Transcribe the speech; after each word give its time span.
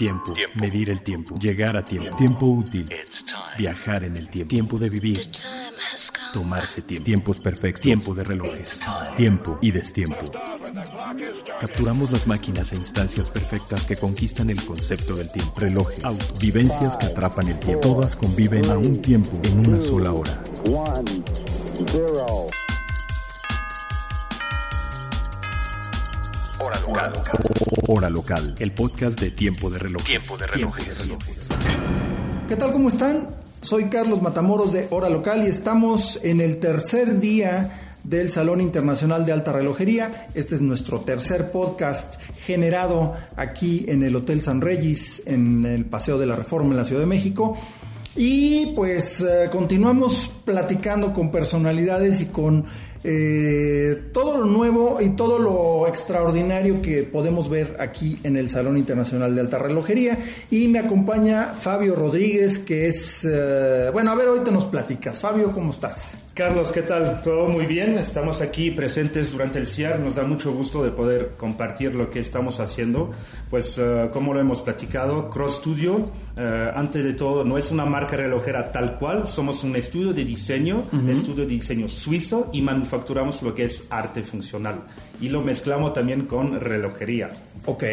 Tiempo. 0.00 0.32
Medir 0.54 0.90
el 0.90 1.02
tiempo. 1.02 1.34
Llegar 1.34 1.76
a 1.76 1.84
tiempo. 1.84 2.16
Tiempo 2.16 2.46
útil. 2.46 2.86
Viajar 3.58 4.02
en 4.04 4.16
el 4.16 4.30
tiempo. 4.30 4.48
Tiempo 4.48 4.78
de 4.78 4.88
vivir. 4.88 5.30
Tomarse 6.32 6.80
tiempo. 6.80 7.04
Tiempos 7.04 7.40
perfectos. 7.40 7.82
Tiempo 7.82 8.14
de 8.14 8.24
relojes. 8.24 8.82
Tiempo 9.14 9.58
y 9.60 9.70
destiempo. 9.70 10.24
Capturamos 11.60 12.12
las 12.12 12.26
máquinas 12.26 12.72
e 12.72 12.76
instancias 12.76 13.28
perfectas 13.28 13.84
que 13.84 13.94
conquistan 13.94 14.48
el 14.48 14.64
concepto 14.64 15.14
del 15.16 15.30
tiempo. 15.30 15.52
Relojes, 15.60 16.02
auto, 16.02 16.24
vivencias 16.40 16.96
que 16.96 17.04
atrapan 17.04 17.48
el 17.48 17.60
tiempo. 17.60 17.86
Todas 17.86 18.16
conviven 18.16 18.70
a 18.70 18.78
un 18.78 19.02
tiempo 19.02 19.38
en 19.42 19.68
una 19.68 19.78
sola 19.82 20.12
hora. 20.14 20.42
Hora 26.58 26.80
local. 26.80 27.12
Hora 27.86 28.10
local. 28.10 28.54
El 28.58 28.72
podcast 28.72 29.20
de 29.20 29.30
Tiempo 29.30 29.70
de 29.70 29.78
Relojes. 29.78 30.06
Tiempo 30.06 30.36
de 30.36 30.46
relojes. 30.46 31.08
¿Qué 32.48 32.56
tal? 32.56 32.72
¿Cómo 32.72 32.88
están? 32.88 33.28
Soy 33.62 33.86
Carlos 33.86 34.22
Matamoros 34.22 34.72
de 34.72 34.86
Hora 34.90 35.08
Local 35.08 35.44
y 35.44 35.48
estamos 35.48 36.20
en 36.22 36.40
el 36.40 36.58
tercer 36.58 37.20
día 37.20 37.96
del 38.04 38.30
Salón 38.30 38.60
Internacional 38.60 39.24
de 39.24 39.32
Alta 39.32 39.52
Relojería. 39.52 40.28
Este 40.34 40.54
es 40.54 40.60
nuestro 40.60 41.00
tercer 41.00 41.50
podcast 41.50 42.20
generado 42.44 43.14
aquí 43.36 43.84
en 43.88 44.02
el 44.02 44.16
Hotel 44.16 44.40
San 44.40 44.60
Regis, 44.60 45.22
en 45.26 45.66
el 45.66 45.84
Paseo 45.84 46.18
de 46.18 46.26
la 46.26 46.36
Reforma 46.36 46.70
en 46.70 46.76
la 46.76 46.84
Ciudad 46.84 47.00
de 47.00 47.06
México. 47.06 47.56
Y 48.16 48.66
pues 48.74 49.20
eh, 49.20 49.48
continuamos 49.52 50.30
platicando 50.44 51.12
con 51.12 51.30
personalidades 51.30 52.20
y 52.20 52.26
con 52.26 52.64
eh, 53.02 54.10
todo 54.12 54.38
lo 54.38 54.46
nuevo 54.46 55.00
y 55.00 55.10
todo 55.10 55.38
lo 55.38 55.86
extraordinario 55.88 56.82
que 56.82 57.02
podemos 57.02 57.48
ver 57.48 57.76
aquí 57.80 58.18
en 58.24 58.36
el 58.36 58.48
Salón 58.48 58.76
Internacional 58.76 59.34
de 59.34 59.40
Alta 59.40 59.58
Relojería. 59.58 60.18
Y 60.50 60.68
me 60.68 60.78
acompaña 60.78 61.54
Fabio 61.54 61.94
Rodríguez, 61.94 62.58
que 62.58 62.88
es... 62.88 63.26
eh, 63.28 63.90
bueno, 63.92 64.12
a 64.12 64.14
ver, 64.14 64.28
ahorita 64.28 64.50
nos 64.50 64.66
platicas. 64.66 65.18
Fabio, 65.20 65.52
¿cómo 65.52 65.70
estás? 65.70 66.18
Carlos, 66.34 66.70
¿qué 66.70 66.82
tal? 66.82 67.20
Todo 67.22 67.48
muy 67.48 67.66
bien. 67.66 67.98
Estamos 67.98 68.40
aquí 68.40 68.70
presentes 68.70 69.32
durante 69.32 69.58
el 69.58 69.66
CIAR. 69.66 69.98
Nos 69.98 70.14
da 70.14 70.22
mucho 70.22 70.52
gusto 70.52 70.82
de 70.82 70.92
poder 70.92 71.32
compartir 71.36 71.94
lo 71.94 72.08
que 72.08 72.20
estamos 72.20 72.60
haciendo. 72.60 73.10
Pues, 73.50 73.76
eh, 73.78 74.08
como 74.12 74.32
lo 74.32 74.40
hemos 74.40 74.60
platicado, 74.60 75.28
Cross 75.28 75.56
Studio, 75.56 76.08
eh, 76.36 76.70
antes 76.74 77.04
de 77.04 77.14
todo, 77.14 77.44
no 77.44 77.58
es 77.58 77.72
una 77.72 77.84
marca 77.84 78.16
relojera 78.16 78.70
tal 78.70 78.96
cual. 78.96 79.26
Somos 79.26 79.64
un 79.64 79.74
estudio 79.74 80.12
de 80.12 80.24
diseño, 80.24 80.84
estudio 81.08 81.44
de 81.44 81.50
diseño 81.50 81.88
suizo 81.88 82.48
y 82.52 82.62
manufacturamos 82.62 83.42
lo 83.42 83.52
que 83.52 83.64
es 83.64 83.88
arte 83.90 84.22
funcional. 84.22 84.84
Y 85.20 85.30
lo 85.30 85.42
mezclamos 85.42 85.92
también 85.92 86.26
con 86.26 86.60
relojería. 86.60 87.30
Ok, 87.66 87.84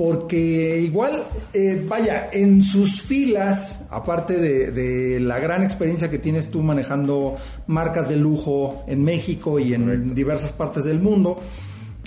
porque 0.00 0.80
igual, 0.80 1.24
eh, 1.52 1.84
vaya, 1.86 2.30
en 2.32 2.62
sus 2.62 3.02
filas, 3.02 3.80
aparte 3.90 4.38
de, 4.38 4.70
de 4.70 5.20
la 5.20 5.38
gran 5.38 5.62
experiencia 5.62 6.10
que 6.10 6.16
tienes 6.16 6.50
tú 6.50 6.62
manejando 6.62 7.36
marcas 7.66 8.08
de 8.08 8.16
lujo 8.16 8.82
en 8.86 9.04
México 9.04 9.58
y 9.58 9.74
en 9.74 9.84
Correcto. 9.84 10.14
diversas 10.14 10.52
partes 10.52 10.84
del 10.84 11.00
mundo, 11.00 11.38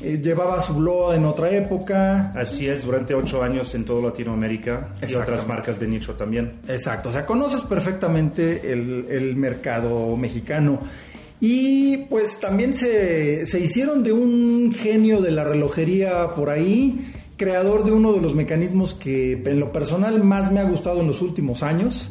eh, 0.01 0.19
llevaba 0.23 0.59
su 0.59 0.73
blog 0.73 1.13
en 1.13 1.25
otra 1.25 1.51
época. 1.51 2.33
Así 2.35 2.67
es, 2.67 2.83
durante 2.83 3.13
ocho 3.13 3.43
años 3.43 3.75
en 3.75 3.85
toda 3.85 4.01
Latinoamérica 4.09 4.89
y 5.07 5.13
otras 5.13 5.45
marcas 5.47 5.79
de 5.79 5.87
nicho 5.87 6.15
también. 6.15 6.53
Exacto, 6.67 7.09
o 7.09 7.11
sea, 7.11 7.27
conoces 7.27 7.63
perfectamente 7.63 8.73
el, 8.73 9.05
el 9.07 9.35
mercado 9.35 10.17
mexicano. 10.17 10.79
Y 11.39 11.97
pues 12.09 12.39
también 12.39 12.73
se, 12.73 13.45
se 13.45 13.59
hicieron 13.59 14.01
de 14.01 14.13
un 14.13 14.73
genio 14.73 15.21
de 15.21 15.29
la 15.29 15.43
relojería 15.43 16.29
por 16.29 16.49
ahí, 16.49 17.05
creador 17.43 17.83
de 17.83 17.91
uno 17.91 18.13
de 18.13 18.21
los 18.21 18.33
mecanismos 18.35 18.93
que 18.93 19.33
en 19.45 19.59
lo 19.59 19.71
personal 19.71 20.23
más 20.23 20.51
me 20.51 20.59
ha 20.59 20.63
gustado 20.63 21.01
en 21.01 21.07
los 21.07 21.21
últimos 21.21 21.63
años, 21.63 22.09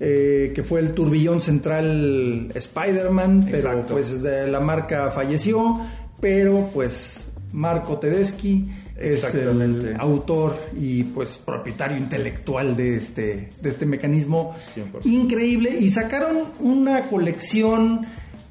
eh, 0.00 0.52
que 0.54 0.62
fue 0.62 0.80
el 0.80 0.92
turbillón 0.92 1.40
central 1.40 2.50
Spider-Man, 2.54 3.48
pero 3.50 3.62
pues 3.94 4.22
de 4.22 4.46
la 4.48 4.60
marca 4.60 5.10
falleció, 5.10 5.80
pero 6.20 6.70
pues 6.72 7.26
Marco 7.52 7.98
Tedeschi 7.98 8.68
es 8.96 9.20
el 9.34 9.96
autor 10.00 10.56
y 10.76 11.04
pues 11.04 11.38
propietario 11.38 11.96
intelectual 11.96 12.76
de 12.76 12.96
este, 12.96 13.48
de 13.62 13.68
este 13.68 13.86
mecanismo 13.86 14.54
100%. 14.76 15.06
increíble 15.06 15.70
y 15.78 15.88
sacaron 15.90 16.38
una 16.60 17.02
colección 17.08 18.00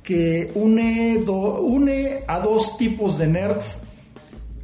que 0.04 0.52
une, 0.56 1.22
do- 1.26 1.62
une 1.64 2.24
a 2.28 2.40
dos 2.40 2.78
tipos 2.78 3.18
de 3.18 3.28
nerds 3.28 3.80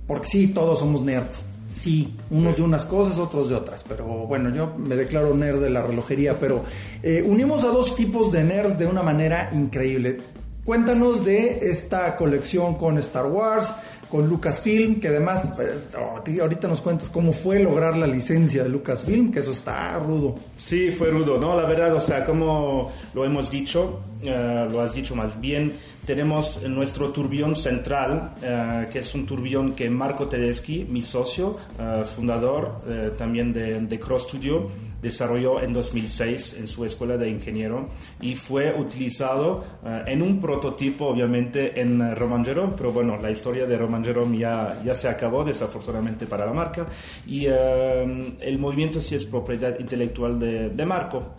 porque 0.08 0.28
sí, 0.28 0.48
todos 0.48 0.80
somos 0.80 1.02
nerds. 1.02 1.46
Sí, 1.74 2.14
unos 2.30 2.56
de 2.56 2.62
unas 2.62 2.86
cosas, 2.86 3.18
otros 3.18 3.50
de 3.50 3.56
otras. 3.56 3.84
Pero 3.88 4.06
bueno, 4.06 4.50
yo 4.54 4.74
me 4.78 4.96
declaro 4.96 5.36
nerd 5.36 5.62
de 5.62 5.70
la 5.70 5.82
relojería, 5.82 6.38
pero 6.40 6.64
eh, 7.02 7.24
unimos 7.26 7.64
a 7.64 7.68
dos 7.68 7.96
tipos 7.96 8.32
de 8.32 8.44
nerds 8.44 8.78
de 8.78 8.86
una 8.86 9.02
manera 9.02 9.50
increíble. 9.54 10.18
Cuéntanos 10.64 11.26
de 11.26 11.60
esta 11.62 12.16
colección 12.16 12.76
con 12.76 12.98
Star 13.00 13.26
Wars, 13.26 13.74
con 14.10 14.30
Lucasfilm, 14.30 15.00
que 15.00 15.08
además 15.08 15.44
eh, 15.60 15.74
oh, 16.00 16.22
ahorita 16.42 16.68
nos 16.68 16.82
cuentas 16.82 17.10
cómo 17.10 17.34
fue 17.34 17.60
lograr 17.60 17.98
la 17.98 18.06
licencia 18.06 18.64
de 18.64 18.70
Lucasfilm, 18.70 19.32
que 19.32 19.40
eso 19.40 19.52
está 19.52 19.98
rudo. 20.00 20.36
Sí, 20.56 20.90
fue 20.90 21.10
rudo, 21.10 21.40
¿no? 21.40 21.58
La 21.60 21.66
verdad, 21.66 21.94
o 21.96 22.00
sea, 22.00 22.24
como 22.24 22.92
lo 23.14 23.26
hemos 23.26 23.50
dicho, 23.50 24.00
eh, 24.22 24.68
lo 24.72 24.82
has 24.82 24.94
dicho 24.94 25.16
más 25.16 25.42
bien, 25.42 25.74
tenemos 26.06 26.62
nuestro 26.64 27.10
turbión 27.10 27.56
central, 27.56 28.34
eh, 28.42 28.86
que 28.92 29.00
es 29.00 29.16
un 29.16 29.26
turbión 29.26 29.74
que 29.74 29.90
Marco 29.90 30.28
Tedeschi, 30.28 30.86
mi 30.86 31.02
socio, 31.02 31.56
eh, 31.80 32.04
fundador 32.04 32.82
eh, 32.88 33.12
también 33.18 33.54
de, 33.54 33.80
de 33.82 34.00
Cross 34.00 34.24
Studio, 34.28 34.68
desarrolló 35.02 35.62
en 35.62 35.74
2006 35.74 36.56
en 36.60 36.68
su 36.68 36.86
escuela 36.86 37.18
de 37.18 37.30
ingeniero 37.30 37.86
y 38.22 38.36
fue 38.36 38.74
utilizado 38.74 39.66
eh, 39.86 40.04
en 40.08 40.22
un 40.22 40.40
prototipo, 40.40 41.08
obviamente, 41.08 41.80
en 41.80 42.16
Roman 42.16 42.44
Jerome, 42.44 42.74
pero 42.78 42.92
bueno, 42.92 43.18
la 43.18 43.30
historia 43.30 43.66
de 43.66 43.78
Roman 43.78 44.04
Jerome 44.04 44.38
ya, 44.38 44.82
ya 44.84 44.96
se 44.96 45.10
acabó, 45.10 45.44
desafortunadamente 45.44 46.26
para 46.26 46.46
la 46.46 46.54
marca, 46.54 46.86
y 47.28 47.46
el 47.46 48.58
movimiento 48.60 49.02
sí 49.02 49.16
es 49.16 49.26
propiedad 49.26 49.78
intelectual 49.80 50.40
de, 50.40 50.70
de 50.70 50.86
Marco. 50.86 51.34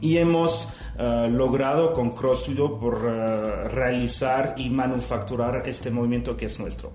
Y 0.00 0.16
hemos 0.18 0.68
eh, 0.98 1.28
logrado 1.30 1.92
con 1.92 2.10
Cross 2.10 2.40
Studio 2.40 2.78
por 2.78 3.00
eh, 3.06 3.68
realizar 3.68 4.54
y 4.56 4.68
manufacturar 4.70 5.62
este 5.66 5.90
movimiento 5.90 6.36
que 6.36 6.46
es 6.46 6.58
nuestro. 6.60 6.92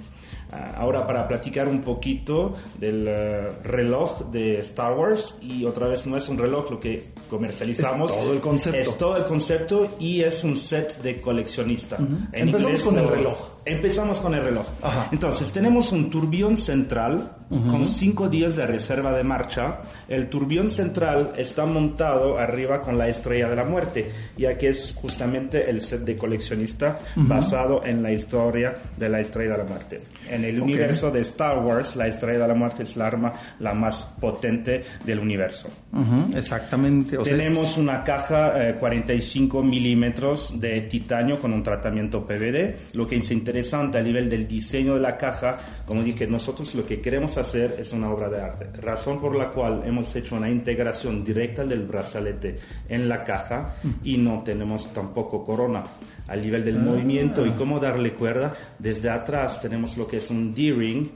Ah, 0.51 0.73
ahora 0.77 1.07
para 1.07 1.27
platicar 1.27 1.67
un 1.67 1.81
poquito 1.81 2.53
del 2.79 3.05
eh, 3.07 3.47
reloj 3.63 4.25
de 4.31 4.59
Star 4.61 4.93
Wars 4.93 5.37
y 5.41 5.65
otra 5.65 5.87
vez 5.87 6.05
no 6.05 6.17
es 6.17 6.29
un 6.29 6.37
reloj 6.37 6.69
lo 6.69 6.79
que 6.79 7.03
comercializamos 7.29 8.11
Es 8.11 8.17
todo 8.19 8.33
el 8.33 8.39
concepto. 8.41 8.79
es 8.79 8.97
todo 8.97 9.17
el 9.17 9.25
concepto 9.25 9.89
y 9.99 10.21
es 10.21 10.43
un 10.43 10.55
set 10.55 11.01
de 11.01 11.19
coleccionista 11.19 11.97
En 11.97 12.49
Empezamos 12.49 12.61
inglés 12.63 12.83
con 12.83 12.97
el 12.99 13.03
lo- 13.05 13.09
reloj. 13.11 13.37
empezamos 13.65 14.19
con 14.19 14.35
el 14.35 14.43
reloj 14.43 14.65
Ajá. 14.83 15.09
entonces 15.11 15.51
tenemos 15.51 15.91
un 15.91 16.09
turbión 16.11 16.57
central 16.57 17.31
con 17.47 17.85
cinco 17.85 18.27
días 18.27 18.55
de 18.55 18.65
reserva 18.65 19.15
de 19.15 19.23
marcha. 19.23 19.79
El 20.07 20.29
turbión 20.29 20.67
central 20.67 21.33
está 21.37 21.67
montado 21.67 22.39
arriba 22.39 22.81
con 22.81 22.97
la 22.97 23.07
estrella 23.07 23.47
de 23.47 23.55
la 23.55 23.63
muerte, 23.63 24.09
ya 24.35 24.57
que 24.57 24.69
es 24.69 24.95
justamente 24.99 25.69
el 25.69 25.79
set 25.79 26.01
de 26.01 26.15
coleccionista 26.15 26.97
basado 27.15 27.85
en 27.85 28.01
la 28.01 28.11
historia 28.11 28.75
de 28.97 29.09
la 29.09 29.19
estrella 29.19 29.51
de 29.51 29.57
la 29.59 29.63
muerte. 29.65 29.99
En 30.29 30.43
el 30.43 30.61
universo 30.61 31.11
de 31.11 31.21
Star 31.21 31.59
Wars, 31.59 31.95
la 31.95 32.07
estrella 32.07 32.39
de 32.39 32.47
la 32.47 32.53
muerte 32.53 32.83
es 32.83 32.95
la 32.97 33.07
arma 33.07 33.33
la 33.59 33.73
más 33.73 34.03
potente 34.19 34.81
del 35.03 35.19
universo. 35.19 35.67
Ujú, 35.91 36.37
exactamente. 36.37 37.17
o 37.17 37.23
Tenemos 37.23 37.71
es- 37.71 37.77
una 37.77 38.03
caja 38.03 38.69
eh, 38.69 38.75
45 38.75 39.61
milímetros 39.63 40.59
de 40.59 40.81
titanio 40.81 41.39
con 41.39 41.53
un 41.53 41.63
tratamiento 41.63 42.25
PVD. 42.25 42.75
Lo 42.93 43.07
que 43.07 43.17
es 43.17 43.31
interesante 43.31 43.97
a 43.97 44.01
nivel 44.01 44.29
del 44.29 44.47
diseño 44.47 44.95
de 44.95 45.01
la 45.01 45.17
caja, 45.17 45.57
como 45.85 46.03
dije, 46.03 46.27
nosotros 46.27 46.73
lo 46.75 46.85
que 46.85 46.99
queremos 47.01 47.37
hacer 47.37 47.75
es 47.79 47.93
una 47.93 48.09
obra 48.09 48.29
de 48.29 48.41
arte. 48.41 48.65
Razón 48.81 49.19
por 49.21 49.35
la 49.35 49.49
cual 49.49 49.83
hemos 49.85 50.15
hecho 50.15 50.35
una 50.35 50.49
integración 50.49 51.23
directa 51.23 51.63
del 51.65 51.83
brazalete 51.85 52.57
en 52.89 53.07
la 53.09 53.23
caja 53.23 53.75
y 54.03 54.17
no 54.17 54.41
tenemos 54.43 54.91
tampoco 54.93 55.43
corona. 55.45 55.83
A 56.27 56.35
nivel 56.35 56.65
del 56.65 56.79
movimiento 56.79 57.45
y 57.45 57.51
cómo 57.51 57.79
darle 57.79 58.13
cuerda, 58.13 58.53
desde 58.79 59.09
atrás 59.11 59.61
tenemos 59.61 59.95
lo 59.95 60.07
que 60.07 60.17
es 60.17 60.29
un 60.31 60.51
D-ring. 60.53 61.09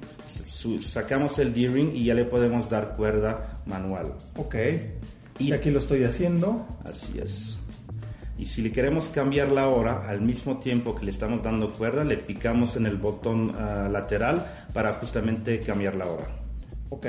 Sacamos 0.81 1.39
el 1.39 1.53
D-ring 1.53 1.91
y 1.95 2.06
ya 2.06 2.13
le 2.13 2.25
podemos 2.25 2.69
dar 2.69 2.95
cuerda 2.95 3.61
manual. 3.65 4.13
Ok. 4.35 4.56
Y- 5.39 5.47
Y 5.50 5.51
aquí 5.53 5.71
lo 5.71 5.79
estoy 5.79 6.03
haciendo. 6.03 6.67
Así 6.85 7.17
es. 7.19 7.57
Y 8.38 8.45
si 8.45 8.61
le 8.61 8.71
queremos 8.71 9.07
cambiar 9.09 9.51
la 9.51 9.67
hora, 9.67 10.07
al 10.07 10.21
mismo 10.21 10.59
tiempo 10.59 10.95
que 10.95 11.06
le 11.06 11.12
estamos 11.12 11.41
dando 11.44 11.69
cuerda, 11.69 12.03
le 12.03 12.17
picamos 12.17 12.75
en 12.77 12.85
el 12.85 12.97
botón 12.97 13.51
ah, 13.57 13.89
lateral 13.91 14.45
para 14.73 14.94
justamente 14.94 15.59
cambiar 15.59 15.95
la 15.95 16.05
hora. 16.05 16.25
Ok. 16.89 17.05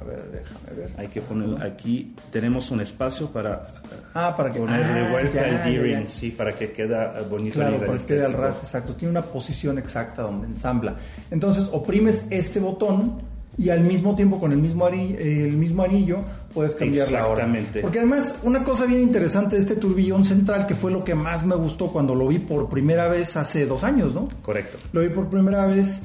A 0.00 0.04
ver, 0.04 0.22
déjame 0.30 0.80
ver. 0.80 0.90
Hay 0.96 1.08
que 1.08 1.20
poner 1.20 1.62
aquí, 1.62 2.14
tenemos 2.32 2.70
un 2.70 2.80
espacio 2.80 3.30
para 3.30 3.66
Ah, 4.14 4.34
para 4.34 4.50
que 4.50 4.58
poner 4.58 4.80
de 4.86 5.00
ah, 5.00 5.08
vuelta 5.10 5.34
ya, 5.34 5.66
el 5.66 5.76
D-ring, 5.76 6.08
sí, 6.08 6.30
para 6.30 6.54
que 6.54 6.72
queda 6.72 7.14
ah, 7.16 7.22
bonito. 7.28 7.56
Claro, 7.56 7.78
para 7.80 7.98
que 7.98 8.06
quede 8.06 8.24
al 8.24 8.32
ras, 8.32 8.56
exacto. 8.62 8.94
Tiene 8.94 9.10
una 9.10 9.22
posición 9.22 9.76
exacta 9.78 10.22
donde 10.22 10.46
ensambla. 10.46 10.96
Entonces 11.30 11.68
oprimes 11.70 12.24
este 12.30 12.60
botón 12.60 13.20
y 13.58 13.68
al 13.68 13.80
mismo 13.80 14.14
tiempo 14.16 14.40
con 14.40 14.52
el 14.52 14.58
mismo, 14.58 14.86
anillo, 14.86 15.18
el 15.18 15.52
mismo 15.52 15.82
anillo 15.82 16.20
puedes 16.54 16.74
cambiar 16.74 17.12
la 17.12 17.26
hora. 17.26 17.46
Porque 17.82 17.98
además, 17.98 18.36
una 18.42 18.64
cosa 18.64 18.86
bien 18.86 19.00
interesante 19.02 19.56
de 19.56 19.62
este 19.62 19.76
turbillón 19.76 20.24
central, 20.24 20.66
que 20.66 20.74
fue 20.74 20.90
lo 20.90 21.04
que 21.04 21.14
más 21.14 21.44
me 21.44 21.56
gustó 21.56 21.88
cuando 21.88 22.14
lo 22.14 22.28
vi 22.28 22.38
por 22.38 22.70
primera 22.70 23.08
vez 23.08 23.36
hace 23.36 23.66
dos 23.66 23.84
años, 23.84 24.14
¿no? 24.14 24.28
Correcto. 24.40 24.78
Lo 24.92 25.02
vi 25.02 25.10
por 25.10 25.28
primera 25.28 25.66
vez. 25.66 26.00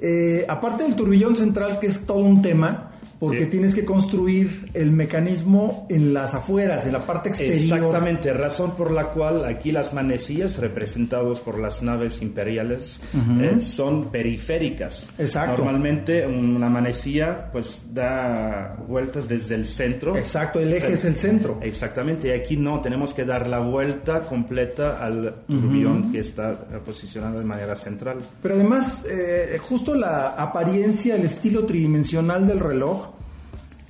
eh, 0.00 0.44
aparte 0.48 0.84
del 0.84 0.94
turbillón 0.94 1.34
central, 1.34 1.80
que 1.80 1.88
es 1.88 2.06
todo 2.06 2.18
un 2.18 2.42
tema, 2.42 2.92
porque 3.24 3.44
Sí. 3.44 3.50
tienes 3.50 3.74
que 3.74 3.84
construir 3.84 4.68
el 4.74 4.90
mecanismo 4.90 5.86
en 5.88 6.14
las 6.14 6.34
afueras, 6.34 6.86
en 6.86 6.92
la 6.92 7.06
parte 7.06 7.30
exterior. 7.30 7.54
Exactamente, 7.56 8.32
razón 8.32 8.76
por 8.76 8.90
la 8.90 9.04
cual 9.06 9.44
aquí 9.44 9.72
las 9.72 9.92
manecillas 9.94 10.58
representadas 10.58 11.40
por 11.40 11.58
las 11.58 11.82
naves 11.82 12.22
imperiales 12.22 13.00
eh, 13.40 13.60
son 13.60 14.10
periféricas. 14.10 15.08
Exacto. 15.18 15.62
Normalmente 15.62 16.26
una 16.26 16.68
manecilla 16.68 17.50
pues 17.52 17.80
da 17.92 18.76
vueltas 18.86 19.28
desde 19.28 19.54
el 19.54 19.66
centro. 19.66 20.16
Exacto, 20.16 20.60
el 20.60 20.72
eje 20.72 20.92
es 20.94 21.04
el 21.04 21.16
centro. 21.16 21.58
Exactamente, 21.62 22.28
y 22.28 22.30
aquí 22.32 22.56
no, 22.56 22.80
tenemos 22.80 23.14
que 23.14 23.24
dar 23.24 23.46
la 23.46 23.58
vuelta 23.60 24.20
completa 24.20 25.04
al 25.04 25.34
turbillón 25.48 26.12
que 26.12 26.20
está 26.20 26.52
posicionado 26.84 27.38
de 27.38 27.44
manera 27.44 27.74
central. 27.74 28.18
Pero 28.42 28.54
además, 28.54 29.04
eh, 29.08 29.58
justo 29.60 29.94
la 29.94 30.28
apariencia, 30.28 31.16
el 31.16 31.24
estilo 31.24 31.64
tridimensional 31.64 32.46
del 32.46 32.60
reloj, 32.60 33.13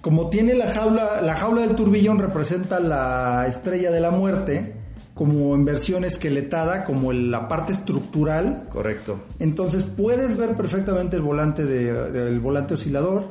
como 0.04 0.28
tiene 0.28 0.52
la 0.54 0.70
jaula, 0.70 1.22
la 1.22 1.34
jaula 1.34 1.62
del 1.62 1.74
turbillón 1.74 2.18
representa 2.18 2.78
la 2.78 3.46
estrella 3.48 3.90
de 3.90 4.00
la 4.00 4.10
muerte, 4.10 4.74
como 5.14 5.54
en 5.54 5.64
versión 5.64 6.04
esqueletada, 6.04 6.84
como 6.84 7.10
la 7.14 7.48
parte 7.48 7.72
estructural. 7.72 8.64
Correcto. 8.70 9.20
Entonces 9.38 9.84
puedes 9.84 10.36
ver 10.36 10.50
perfectamente 10.50 11.16
el 11.16 11.22
volante 11.22 11.64
de- 11.64 12.10
del 12.12 12.38
volante 12.40 12.74
oscilador. 12.74 13.24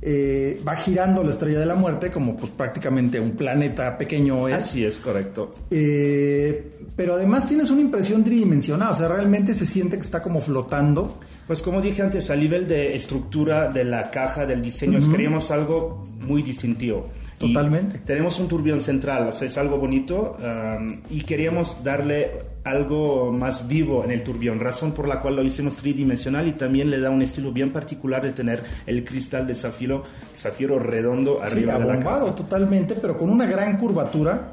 eh, 0.00 0.60
va 0.66 0.76
girando 0.76 1.24
la 1.24 1.30
estrella 1.30 1.58
de 1.58 1.66
la 1.66 1.74
muerte 1.74 2.12
como 2.12 2.36
pues 2.36 2.52
prácticamente 2.52 3.18
un 3.18 3.32
planeta 3.32 3.98
pequeño 3.98 4.46
es. 4.46 4.54
Así 4.54 4.84
es, 4.84 5.00
correcto. 5.00 5.50
Eh, 5.72 6.70
pero 6.94 7.14
además 7.14 7.48
tienes 7.48 7.68
una 7.70 7.80
impresión 7.80 8.22
tridimensional, 8.22 8.92
o 8.92 8.96
sea, 8.96 9.08
realmente 9.08 9.54
se 9.56 9.66
siente 9.66 9.96
que 9.96 10.02
está 10.02 10.22
como 10.22 10.40
flotando. 10.40 11.18
Pues 11.48 11.62
como 11.62 11.80
dije 11.80 12.02
antes, 12.02 12.30
a 12.30 12.36
nivel 12.36 12.68
de 12.68 12.94
estructura 12.94 13.68
de 13.68 13.82
la 13.82 14.10
caja, 14.10 14.44
del 14.44 14.60
diseño, 14.62 15.00
queríamos 15.10 15.50
algo 15.50 16.04
muy 16.20 16.42
distintivo. 16.42 17.08
Y 17.40 17.54
Totalmente. 17.54 18.00
tenemos 18.00 18.38
un 18.38 18.48
turbión 18.48 18.80
central, 18.80 19.28
o 19.28 19.32
sea, 19.32 19.48
es 19.48 19.56
algo 19.56 19.78
bonito 19.78 20.36
um, 20.40 21.00
y 21.08 21.22
queríamos 21.22 21.82
darle 21.84 22.32
algo 22.64 23.32
más 23.32 23.66
vivo 23.68 24.04
en 24.04 24.10
el 24.10 24.22
turbión, 24.24 24.58
razón 24.60 24.92
por 24.92 25.08
la 25.08 25.20
cual 25.20 25.36
lo 25.36 25.42
hicimos 25.44 25.76
tridimensional 25.76 26.48
y 26.48 26.52
también 26.52 26.90
le 26.90 27.00
da 27.00 27.10
un 27.10 27.22
estilo 27.22 27.52
bien 27.52 27.70
particular 27.70 28.22
de 28.22 28.32
tener 28.32 28.62
el 28.86 29.04
cristal 29.04 29.46
de 29.46 29.54
zafiro, 29.54 30.02
zafiro 30.36 30.78
redondo 30.78 31.38
Sí, 31.46 31.52
arriba 31.52 31.74
de 31.74 31.78
la 31.78 31.86
caja. 31.86 31.92
abombado 32.10 32.34
totalmente, 32.34 32.94
pero 33.00 33.16
con 33.16 33.30
una 33.30 33.46
gran 33.46 33.78
curvatura 33.78 34.52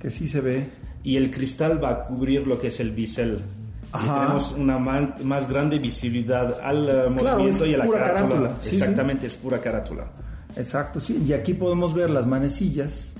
que 0.00 0.10
sí 0.10 0.26
se 0.26 0.40
ve. 0.40 0.66
Y 1.04 1.16
el 1.16 1.30
cristal 1.30 1.82
va 1.84 1.90
a 1.90 2.02
cubrir 2.04 2.46
lo 2.46 2.58
que 2.60 2.68
es 2.68 2.80
el 2.80 2.92
bisel. 2.92 3.40
Ajá. 3.92 4.20
tenemos 4.22 4.52
una 4.52 4.78
más 4.78 5.48
grande 5.48 5.78
visibilidad 5.78 6.58
al 6.62 6.88
eh, 6.88 6.92
Claro, 7.18 7.36
movimiento 7.38 7.64
es 7.64 7.70
y 7.70 7.74
a 7.74 7.78
la 7.78 7.86
carátula. 7.86 8.14
carátula, 8.14 8.56
sí, 8.60 8.70
sí. 8.70 8.76
Exactamente, 8.76 9.26
es 9.26 9.34
pura 9.36 9.58
carátula. 9.60 10.06
Exacto, 10.56 10.98
sí. 11.00 11.22
Y 11.26 11.32
aquí 11.32 11.54
podemos 11.54 11.94
ver 11.94 12.10
las 12.10 12.26
manecillas, 12.26 13.12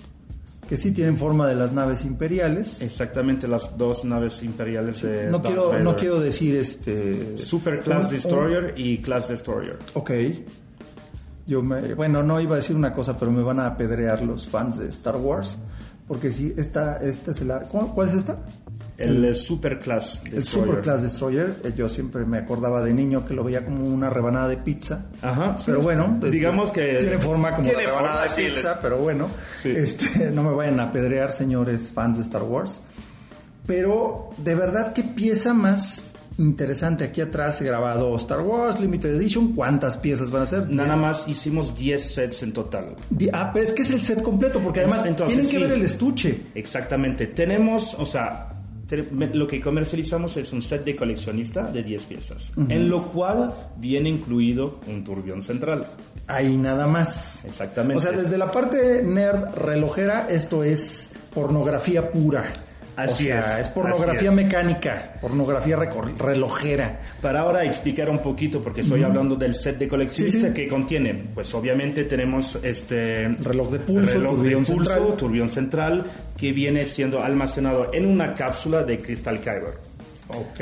que 0.68 0.76
sí 0.76 0.92
tienen 0.92 1.18
forma 1.18 1.46
de 1.46 1.54
las 1.54 1.72
naves 1.72 2.04
imperiales. 2.04 2.80
Exactamente 2.82 3.46
las 3.48 3.76
dos 3.76 4.04
naves 4.06 4.42
imperiales 4.42 5.02
de 5.02 5.30
No 5.30 5.42
quiero, 5.42 5.78
no 5.80 5.96
quiero 5.96 6.20
decir 6.20 6.56
este... 6.56 7.36
Super 7.36 7.80
Class 7.80 8.06
un- 8.06 8.10
Destroyer 8.10 8.74
y 8.76 8.98
Class 8.98 9.28
Destroyer. 9.28 9.78
un- 9.94 10.00
ok. 10.02 10.10
Yo 11.46 11.62
me, 11.62 11.94
bueno, 11.94 12.22
no 12.22 12.40
iba 12.40 12.54
a 12.54 12.56
decir 12.56 12.76
una 12.76 12.94
cosa, 12.94 13.18
pero 13.18 13.30
me 13.32 13.42
van 13.42 13.58
a 13.60 13.66
apedrear 13.66 14.22
los 14.22 14.48
fans 14.48 14.78
de 14.78 14.88
Star 14.88 15.16
Wars. 15.16 15.58
Porque 16.08 16.30
sí, 16.32 16.54
esta, 16.56 16.96
esta 16.98 17.30
es 17.30 17.40
la... 17.42 17.60
¿cuál, 17.60 17.88
cuál 17.88 18.08
es 18.08 18.14
esta? 18.14 18.36
El, 18.98 19.24
eh, 19.24 19.34
Super 19.34 19.78
Class 19.78 20.22
Destroyer. 20.24 20.38
El 20.38 20.44
Super 20.46 20.80
Class 20.80 21.02
Destroyer. 21.02 21.54
Eh, 21.64 21.72
Yo 21.76 21.88
siempre 21.88 22.24
me 22.24 22.38
acordaba 22.38 22.82
de 22.82 22.92
niño 22.94 23.24
que 23.26 23.34
lo 23.34 23.42
veía 23.44 23.64
como 23.64 23.86
una 23.86 24.10
rebanada 24.10 24.48
de 24.48 24.58
pizza. 24.58 25.06
Ajá. 25.22 25.56
sí. 25.56 25.64
Pero 25.66 25.80
bueno, 25.82 26.18
digamos 26.20 26.70
que 26.70 26.96
tiene 27.00 27.18
forma 27.18 27.50
como 27.50 27.62
tiene 27.62 27.78
una 27.84 27.86
rebanada 27.88 28.12
forma, 28.28 28.36
de 28.36 28.44
sí, 28.50 28.50
pizza, 28.54 28.78
pero 28.80 28.98
bueno, 28.98 29.28
Sí. 29.60 29.70
este, 29.70 30.30
no 30.32 30.42
me 30.42 30.52
vayan 30.54 30.78
a 30.80 30.84
apedrear, 30.84 31.32
señores 31.32 31.90
fans 31.92 32.18
de 32.18 32.24
Star 32.24 32.42
Wars. 32.42 32.80
Pero 33.66 34.30
de 34.38 34.54
verdad 34.54 34.92
qué 34.92 35.02
pieza 35.04 35.54
más 35.54 36.06
interesante 36.38 37.04
aquí 37.04 37.20
atrás 37.20 37.60
he 37.60 37.64
grabado 37.64 38.16
Star 38.16 38.40
Wars 38.40 38.80
Limited 38.80 39.14
Edition. 39.16 39.52
¿Cuántas 39.54 39.96
piezas 39.96 40.30
van 40.30 40.42
a 40.42 40.46
ser? 40.46 40.68
Nada 40.70 40.96
más 40.96 41.28
hicimos 41.28 41.76
10 41.76 42.02
sets 42.14 42.42
en 42.42 42.52
total. 42.52 42.96
Ah, 43.32 43.50
pero 43.52 43.64
es 43.64 43.72
que 43.72 43.82
es 43.82 43.90
el 43.92 44.02
set 44.02 44.22
completo, 44.22 44.58
porque 44.60 44.80
además 44.80 45.04
Entonces, 45.06 45.36
tienen 45.36 45.50
que 45.50 45.56
sí. 45.58 45.62
ver 45.62 45.72
el 45.78 45.84
estuche. 45.84 46.40
Exactamente. 46.54 47.26
Tenemos, 47.28 47.94
o 47.94 48.06
sea, 48.06 48.51
lo 49.32 49.46
que 49.46 49.60
comercializamos 49.60 50.36
es 50.36 50.52
un 50.52 50.62
set 50.62 50.84
de 50.84 50.96
coleccionista 50.96 51.70
de 51.70 51.82
10 51.82 52.04
piezas, 52.04 52.52
en 52.68 52.88
lo 52.88 53.04
cual 53.04 53.52
viene 53.76 54.08
incluido 54.08 54.80
un 54.86 55.02
turbión 55.04 55.42
central. 55.42 55.86
Ahí 56.26 56.56
nada 56.56 56.86
más. 56.86 57.44
Exactamente. 57.44 57.96
O 57.96 58.00
sea, 58.00 58.12
desde 58.12 58.38
la 58.38 58.50
parte 58.50 59.02
nerd 59.02 59.54
relojera, 59.54 60.28
esto 60.30 60.62
es 60.64 61.12
pornografía 61.34 62.10
pura. 62.10 62.52
Así 62.96 63.24
o 63.24 63.26
sea, 63.28 63.54
es, 63.60 63.66
es 63.66 63.68
pornografía 63.72 64.28
es. 64.30 64.34
mecánica, 64.36 65.14
pornografía 65.20 65.76
relojera. 66.18 67.00
Para 67.20 67.40
ahora 67.40 67.64
explicar 67.64 68.10
un 68.10 68.18
poquito, 68.18 68.60
porque 68.62 68.82
estoy 68.82 69.02
hablando 69.02 69.34
del 69.36 69.54
set 69.54 69.78
de 69.78 69.88
coleccionista 69.88 70.40
Sí, 70.40 70.46
sí. 70.48 70.52
que 70.54 70.68
contiene, 70.68 71.14
pues 71.34 71.52
obviamente 71.54 72.04
tenemos 72.04 72.58
este 72.62 73.28
Reloj 73.28 73.70
de 73.70 73.78
pulso, 73.80 74.12
reloj 74.12 74.32
de 74.32 74.36
turbión 74.42 74.64
pulso, 74.64 74.90
central. 74.94 75.16
turbión 75.16 75.48
central, 75.48 76.04
que 76.36 76.52
viene 76.52 76.86
siendo 76.86 77.22
almacenado 77.22 77.90
en 77.92 78.06
una 78.06 78.34
cápsula 78.34 78.82
de 78.82 78.98
Crystal 78.98 79.40
Kyber. 79.40 79.74
Ok. 80.28 80.60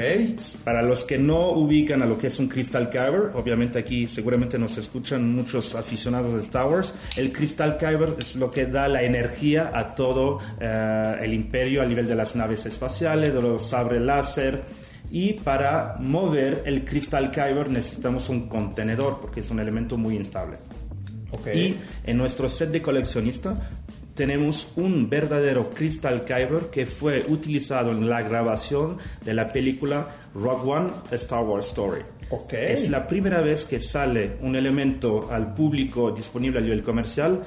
Para 0.64 0.82
los 0.82 1.04
que 1.04 1.18
no 1.18 1.50
ubican 1.50 2.02
a 2.02 2.06
lo 2.06 2.18
que 2.18 2.26
es 2.26 2.38
un 2.38 2.48
Crystal 2.48 2.90
Kyber, 2.90 3.32
obviamente 3.34 3.78
aquí 3.78 4.06
seguramente 4.06 4.58
nos 4.58 4.76
escuchan 4.78 5.32
muchos 5.32 5.74
aficionados 5.74 6.34
de 6.34 6.40
Star 6.40 6.66
Wars, 6.66 6.94
el 7.16 7.32
Crystal 7.32 7.76
Kyber 7.76 8.14
es 8.18 8.36
lo 8.36 8.50
que 8.50 8.66
da 8.66 8.88
la 8.88 9.02
energía 9.02 9.70
a 9.72 9.94
todo 9.94 10.38
eh, 10.60 11.16
el 11.20 11.34
imperio 11.34 11.82
a 11.82 11.86
nivel 11.86 12.08
de 12.08 12.14
las 12.14 12.34
naves 12.34 12.66
espaciales, 12.66 13.32
de 13.34 13.42
los 13.42 13.68
sabres 13.68 14.00
láser. 14.00 14.62
Y 15.12 15.32
para 15.34 15.96
mover 15.98 16.62
el 16.66 16.84
Crystal 16.84 17.30
Kyber 17.30 17.68
necesitamos 17.68 18.28
un 18.28 18.48
contenedor 18.48 19.18
porque 19.20 19.40
es 19.40 19.50
un 19.50 19.58
elemento 19.58 19.96
muy 19.96 20.14
instable. 20.14 20.56
Ok. 21.32 21.48
Y 21.54 21.76
en 22.04 22.16
nuestro 22.16 22.48
set 22.48 22.70
de 22.70 22.82
coleccionista 22.82 23.54
tenemos 24.20 24.68
un 24.76 25.08
verdadero 25.08 25.70
Crystal 25.70 26.20
Kyber 26.20 26.68
que 26.70 26.84
fue 26.84 27.24
utilizado 27.28 27.90
en 27.90 28.06
la 28.06 28.20
grabación 28.20 28.98
de 29.24 29.32
la 29.32 29.48
película 29.48 30.08
Rogue 30.34 30.70
One 30.70 30.90
A 31.10 31.14
Star 31.14 31.42
Wars 31.42 31.68
Story. 31.68 32.02
Ok. 32.28 32.52
Es 32.52 32.90
la 32.90 33.08
primera 33.08 33.40
vez 33.40 33.64
que 33.64 33.80
sale 33.80 34.32
un 34.42 34.56
elemento 34.56 35.28
al 35.32 35.54
público 35.54 36.10
disponible 36.10 36.58
a 36.58 36.62
nivel 36.62 36.82
comercial 36.82 37.40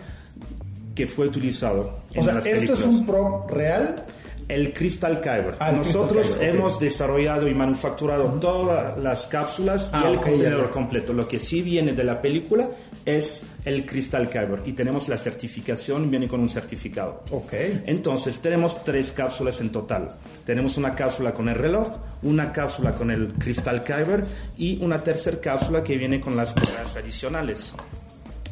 que 0.96 1.06
fue 1.06 1.27
utilizado 1.27 2.00
en 2.12 2.22
O 2.22 2.24
sea, 2.24 2.34
las 2.34 2.46
esto 2.48 2.56
películas. 2.74 2.80
es 2.80 2.86
un 2.88 3.06
prop 3.06 3.51
real. 3.51 4.06
El 4.48 4.74
Crystal 4.74 5.22
Kyber. 5.22 5.56
Ah, 5.60 5.72
Nosotros 5.72 6.12
Crystal 6.24 6.39
Kyber, 6.39 6.56
hemos 6.56 6.80
desarrollado 6.80 7.48
y 7.48 7.53
manufacturado 7.53 8.24
todas 8.42 8.98
las 8.98 9.27
cápsulas 9.27 9.92
Ah, 9.94 10.01
y 10.06 10.12
el 10.13 10.18
ok, 10.18 10.24
contenedor 10.24 10.65
ya. 10.65 10.72
completo. 10.72 11.13
Lo 11.13 11.27
que 11.27 11.38
sí 11.38 11.62
viene 11.62 11.94
de 11.94 12.03
la 12.03 12.20
película 12.20 12.68
es 13.05 13.43
el 13.65 13.86
Crystal 13.86 14.29
Kyber 14.29 14.62
y 14.65 14.74
tenemos 14.74 15.10
la 15.10 15.17
certificación, 15.17 16.10
viene 16.10 16.27
con 16.27 16.39
un 16.39 16.50
certificado. 16.50 17.24
Ok. 17.31 17.53
Entonces 17.86 18.39
tenemos 18.39 18.83
tres 18.83 19.12
cápsulas 19.12 19.60
en 19.62 19.72
total. 19.72 20.07
Tenemos 20.45 20.77
una 20.77 20.93
cápsula 20.95 21.33
con 21.33 21.50
el 21.50 21.55
reloj, 21.55 21.89
una 22.22 22.51
cápsula 22.53 22.93
con 22.93 23.12
el 23.12 23.33
Crystal 23.33 23.83
Kyber 23.83 24.25
y 24.57 24.81
una 24.83 25.03
tercera 25.03 25.39
cápsula 25.39 25.83
que 25.83 25.98
viene 25.98 26.19
con 26.22 26.36
las 26.36 26.53
correas 26.53 26.95
adicionales. 26.95 27.74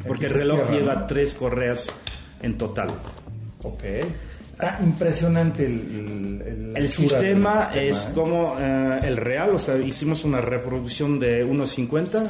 Porque 0.08 0.26
el 0.26 0.34
reloj 0.34 0.58
cierra, 0.68 0.72
lleva 0.80 0.96
¿no? 0.96 1.06
tres 1.08 1.34
correas 1.36 1.88
en 2.42 2.58
total. 2.58 2.90
Ok. 3.64 3.84
Está 4.52 4.80
impresionante 4.84 5.66
el, 5.66 6.42
el, 6.46 6.74
el- 6.78 6.90
sistema 6.90 7.72
es 7.74 8.06
¿eh? 8.06 8.10
como 8.14 8.56
eh, 8.60 9.00
el 9.04 9.18
real, 9.18 9.56
o 9.56 9.60
sea, 9.60 9.78
hicimos 9.78 10.24
una 10.24 10.40
reproducción 10.42 11.20
de 11.20 11.44
1,50 11.46 12.28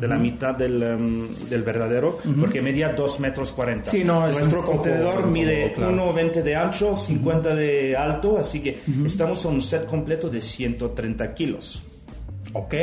de 0.00 0.08
la 0.08 0.16
mitad 0.16 0.54
del, 0.54 0.82
em, 0.82 1.26
del 1.48 1.62
verdadero, 1.62 2.18
porque 2.38 2.62
medía 2.62 2.92
2 2.92 3.20
metros 3.20 3.50
40. 3.52 3.90
Sí, 3.90 4.04
no, 4.04 4.26
es 4.28 4.36
Nuestro 4.36 4.60
poco 4.60 4.72
contenedor 4.76 5.14
incómodo, 5.14 5.30
mide 5.32 5.72
claro. 5.72 5.92
1,20 5.92 6.42
de 6.42 6.56
ancho, 6.56 6.96
50 6.96 7.54
de 7.54 7.96
alto, 7.96 8.38
así 8.38 8.60
que 8.60 8.78
estamos 9.04 9.44
en 9.44 9.52
un 9.52 9.62
set 9.62 9.86
completo 9.86 10.28
de 10.28 10.40
130 10.40 11.34
kilos. 11.34 11.82
Ok. 12.52 12.74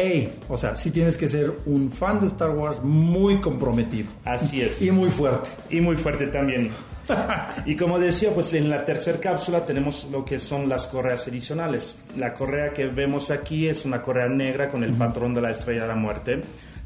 O 0.49 0.57
sea, 0.57 0.75
sí 0.75 0.91
tienes 0.91 1.17
que 1.17 1.27
ser 1.27 1.51
un 1.65 1.91
fan 1.91 2.19
de 2.19 2.27
Star 2.27 2.51
Wars 2.51 2.83
muy 2.83 3.41
comprometido. 3.41 4.09
Así 4.23 4.61
es. 4.61 4.81
Y 4.81 4.91
muy 4.91 5.09
fuerte. 5.09 5.49
Y 5.69 5.81
muy 5.81 5.95
fuerte 5.95 6.27
también. 6.27 6.71
y 7.65 7.75
como 7.75 7.99
decía, 7.99 8.31
pues 8.31 8.53
en 8.53 8.69
la 8.69 8.83
tercera 8.83 9.19
cápsula 9.19 9.65
tenemos 9.65 10.07
lo 10.11 10.25
que 10.25 10.39
son 10.39 10.67
las 10.69 10.87
correas 10.87 11.27
adicionales. 11.27 11.95
La 12.17 12.33
correa 12.33 12.73
que 12.73 12.85
vemos 12.87 13.31
aquí 13.31 13.67
es 13.67 13.85
una 13.85 14.01
correa 14.01 14.27
negra 14.27 14.69
con 14.69 14.83
el 14.83 14.93
patrón 14.93 15.33
de 15.33 15.41
la 15.41 15.51
estrella 15.51 15.83
de 15.83 15.87
la 15.87 15.95
muerte. 15.95 16.41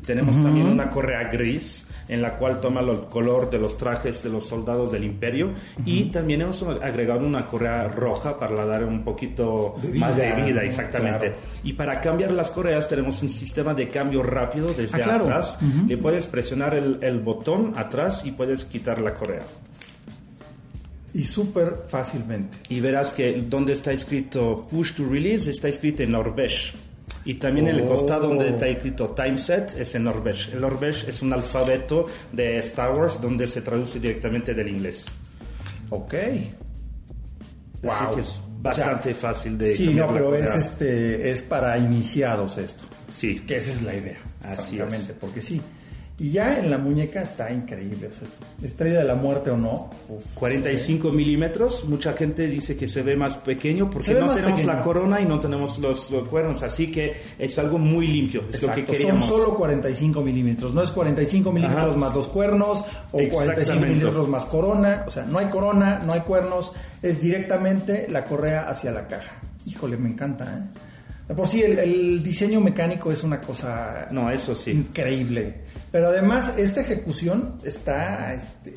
Tenemos 0.06 0.42
también 0.42 0.68
una 0.68 0.90
correa 0.90 1.26
gris 1.30 1.86
en 2.08 2.22
la 2.24 2.38
cual 2.38 2.60
toma 2.60 2.82
el 2.82 3.02
color 3.02 3.50
de 3.52 3.60
los 3.60 3.78
trajes 3.78 4.24
de 4.24 4.30
los 4.32 4.48
soldados 4.48 4.92
del 4.92 5.04
imperio 5.04 5.52
y 5.86 6.06
también 6.06 6.42
hemos 6.42 6.64
agregado 6.64 7.28
una 7.28 7.46
correa 7.46 7.88
roja 7.88 8.40
para 8.40 8.66
dar 8.66 8.84
un 8.86 9.04
poquito 9.04 9.76
más 9.94 10.16
de 10.18 10.32
vida, 10.34 10.64
exactamente. 10.64 11.34
Y 11.64 11.74
para 11.74 12.02
cambiar 12.02 12.32
las 12.32 12.50
correas 12.50 12.88
tenemos 12.88 13.22
un 13.22 13.30
sistema 13.30 13.76
de 13.76 13.88
cambio 13.90 14.24
rápido 14.24 14.74
desde 14.74 15.00
Ah, 15.02 15.04
claro. 15.06 15.26
atrás. 15.26 15.60
Le 15.88 15.98
puedes 15.98 16.26
presionar 16.26 16.74
el, 16.74 16.98
el 17.02 17.20
botón 17.20 17.74
atrás 17.76 18.26
y 18.26 18.32
puedes 18.32 18.66
quitar 18.66 19.00
la 19.02 19.14
correa. 19.14 19.44
Y 21.14 21.26
súper 21.26 21.74
fácilmente. 21.90 22.58
Y 22.70 22.80
verás 22.80 23.12
que 23.14 23.42
donde 23.48 23.74
está 23.74 23.92
escrito 23.92 24.68
push 24.72 24.94
to 24.94 25.06
release 25.10 25.50
está 25.50 25.68
escrito 25.68 26.04
en 26.04 26.12
norvège. 26.12 26.74
Y 27.26 27.34
también 27.36 27.68
en 27.68 27.76
el 27.76 27.82
Oh. 27.84 27.88
costado 27.90 28.28
donde 28.30 28.50
está 28.50 28.68
escrito 28.68 29.10
time 29.10 29.38
set 29.38 29.76
es 29.78 29.94
en 29.96 30.04
norvège. 30.06 30.54
El 30.54 30.62
norvège 30.62 31.10
es 31.10 31.22
un 31.22 31.34
alfabeto 31.34 32.06
de 32.32 32.58
Star 32.60 32.98
Wars 32.98 33.20
donde 33.22 33.48
se 33.48 33.62
traduce 33.62 34.00
directamente 34.00 34.54
del 34.54 34.70
inglés. 34.70 35.06
Ok. 35.90 36.14
Así 36.14 38.04
Wow. 38.06 38.16
que 38.16 38.22
es 38.22 38.42
bastante 38.62 39.10
O 39.10 39.14
sea, 39.14 39.22
fácil 39.22 39.58
de 39.58 39.76
Sí, 39.76 39.88
no, 39.94 40.08
pero 40.12 40.36
es 40.36 40.54
este 40.56 41.32
es 41.32 41.42
para 41.42 41.78
iniciados 41.78 42.58
esto. 42.58 42.84
Sí. 43.08 43.40
Que 43.42 43.58
esa 43.58 43.72
es 43.72 43.82
la 43.82 43.96
idea. 43.96 44.18
Así 44.44 44.80
es. 44.80 45.12
porque 45.20 45.42
sí. 45.42 45.62
Y 46.20 46.32
ya 46.32 46.60
en 46.60 46.70
la 46.70 46.78
muñeca 46.78 47.22
está 47.22 47.50
increíble. 47.52 48.08
O 48.08 48.14
sea, 48.14 48.28
estrella 48.68 49.00
de 49.00 49.06
la 49.06 49.16
muerte 49.16 49.52
o 49.52 49.58
no. 49.58 49.90
uf, 50.10 50.24
45 50.34 51.12
milímetros, 51.12 51.86
mucha 51.86 52.12
gente 52.14 52.46
dice 52.48 52.76
que 52.76 52.90
se 52.90 53.02
ve 53.04 53.16
más 53.16 53.38
pequeño 53.38 53.90
porque 53.90 54.14
no 54.14 54.34
tenemos 54.34 54.60
pequeño. 54.60 54.74
la 54.74 54.82
corona 54.82 55.22
y 55.22 55.26
no 55.26 55.40
tenemos 55.40 55.80
los, 55.80 56.12
los 56.12 56.28
cuernos, 56.28 56.62
así 56.62 56.92
que 56.92 57.16
es 57.38 57.58
algo 57.58 57.78
muy 57.78 58.08
limpio, 58.08 58.44
es 58.52 58.62
lo 58.62 58.74
que 58.74 58.82
Exacto, 58.82 58.92
queríamos. 58.92 59.30
Son 59.30 59.40
solo 59.40 59.56
45 59.56 60.22
milímetros, 60.22 60.74
no 60.74 60.84
es 60.84 60.92
45 60.92 61.52
milímetros 61.54 61.96
más 61.96 62.14
los 62.14 62.28
cuernos 62.28 62.80
o 62.80 62.84
45 63.12 63.42
Exactamente. 63.42 63.88
milímetros 63.88 64.28
más 64.28 64.46
corona, 64.46 65.06
o 65.08 65.12
sea, 65.12 65.24
no 65.26 65.40
hay 65.40 65.48
corona, 65.48 66.02
no 66.06 66.12
hay 66.12 66.22
cuernos, 66.22 66.74
es 67.02 67.22
directamente 67.22 68.08
la 68.10 68.26
correa 68.26 68.70
hacia 68.70 68.92
la 68.92 69.08
caja. 69.08 69.40
Híjole, 69.66 69.96
me 69.96 70.10
encanta, 70.10 70.46
¿eh? 70.46 70.89
Por 71.36 71.48
sí, 71.48 71.62
el, 71.62 71.78
el 71.78 72.24
diseño 72.24 72.60
mecánico 72.60 73.12
es 73.12 73.24
una 73.24 73.40
cosa 73.40 74.08
No, 74.12 74.32
eso 74.32 74.56
sí. 74.56 74.72
increíble. 74.72 75.62
Pero 75.92 76.08
además, 76.08 76.54
esta 76.58 76.82
ejecución 76.82 77.56
está 77.64 78.34
este, 78.34 78.74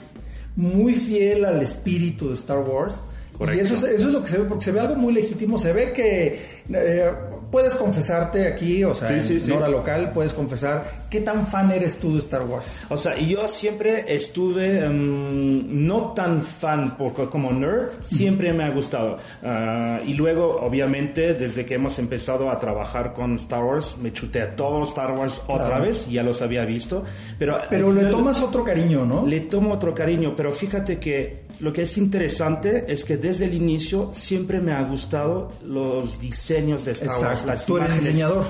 muy 0.57 0.95
fiel 0.95 1.45
al 1.47 1.63
espíritu 1.63 2.29
de 2.29 2.35
Star 2.35 2.59
Wars. 2.59 3.03
Correcto. 3.43 3.61
Y 3.61 3.67
eso 3.67 3.75
es, 3.75 3.95
eso 3.95 4.07
es 4.07 4.13
lo 4.15 4.23
que 4.23 4.29
se 4.29 4.39
ve, 4.39 4.45
porque 4.45 4.65
se 4.65 4.71
ve 4.71 4.79
algo 4.79 4.95
muy 4.95 5.13
legítimo. 5.13 5.59
Se 5.59 5.73
ve 5.73 5.93
que 5.93 6.41
eh, 6.73 7.13
puedes 7.51 7.75
confesarte 7.75 8.47
aquí, 8.47 8.85
o 8.85 8.95
sea, 8.95 9.09
Sí, 9.09 9.35
en, 9.35 9.41
sí, 9.41 9.51
hora 9.51 9.69
local, 9.69 10.13
puedes 10.15 10.33
confesar 10.33 11.03
qué 11.11 11.23
tan 11.23 11.49
fan 11.49 11.73
eres 11.73 11.99
tú 11.99 12.13
de 12.13 12.21
Star 12.21 12.45
Wars. 12.45 12.77
O 12.89 12.97
sea, 12.97 13.19
yo 13.19 13.49
siempre 13.49 14.05
estuve 14.15 14.85
em, 14.85 15.87
no 15.87 16.13
tan 16.13 16.41
fan 16.41 16.97
porque 16.97 17.27
como 17.27 17.51
nerd, 17.51 17.89
siempre 18.03 18.53
me 18.53 18.63
ha 18.63 18.71
gustado. 18.71 19.19
Ah, 19.43 19.99
y 20.07 20.15
luego, 20.15 20.61
obviamente, 20.61 21.35
desde 21.35 21.67
que 21.67 21.75
hemos 21.75 21.99
empezado 21.99 22.49
a 22.49 22.61
trabajar 22.61 23.13
con 23.13 23.35
Star 23.35 23.65
Wars, 23.65 23.97
me 24.01 24.13
chuté 24.13 24.41
a 24.41 24.55
todos 24.55 24.79
los 24.79 24.89
Star 24.91 25.11
Wars 25.19 25.43
otra 25.49 25.81
vez, 25.81 26.09
ya 26.09 26.23
los 26.23 26.43
había 26.43 26.65
visto. 26.65 27.03
Pero, 27.41 27.59
Pero 27.69 27.93
le 27.93 28.05
tomas 28.05 28.41
otro 28.41 28.63
cariño, 28.63 29.05
¿no? 29.05 29.27
Le 29.27 29.41
tomo 29.41 29.75
otro 29.75 29.93
cariño, 29.93 30.35
pero 30.37 30.53
fíjate 30.53 31.01
que 31.01 31.43
lo 31.63 31.73
que 31.73 31.83
es 31.83 31.97
interesante 31.97 32.85
es 32.89 33.05
que 33.05 33.17
desde 33.17 33.45
el 33.47 33.55
inicio 33.55 34.11
siempre 34.13 34.61
me 34.61 34.73
ha 34.73 34.83
gustado 34.83 35.49
los 35.65 36.21
diseños 36.21 36.85
de 36.85 36.93
Star 36.93 37.07
Exacto. 37.09 37.27
Wars. 37.29 37.45
Las 37.47 37.67
Tú 37.67 37.77
eres 37.77 37.89
imágenes. 37.89 38.13
diseñador. 38.15 38.45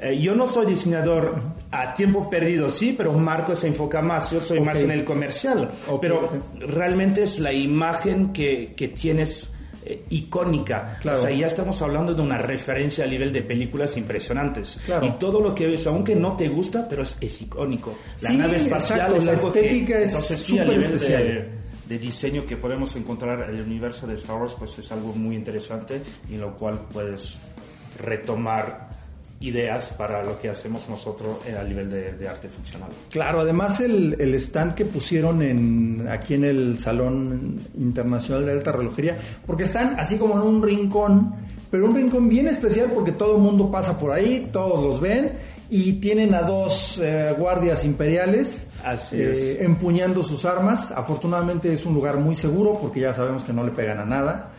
Eh, 0.00 0.20
yo 0.20 0.34
no 0.36 0.48
soy 0.48 0.66
diseñador 0.66 1.34
a 1.72 1.92
tiempo 1.94 2.28
perdido, 2.30 2.68
sí, 2.70 2.94
pero 2.96 3.12
Marco 3.14 3.56
se 3.56 3.66
enfoca 3.68 4.00
más. 4.02 4.30
Yo 4.30 4.40
soy 4.40 4.60
más 4.60 4.76
Ok. 4.76 4.84
en 4.84 4.90
el 4.92 5.04
comercial. 5.04 5.70
Ok, 5.88 6.00
pero 6.00 6.28
realmente 6.60 7.22
es 7.24 7.38
la 7.40 7.52
imagen 7.52 8.32
que, 8.32 8.72
que 8.76 8.88
tienes 8.88 9.50
eh, 9.84 10.04
icónica. 10.10 10.98
Claro. 11.00 11.18
O 11.18 11.22
sea, 11.22 11.30
ya 11.32 11.46
estamos 11.46 11.80
hablando 11.82 12.12
de 12.14 12.20
una 12.20 12.36
referencia 12.38 13.04
a 13.04 13.08
nivel 13.08 13.32
de 13.32 13.42
películas 13.42 13.96
impresionantes. 13.96 14.78
Claro. 14.84 15.06
Y 15.06 15.10
todo 15.12 15.40
lo 15.40 15.54
que 15.54 15.66
ves, 15.66 15.86
aunque 15.86 16.14
no 16.14 16.36
te 16.36 16.48
gusta, 16.48 16.86
pero 16.88 17.02
es, 17.02 17.16
es 17.20 17.40
icónico. 17.42 17.96
La 18.20 18.28
Sí, 18.28 18.36
nave 18.36 18.56
espacial 18.58 18.98
exacto, 19.00 19.16
es 19.16 19.24
la 19.24 19.32
algo 19.32 19.52
que- 19.52 19.58
estética 19.60 19.98
es 20.00 20.12
súper 20.42 20.70
especial. 20.78 21.24
De, 21.24 21.57
de 21.88 21.98
diseño 21.98 22.44
que 22.44 22.56
podemos 22.56 22.94
encontrar 22.96 23.48
en 23.48 23.56
el 23.56 23.62
universo 23.62 24.06
de 24.06 24.14
Star 24.14 24.40
Wars, 24.40 24.54
pues 24.58 24.78
es 24.78 24.92
algo 24.92 25.14
muy 25.14 25.36
interesante 25.36 26.02
y 26.28 26.34
en 26.34 26.42
lo 26.42 26.54
cual 26.54 26.86
puedes 26.92 27.40
retomar 27.98 28.88
ideas 29.40 29.94
para 29.96 30.22
lo 30.22 30.38
que 30.40 30.48
hacemos 30.48 30.88
nosotros 30.88 31.38
eh, 31.46 31.56
a 31.56 31.62
nivel 31.62 31.88
de, 31.90 32.12
de 32.12 32.28
arte 32.28 32.48
funcional. 32.48 32.90
Claro, 33.10 33.40
además 33.40 33.80
el, 33.80 34.16
el 34.18 34.34
stand 34.34 34.74
que 34.74 34.84
pusieron 34.84 35.42
en, 35.42 36.08
aquí 36.10 36.34
en 36.34 36.44
el 36.44 36.78
Salón 36.78 37.56
Internacional 37.78 38.46
de 38.46 38.52
Alta 38.52 38.72
Relojería, 38.72 39.16
porque 39.46 39.64
están 39.64 39.94
así 39.98 40.16
como 40.18 40.34
en 40.34 40.40
un 40.40 40.62
rincón, 40.62 41.34
pero 41.70 41.86
un 41.86 41.94
rincón 41.94 42.28
bien 42.28 42.48
especial 42.48 42.90
porque 42.92 43.12
todo 43.12 43.36
el 43.36 43.42
mundo 43.42 43.70
pasa 43.70 43.98
por 43.98 44.10
ahí, 44.10 44.48
todos 44.52 44.82
los 44.82 45.00
ven 45.00 45.32
y 45.70 45.94
tienen 45.94 46.34
a 46.34 46.42
dos 46.42 46.98
eh, 47.00 47.34
guardias 47.38 47.84
imperiales 47.84 48.67
eh, 49.12 49.58
empuñando 49.60 50.22
sus 50.22 50.44
armas. 50.44 50.90
Afortunadamente 50.90 51.72
es 51.72 51.84
un 51.84 51.94
lugar 51.94 52.16
muy 52.16 52.36
seguro 52.36 52.78
porque 52.80 53.00
ya 53.00 53.14
sabemos 53.14 53.42
que 53.44 53.52
no 53.52 53.64
le 53.64 53.72
pegan 53.72 53.98
a 53.98 54.04
nada. 54.04 54.50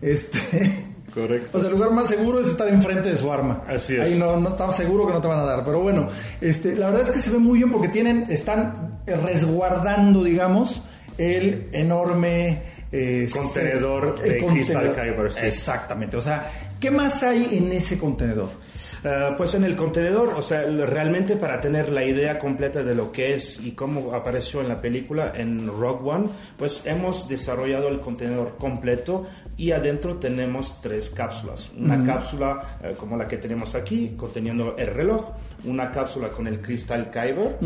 Este, 0.00 0.86
Correcto. 1.14 1.58
o 1.58 1.60
sea, 1.60 1.70
el 1.70 1.74
lugar 1.74 1.92
más 1.92 2.08
seguro 2.08 2.40
es 2.40 2.48
estar 2.48 2.68
enfrente 2.68 3.10
de 3.10 3.16
su 3.16 3.32
arma. 3.32 3.64
Así 3.66 3.94
es. 3.94 4.02
Ahí 4.02 4.18
no, 4.18 4.36
no 4.38 4.72
seguro 4.72 5.06
que 5.06 5.12
no 5.12 5.20
te 5.20 5.28
van 5.28 5.40
a 5.40 5.44
dar. 5.44 5.64
Pero 5.64 5.80
bueno, 5.80 6.08
este, 6.40 6.76
la 6.76 6.86
verdad 6.86 7.02
es 7.02 7.10
que 7.10 7.20
se 7.20 7.30
ve 7.30 7.38
muy 7.38 7.58
bien 7.58 7.72
porque 7.72 7.88
tienen, 7.88 8.26
están 8.28 9.00
resguardando, 9.06 10.22
digamos, 10.24 10.82
el 11.16 11.68
enorme 11.72 12.62
eh, 12.92 13.28
Contenedor 13.32 14.20
de 14.20 14.38
Crystal 14.38 14.94
Kyber, 14.94 15.32
sí. 15.32 15.40
Exactamente. 15.42 16.16
O 16.16 16.20
sea, 16.20 16.50
¿qué 16.80 16.90
más 16.90 17.22
hay 17.22 17.48
en 17.52 17.72
ese 17.72 17.98
contenedor? 17.98 18.48
Eh, 19.04 19.34
pues 19.36 19.54
en 19.54 19.64
el 19.64 19.76
contenedor, 19.76 20.34
o 20.36 20.42
sea, 20.42 20.62
realmente 20.62 21.36
para 21.36 21.60
tener 21.60 21.90
la 21.90 22.04
idea 22.04 22.38
completa 22.38 22.82
de 22.82 22.94
lo 22.94 23.12
que 23.12 23.34
es 23.34 23.60
y 23.60 23.72
cómo 23.72 24.14
apareció 24.14 24.60
en 24.60 24.68
la 24.68 24.80
película 24.80 25.32
en 25.36 25.66
Rogue 25.66 26.10
One, 26.10 26.28
pues 26.56 26.82
hemos 26.84 27.28
desarrollado 27.28 27.88
el 27.88 28.00
contenedor 28.00 28.56
completo 28.56 29.26
y 29.56 29.70
adentro 29.70 30.16
tenemos 30.16 30.80
tres 30.80 31.10
cápsulas. 31.10 31.70
Una 31.78 32.04
cápsula 32.04 32.78
eh, 32.82 32.94
como 32.98 33.16
la 33.16 33.28
que 33.28 33.36
tenemos 33.36 33.74
aquí, 33.74 34.14
conteniendo 34.16 34.76
el 34.76 34.88
reloj, 34.88 35.30
una 35.64 35.90
cápsula 35.90 36.28
con 36.28 36.46
el 36.46 36.60
Crystal 36.60 37.10
Kyber, 37.10 37.58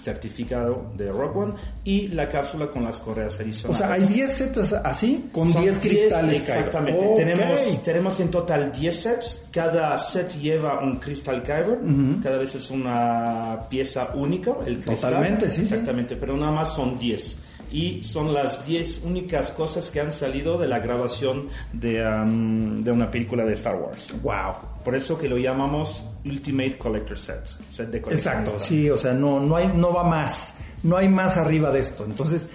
certificado 0.00 0.92
de 0.96 1.10
Rogue 1.10 1.38
One, 1.40 1.54
y 1.84 2.08
la 2.08 2.28
cápsula 2.28 2.68
con 2.68 2.84
las 2.84 2.98
correas 2.98 3.38
O 3.38 3.42
adicionales. 3.42 3.78
sea, 3.78 3.92
hay 3.92 4.02
10 4.04 4.32
sets 4.36 4.72
así 4.72 5.28
con 5.32 5.52
Son 5.52 5.62
10 5.62 5.78
cristales. 5.78 6.42
Kyber. 6.42 6.58
Exactamente. 6.58 7.06
Tenemos, 7.16 7.82
tenemos 7.84 8.20
en 8.20 8.30
total 8.30 8.72
10 8.72 8.96
sets. 9.00 9.42
Cada 9.52 9.98
set 9.98 10.34
lleva 10.40 10.80
un 10.80 10.96
Crystal 10.98 11.42
Kyber. 11.42 11.78
Cada 12.22 12.38
vez 12.38 12.54
es 12.54 12.70
una 12.70 13.58
pieza 13.68 14.10
única, 14.14 14.52
el 14.66 14.76
cristal. 14.80 15.12
Totalmente, 15.12 15.50
sí, 15.50 15.56
sí. 15.56 15.62
Exactamente, 15.62 16.16
pero 16.16 16.36
nada 16.36 16.52
más 16.52 16.74
son 16.74 16.98
10. 16.98 17.36
Y 17.70 18.02
son 18.02 18.32
las 18.32 18.66
10 18.66 19.02
únicas 19.04 19.50
cosas 19.50 19.90
que 19.90 20.00
han 20.00 20.12
salido 20.12 20.58
de 20.58 20.68
la 20.68 20.78
grabación 20.78 21.48
de, 21.72 22.04
um, 22.06 22.76
de 22.76 22.90
una 22.90 23.10
película 23.10 23.44
de 23.44 23.52
Star 23.54 23.76
Wars. 23.76 24.12
Wow. 24.22 24.54
Por 24.84 24.94
eso 24.94 25.18
que 25.18 25.28
lo 25.28 25.36
llamamos 25.36 26.04
Ultimate 26.24 26.78
Collector 26.78 27.18
Set. 27.18 27.46
Set 27.70 27.90
de. 27.90 27.98
Exacto, 27.98 28.58
sí, 28.58 28.88
o 28.88 28.96
sea, 28.96 29.12
no, 29.12 29.40
no, 29.40 29.56
hay, 29.56 29.68
no 29.68 29.92
va 29.92 30.04
más, 30.04 30.54
no 30.82 30.96
hay 30.96 31.08
más 31.08 31.36
arriba 31.36 31.70
de 31.70 31.80
esto. 31.80 32.04
Entonces, 32.04 32.48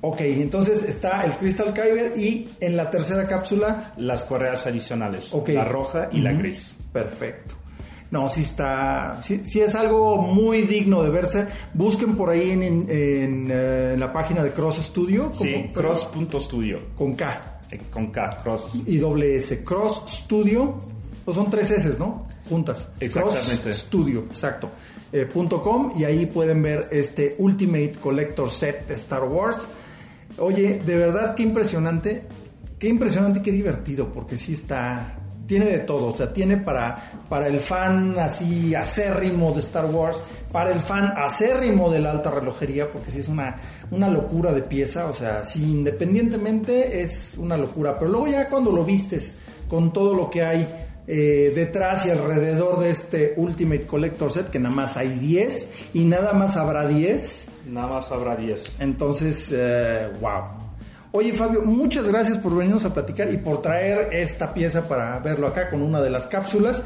ok, 0.00 0.20
entonces 0.20 0.82
está 0.82 1.24
el 1.24 1.32
Crystal 1.32 1.72
Kyber 1.72 2.18
y 2.18 2.48
en 2.60 2.76
la 2.76 2.90
tercera 2.90 3.26
cápsula, 3.26 3.92
Las 3.96 4.24
correas 4.24 4.66
adicionales. 4.66 5.32
Ok. 5.34 5.50
La 5.50 5.64
roja 5.64 6.08
y 6.12 6.20
la 6.20 6.32
gris. 6.32 6.74
perfecto. 6.92 7.59
No, 8.10 8.28
sí 8.28 8.42
está, 8.42 9.20
sí, 9.22 9.42
sí 9.44 9.60
es 9.60 9.74
algo 9.76 10.16
muy 10.20 10.62
digno 10.62 11.02
de 11.02 11.10
verse. 11.10 11.46
Busquen 11.74 12.16
por 12.16 12.28
ahí 12.30 12.50
en, 12.50 12.62
en, 12.64 12.86
en, 12.90 13.48
eh, 13.50 13.92
en 13.94 14.00
la 14.00 14.10
página 14.10 14.42
de 14.42 14.50
Cross 14.50 14.78
Studio. 14.78 15.30
Sí, 15.32 15.52
como- 15.52 15.72
cross.studio. 15.72 16.78
Con 16.96 17.14
K 17.14 17.60
Eh, 17.70 17.80
Con 17.88 18.08
K, 18.10 18.38
cross. 18.42 18.82
y 18.84 18.96
doble 18.98 19.36
S. 19.36 19.62
Cross 19.62 20.02
Studio, 20.12 20.76
pues 21.24 21.36
son 21.36 21.48
tres 21.50 21.70
S, 21.70 21.96
¿no? 22.00 22.26
Juntas. 22.48 22.88
Exactamente. 22.98 23.62
Cross 23.62 23.76
Studio, 23.76 24.24
exacto. 24.28 24.70
Eh, 25.12 25.26
punto 25.26 25.62
.com 25.62 25.92
y 25.96 26.02
ahí 26.02 26.26
pueden 26.26 26.62
ver 26.62 26.88
este 26.90 27.36
Ultimate 27.38 27.92
Collector 28.00 28.50
Set 28.50 28.88
de 28.88 28.94
Star 28.94 29.22
Wars. 29.24 29.68
Oye, 30.38 30.80
de 30.84 30.96
verdad 30.96 31.34
qué 31.36 31.44
impresionante, 31.44 32.22
qué 32.78 32.88
impresionante 32.88 33.38
y 33.38 33.42
qué 33.42 33.52
divertido, 33.52 34.12
porque 34.12 34.36
sí 34.36 34.52
está, 34.54 35.16
tiene 35.50 35.66
de 35.66 35.80
todo, 35.80 36.12
o 36.12 36.16
sea, 36.16 36.32
tiene 36.32 36.58
para, 36.58 37.24
para 37.28 37.48
el 37.48 37.58
fan 37.58 38.16
así 38.20 38.72
acérrimo 38.72 39.50
de 39.50 39.58
Star 39.58 39.86
Wars, 39.86 40.22
para 40.52 40.70
el 40.70 40.78
fan 40.78 41.12
acérrimo 41.16 41.90
de 41.90 41.98
la 41.98 42.12
alta 42.12 42.30
relojería, 42.30 42.86
porque 42.86 43.10
sí 43.10 43.18
es 43.18 43.26
una, 43.26 43.56
una 43.90 44.08
locura 44.08 44.52
de 44.52 44.62
pieza, 44.62 45.06
o 45.06 45.12
sea, 45.12 45.42
sí, 45.42 45.72
independientemente 45.72 47.02
es 47.02 47.34
una 47.36 47.56
locura, 47.56 47.98
pero 47.98 48.12
luego 48.12 48.28
ya 48.28 48.48
cuando 48.48 48.70
lo 48.70 48.84
vistes 48.84 49.34
con 49.68 49.92
todo 49.92 50.14
lo 50.14 50.30
que 50.30 50.44
hay 50.44 50.68
eh, 51.08 51.50
detrás 51.52 52.06
y 52.06 52.10
alrededor 52.10 52.78
de 52.78 52.90
este 52.90 53.34
Ultimate 53.36 53.88
Collector 53.88 54.30
Set, 54.30 54.50
que 54.50 54.60
nada 54.60 54.72
más 54.72 54.96
hay 54.96 55.18
10 55.18 55.68
y 55.94 56.04
nada 56.04 56.32
más 56.32 56.56
habrá 56.56 56.86
10. 56.86 57.48
Nada 57.66 57.88
más 57.88 58.12
habrá 58.12 58.36
10. 58.36 58.76
Entonces, 58.78 59.52
wow. 60.20 60.59
Oye 61.12 61.32
Fabio, 61.32 61.62
muchas 61.62 62.06
gracias 62.08 62.38
por 62.38 62.54
venirnos 62.54 62.84
a 62.84 62.94
platicar 62.94 63.32
y 63.32 63.36
por 63.36 63.60
traer 63.62 64.10
esta 64.12 64.54
pieza 64.54 64.86
para 64.86 65.18
verlo 65.18 65.48
acá 65.48 65.68
con 65.68 65.82
una 65.82 66.00
de 66.00 66.10
las 66.10 66.26
cápsulas. 66.26 66.84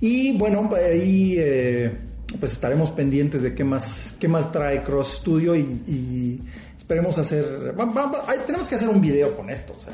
Y 0.00 0.36
bueno, 0.38 0.70
ahí 0.74 1.38
pues 2.40 2.52
estaremos 2.52 2.90
pendientes 2.90 3.42
de 3.42 3.54
qué 3.54 3.64
más, 3.64 4.14
qué 4.18 4.28
más 4.28 4.52
trae 4.52 4.82
Cross 4.82 5.18
Studio 5.20 5.56
y, 5.56 6.40
esperemos 6.76 7.18
hacer, 7.18 7.74
tenemos 8.46 8.68
que 8.68 8.74
hacer 8.74 8.88
un 8.88 9.00
video 9.00 9.36
con 9.36 9.50
esto, 9.50 9.74
o 9.76 9.80
sea, 9.80 9.92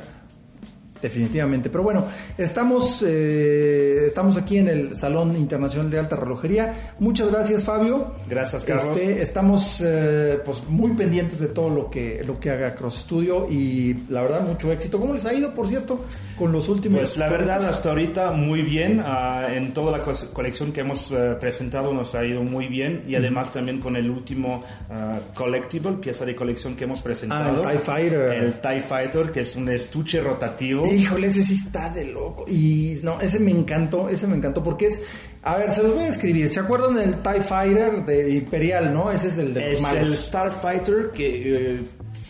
definitivamente. 1.04 1.68
Pero 1.68 1.84
bueno, 1.84 2.06
estamos, 2.38 3.04
eh, 3.06 4.06
estamos 4.06 4.38
aquí 4.38 4.56
en 4.56 4.68
el 4.68 4.96
Salón 4.96 5.36
Internacional 5.36 5.90
de 5.90 5.98
Alta 5.98 6.16
Relojería. 6.16 6.94
Muchas 6.98 7.30
gracias, 7.30 7.62
Fabio. 7.62 8.12
Gracias, 8.26 8.64
Carlos. 8.64 8.96
Este, 8.96 9.20
estamos 9.20 9.82
eh, 9.84 10.38
pues 10.44 10.66
muy 10.66 10.92
pendientes 10.92 11.40
de 11.40 11.48
todo 11.48 11.68
lo 11.68 11.90
que, 11.90 12.22
lo 12.24 12.40
que 12.40 12.50
haga 12.50 12.74
Cross 12.74 13.00
Studio 13.00 13.46
y 13.50 13.94
la 14.08 14.22
verdad, 14.22 14.46
mucho 14.46 14.72
éxito. 14.72 14.98
¿Cómo 14.98 15.12
les 15.12 15.26
ha 15.26 15.34
ido, 15.34 15.52
por 15.52 15.68
cierto, 15.68 16.00
con 16.36 16.52
los 16.52 16.68
últimos? 16.68 17.00
Pues 17.00 17.16
la 17.16 17.28
verdad, 17.28 17.64
hasta 17.64 17.90
ahorita 17.90 18.32
muy 18.32 18.62
bien. 18.62 19.02
Ah, 19.04 19.46
en 19.50 19.72
toda 19.72 19.98
la 19.98 20.02
colección 20.02 20.72
que 20.72 20.80
hemos 20.80 21.10
eh, 21.10 21.36
presentado 21.38 21.92
nos 21.92 22.14
ha 22.14 22.24
ido 22.24 22.42
muy 22.42 22.68
bien 22.68 23.02
y 23.06 23.14
además 23.14 23.52
también 23.52 23.80
con 23.80 23.96
el 23.96 24.10
último 24.10 24.64
uh, 24.90 25.34
collectible, 25.34 25.92
pieza 25.92 26.24
de 26.24 26.34
colección 26.34 26.76
que 26.76 26.84
hemos 26.84 27.00
presentado. 27.02 27.62
Ah, 27.64 27.72
el 27.72 27.78
TIE 27.78 27.84
Fighter. 27.84 28.20
El 28.32 28.60
TIE 28.60 28.80
Fighter, 28.80 29.32
que 29.32 29.40
es 29.40 29.56
un 29.56 29.68
estuche 29.68 30.20
rotativo 30.20 30.84
Híjole, 30.86 31.26
ese 31.26 31.42
sí 31.42 31.54
está 31.54 31.90
de 31.90 32.04
loco. 32.06 32.44
Y 32.48 32.98
no, 33.02 33.20
ese 33.20 33.38
me 33.38 33.50
encantó, 33.50 34.08
ese 34.08 34.26
me 34.26 34.36
encantó 34.36 34.62
porque 34.62 34.86
es. 34.86 35.02
A 35.42 35.56
ver, 35.56 35.70
se 35.70 35.82
los 35.82 35.94
voy 35.94 36.04
a 36.04 36.08
escribir. 36.08 36.48
¿Se 36.48 36.60
acuerdan 36.60 36.94
del 36.94 37.16
TIE 37.22 37.40
Fighter 37.40 38.04
de 38.04 38.34
Imperial, 38.34 38.92
no? 38.92 39.10
Ese 39.10 39.28
es 39.28 39.38
el 39.38 39.52
de 39.52 39.72
Es 39.72 39.84
el 39.84 40.16
Starfighter 40.16 41.10
que. 41.12 41.74
Eh, 41.74 41.80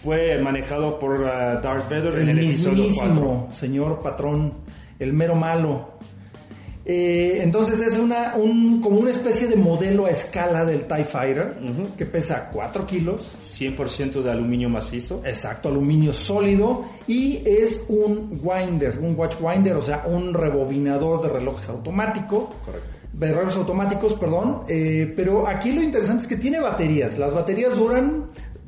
fue 0.04 0.38
manejado 0.38 0.99
por 0.99 1.20
uh, 1.20 1.61
Darth 1.62 1.88
Vader 1.88 2.14
el 2.14 2.28
en 2.28 2.28
el 2.28 2.46
mismísimo 2.46 3.49
señor 3.52 4.00
patrón, 4.00 4.52
el 4.99 5.14
mero 5.14 5.34
malo. 5.34 5.94
Eh, 6.87 7.38
entonces 7.40 7.80
es 7.80 7.99
una, 7.99 8.34
un, 8.37 8.82
como 8.82 9.00
una 9.00 9.11
especie 9.11 9.46
de 9.46 9.56
modelo 9.56 10.04
a 10.04 10.11
escala 10.11 10.66
del 10.66 10.84
TIE 10.84 11.04
Fighter 11.04 11.56
que 11.96 12.04
pesa 12.04 12.50
4 12.52 12.87
kilos. 12.87 13.32
100% 13.42 14.23
de 14.23 14.30
aluminio 14.30 14.68
macizo. 14.68 15.23
Exacto, 15.25 15.70
aluminio 15.70 16.12
sólido. 16.12 16.84
Y 17.06 17.42
es 17.46 17.84
un 17.88 18.38
winder, 18.42 18.99
un 19.00 19.18
watch 19.18 19.37
winder, 19.40 19.76
o 19.76 19.82
sea, 19.82 20.04
un 20.06 20.34
rebobinador 20.34 21.23
de 21.23 21.30
relojes 21.30 21.68
automático. 21.70 22.52
Correcto. 22.62 22.99
De 23.14 23.32
relojes 23.32 23.56
automáticos, 23.56 24.14
perdón. 24.14 24.64
Eh, 24.68 25.14
pero 25.16 25.49
aquí 25.49 25.73
lo 25.73 25.82
interesante 25.82 26.25
es 26.25 26.28
que 26.28 26.37
tiene 26.37 26.61
baterías. 26.61 27.16
Las 27.16 27.32
baterías 27.32 27.75
duran 27.76 28.26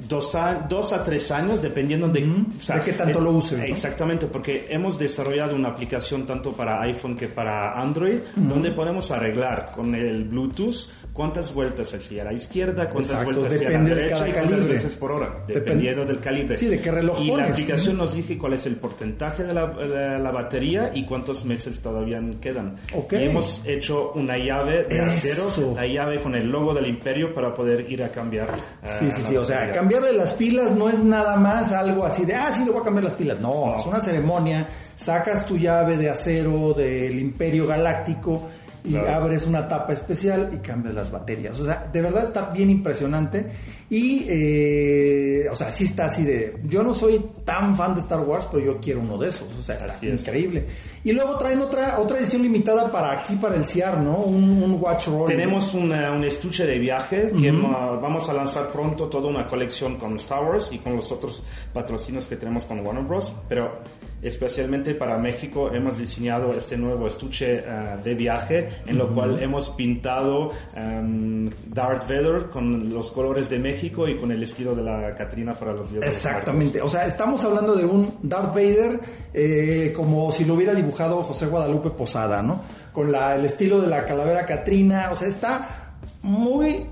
dos 0.08 0.34
a, 0.34 0.66
dos 0.68 0.92
a 0.92 1.02
tres 1.02 1.30
años, 1.30 1.62
dependiendo 1.62 2.08
de, 2.08 2.20
de 2.20 2.80
qué 2.84 2.92
tanto 2.92 3.20
lo 3.20 3.30
usen. 3.32 3.62
Exactamente, 3.62 4.26
porque 4.26 4.66
hemos 4.68 4.98
desarrollado 4.98 5.54
una 5.54 5.68
aplicación 5.68 6.26
tanto 6.26 6.52
para 6.52 6.80
iPhone 6.82 7.16
que 7.16 7.28
para 7.28 7.80
Android, 7.80 8.18
donde 8.34 8.72
podemos 8.72 9.10
arreglar 9.10 9.72
con 9.74 9.94
el 9.94 10.24
Bluetooth 10.24 10.88
cuántas 11.16 11.54
vueltas 11.54 11.94
hacia 11.94 12.24
la 12.24 12.32
izquierda, 12.34 12.90
cuántas 12.90 13.24
vueltas 13.24 13.54
hacia 13.54 13.70
la 13.70 13.78
derecha 13.80 14.28
y 14.28 14.32
cuántas 14.32 14.68
veces 14.68 14.94
por 14.96 15.12
hora, 15.12 15.44
dependiendo 15.48 16.04
del 16.04 16.20
calibre. 16.20 16.58
Sí, 16.58 16.66
de 16.66 16.80
qué 16.80 16.90
reloj 16.90 17.18
Y 17.20 17.34
la 17.34 17.44
aplicación 17.44 17.96
nos 17.96 18.14
dice 18.14 18.36
cuál 18.36 18.52
es 18.52 18.66
el 18.66 18.76
porcentaje 18.76 19.42
de 19.42 19.54
la, 19.54 20.30
batería 20.36 20.90
y 20.94 21.06
cuántos 21.06 21.46
meses 21.46 21.80
todavía 21.80 22.20
quedan. 22.40 22.76
Okay. 22.94 23.24
Y 23.24 23.28
hemos 23.30 23.62
hecho 23.64 24.12
una 24.14 24.36
llave 24.36 24.84
de 24.84 25.00
acero, 25.00 25.74
la 25.74 25.86
llave 25.86 26.20
con 26.20 26.34
el 26.34 26.50
logo 26.50 26.74
del 26.74 26.86
imperio 26.86 27.32
para 27.32 27.54
poder 27.54 27.90
ir 27.90 28.02
a 28.02 28.10
cambiar. 28.10 28.54
sí, 28.98 29.10
sí, 29.10 29.22
sí, 29.22 29.36
o 29.36 29.44
sea, 29.44 29.72
cambiarle 29.72 30.12
las 30.12 30.34
pilas 30.34 30.72
no 30.72 30.90
es 30.90 30.98
nada 30.98 31.36
más 31.36 31.72
algo 31.72 32.04
así 32.04 32.26
de, 32.26 32.34
ah, 32.34 32.52
sí, 32.52 32.64
le 32.64 32.70
voy 32.70 32.82
a 32.82 32.84
cambiar 32.84 33.04
las 33.04 33.14
pilas. 33.14 33.40
No, 33.40 33.74
es 33.80 33.86
una 33.86 34.00
ceremonia, 34.00 34.66
sacas 34.96 35.46
tu 35.46 35.56
llave 35.56 35.96
de 35.96 36.10
acero 36.10 36.74
del 36.74 37.18
imperio 37.18 37.66
galáctico 37.66 38.50
y 38.86 38.96
abres 38.96 39.46
una 39.46 39.66
tapa 39.66 39.92
especial 39.92 40.50
y 40.52 40.58
cambias 40.58 40.94
las 40.94 41.10
baterías. 41.10 41.58
O 41.58 41.64
sea, 41.64 41.88
de 41.92 42.00
verdad 42.00 42.24
está 42.24 42.50
bien 42.50 42.70
impresionante. 42.70 43.46
Y, 43.88 44.26
eh, 44.28 45.46
o 45.50 45.54
sea, 45.54 45.70
sí 45.70 45.84
está 45.84 46.06
así 46.06 46.24
de. 46.24 46.56
Yo 46.64 46.82
no 46.82 46.92
soy 46.92 47.24
tan 47.44 47.76
fan 47.76 47.94
de 47.94 48.00
Star 48.00 48.20
Wars, 48.20 48.48
pero 48.50 48.64
yo 48.64 48.80
quiero 48.80 49.00
uno 49.00 49.16
de 49.16 49.28
esos. 49.28 49.48
O 49.56 49.62
sea, 49.62 49.76
está 49.76 50.04
increíble. 50.04 50.66
Y 51.04 51.12
luego 51.12 51.36
traen 51.38 51.60
otra 51.60 52.00
otra 52.00 52.18
edición 52.18 52.42
limitada 52.42 52.90
para 52.90 53.12
aquí, 53.12 53.36
para 53.36 53.54
el 53.54 53.64
CIAR, 53.64 54.00
¿no? 54.00 54.16
Un, 54.16 54.76
Watch 54.80 55.06
Roll. 55.06 55.26
Tenemos 55.26 55.72
un 55.72 55.92
estuche 56.24 56.66
de 56.66 56.78
viaje 56.78 57.30
que 57.30 57.52
vamos 57.52 58.28
a 58.28 58.32
lanzar 58.32 58.70
pronto 58.70 59.06
toda 59.06 59.28
una 59.28 59.46
colección 59.46 59.96
con 59.96 60.16
Star 60.16 60.42
Wars 60.42 60.70
y 60.72 60.78
con 60.78 60.96
los 60.96 61.10
otros 61.12 61.42
patrocinios 61.72 62.26
que 62.26 62.36
tenemos 62.36 62.64
con 62.64 62.84
Warner 62.84 63.04
Bros. 63.04 63.32
Pero 63.48 63.82
especialmente 64.20 64.94
para 64.94 65.16
México 65.16 65.70
hemos 65.72 65.98
diseñado 65.98 66.52
este 66.54 66.76
nuevo 66.76 67.06
estuche 67.06 67.58
eh, 67.58 67.96
de 68.02 68.14
viaje 68.14 68.68
en 68.86 68.98
lo 68.98 69.14
cual 69.14 69.40
hemos 69.40 69.68
pintado 69.70 70.50
um, 70.76 71.48
Darth 71.68 72.08
Vader 72.08 72.46
con 72.50 72.92
los 72.92 73.12
colores 73.12 73.48
de 73.48 73.58
México 73.58 73.75
y 73.82 74.16
con 74.16 74.30
el 74.30 74.42
estilo 74.42 74.74
de 74.74 74.82
la 74.82 75.14
Catrina 75.14 75.54
para 75.54 75.72
los 75.72 75.90
días 75.90 76.04
Exactamente, 76.04 76.80
o 76.82 76.88
sea, 76.88 77.06
estamos 77.06 77.44
hablando 77.44 77.74
de 77.74 77.84
un 77.84 78.18
Darth 78.22 78.54
Vader 78.54 79.00
eh, 79.32 79.92
como 79.94 80.30
si 80.32 80.44
lo 80.44 80.54
hubiera 80.54 80.74
dibujado 80.74 81.22
José 81.22 81.46
Guadalupe 81.46 81.90
Posada, 81.90 82.42
¿no? 82.42 82.60
Con 82.92 83.12
la, 83.12 83.36
el 83.36 83.44
estilo 83.44 83.80
de 83.80 83.88
la 83.88 84.04
calavera 84.04 84.46
Catrina, 84.46 85.10
o 85.12 85.16
sea, 85.16 85.28
está 85.28 85.94
muy 86.22 86.86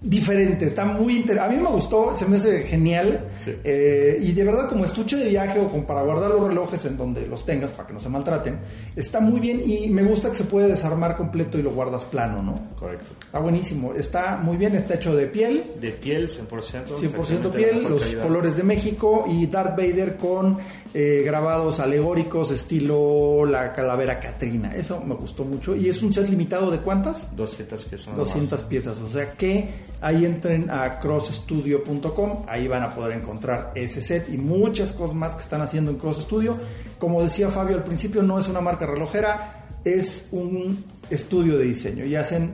diferente, 0.00 0.64
está 0.66 0.84
muy 0.84 1.16
interesante. 1.16 1.54
A 1.54 1.56
mí 1.56 1.62
me 1.62 1.70
gustó, 1.70 2.16
se 2.16 2.26
me 2.26 2.36
hace 2.36 2.62
genial. 2.62 3.26
Eh, 3.64 4.18
y 4.20 4.32
de 4.32 4.44
verdad, 4.44 4.68
como 4.68 4.84
estuche 4.84 5.16
de 5.16 5.28
viaje 5.28 5.58
o 5.60 5.68
como 5.68 5.86
para 5.86 6.02
guardar 6.02 6.30
los 6.30 6.46
relojes 6.46 6.84
en 6.84 6.96
donde 6.96 7.26
los 7.26 7.44
tengas 7.44 7.70
para 7.70 7.88
que 7.88 7.94
no 7.94 8.00
se 8.00 8.08
maltraten, 8.08 8.58
está 8.94 9.20
muy 9.20 9.40
bien 9.40 9.60
y 9.64 9.88
me 9.88 10.02
gusta 10.02 10.28
que 10.28 10.34
se 10.34 10.44
puede 10.44 10.68
desarmar 10.68 11.16
completo 11.16 11.58
y 11.58 11.62
lo 11.62 11.70
guardas 11.70 12.04
plano, 12.04 12.42
¿no? 12.42 12.60
Correcto. 12.76 13.06
Está 13.24 13.38
buenísimo, 13.40 13.94
está 13.94 14.36
muy 14.36 14.56
bien, 14.56 14.74
está 14.74 14.94
hecho 14.94 15.16
de 15.16 15.26
piel. 15.26 15.64
De 15.80 15.90
piel, 15.90 16.28
100%. 16.28 16.86
100% 16.86 17.50
piel, 17.50 17.82
los 17.84 18.04
colores 18.16 18.56
de 18.56 18.62
México 18.62 19.24
y 19.28 19.46
Darth 19.46 19.76
Vader 19.76 20.16
con 20.16 20.58
eh, 20.94 21.22
grabados 21.24 21.80
alegóricos 21.80 22.50
estilo 22.50 23.44
la 23.44 23.74
calavera 23.74 24.18
Catrina. 24.18 24.74
Eso 24.74 25.02
me 25.04 25.14
gustó 25.14 25.44
mucho. 25.44 25.76
¿Y 25.76 25.88
es 25.88 26.02
un 26.02 26.12
set 26.14 26.28
limitado 26.28 26.70
de 26.70 26.78
cuántas? 26.78 27.34
200 27.36 27.84
piezas. 27.84 28.16
200 28.16 28.62
piezas. 28.64 28.98
O 29.00 29.08
sea 29.10 29.32
que 29.32 29.68
ahí 30.00 30.24
entren 30.24 30.70
a 30.70 30.98
crossstudio.com. 30.98 32.44
Ahí 32.48 32.68
van 32.68 32.82
a 32.82 32.94
poder 32.94 33.18
encontrar 33.18 33.72
ese 33.74 34.00
set 34.00 34.28
y 34.32 34.38
muchas 34.38 34.92
cosas 34.92 35.14
más 35.14 35.34
que 35.34 35.42
están 35.42 35.60
haciendo 35.60 35.90
en 35.90 35.98
Cross 35.98 36.22
Studio. 36.22 36.56
Como 36.98 37.22
decía 37.22 37.50
Fabio 37.50 37.76
al 37.76 37.84
principio, 37.84 38.22
no 38.22 38.38
es 38.38 38.48
una 38.48 38.60
marca 38.60 38.86
relojera, 38.86 39.66
es 39.84 40.28
un 40.32 40.84
estudio 41.10 41.58
de 41.58 41.64
diseño 41.64 42.04
y 42.04 42.16
hacen 42.16 42.52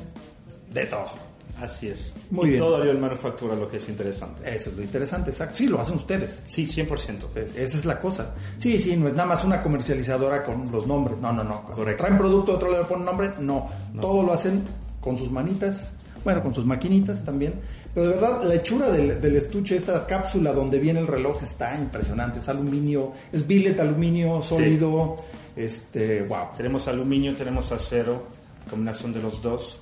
de 0.73 0.87
todo. 0.87 1.24
Así 1.61 1.89
es. 1.89 2.13
Muy 2.31 2.47
y 2.47 2.51
bien. 2.51 2.63
todo 2.63 2.83
el 2.83 2.99
manufactura, 2.99 3.55
lo 3.55 3.69
que 3.69 3.77
es 3.77 3.89
interesante. 3.89 4.43
Eso 4.55 4.71
es 4.71 4.77
lo 4.77 4.83
interesante, 4.83 5.31
exacto. 5.31 5.59
Sí, 5.59 5.67
lo 5.67 5.81
hacen 5.81 5.97
ustedes. 5.97 6.43
Sí, 6.47 6.67
100%. 6.67 7.37
esa 7.57 7.77
es 7.77 7.85
la 7.85 7.99
cosa. 7.99 8.35
Sí, 8.59 8.79
sí, 8.79 8.97
no 8.97 9.09
es 9.09 9.15
nada 9.15 9.29
más 9.29 9.45
una 9.45 9.63
comercializadora 9.63 10.43
con 10.43 10.71
los 10.71 10.87
nombres. 10.87 11.21
No, 11.21 11.33
no, 11.33 11.45
no. 11.45 11.63
Correcto. 11.65 12.05
Traen 12.05 12.19
producto, 12.19 12.55
otro 12.55 12.71
le 12.71 12.85
ponen 12.85 13.05
nombre. 13.05 13.31
No. 13.41 13.69
Todo 14.01 14.23
lo 14.23 14.33
hacen 14.33 14.65
con 15.01 15.17
sus 15.17 15.31
manitas, 15.31 15.93
bueno, 16.25 16.43
con 16.43 16.55
sus 16.55 16.65
maquinitas 16.65 17.23
también. 17.25 17.55
Pero 17.95 18.09
de 18.09 18.15
verdad, 18.15 18.43
la 18.43 18.55
hechura 18.55 18.91
del, 18.91 19.21
del, 19.21 19.37
estuche, 19.37 19.77
esta 19.77 20.05
cápsula 20.07 20.53
donde 20.53 20.81
viene 20.81 20.99
el 20.99 21.07
reloj 21.07 21.43
está 21.43 21.77
impresionante. 21.77 22.41
Es 22.41 22.49
aluminio, 22.49 23.13
es 23.33 23.47
billet 23.47 23.79
aluminio 23.79 24.43
sólido. 24.43 25.17
Este, 25.55 26.23
wow. 26.23 26.49
Tenemos 26.57 26.89
aluminio, 26.89 27.37
tenemos 27.37 27.71
acero 27.71 28.44
combinación 28.69 29.13
de 29.13 29.23
los 29.23 29.43
dos. 29.43 29.81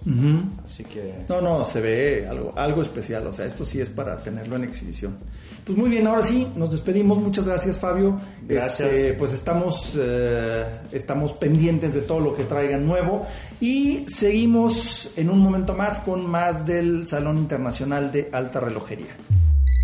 Así 0.65 0.85
que... 0.85 1.25
No, 1.29 1.41
no, 1.41 1.65
se 1.65 1.81
ve 1.81 2.27
algo, 2.29 2.53
algo 2.57 2.83
especial. 2.83 3.27
O 3.27 3.33
sea, 3.33 3.47
esto 3.47 3.65
sí 3.65 3.81
es 3.81 3.91
para 3.91 4.17
tenerlo 4.17 4.57
en 4.57 4.65
exhibición. 4.65 5.17
Pues 5.65 5.79
muy 5.79 5.91
bien, 5.91 6.07
ahora 6.07 6.23
sí, 6.23 6.49
nos 6.57 6.73
despedimos. 6.73 7.19
Muchas 7.19 7.47
gracias, 7.47 7.79
Fabio. 7.79 8.19
Gracias. 8.49 8.89
Este, 8.89 9.13
pues 9.15 9.33
estamos, 9.33 9.97
eh, 9.97 10.65
estamos 10.91 11.33
pendientes 11.33 11.95
de 11.95 12.01
todo 12.01 12.21
lo 12.21 12.35
que 12.35 12.45
traigan 12.45 12.87
nuevo. 12.87 13.27
Y 13.61 14.07
seguimos 14.09 15.11
en 15.17 15.31
un 15.31 15.39
momento 15.39 15.75
más 15.75 16.01
con 16.01 16.29
más 16.29 16.67
del 16.67 17.07
Salón 17.07 17.39
Internacional 17.39 18.11
de 18.11 18.29
Alta 18.33 18.61
Relojería. 18.61 19.15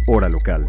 Hora 0.09 0.29
local. 0.29 0.67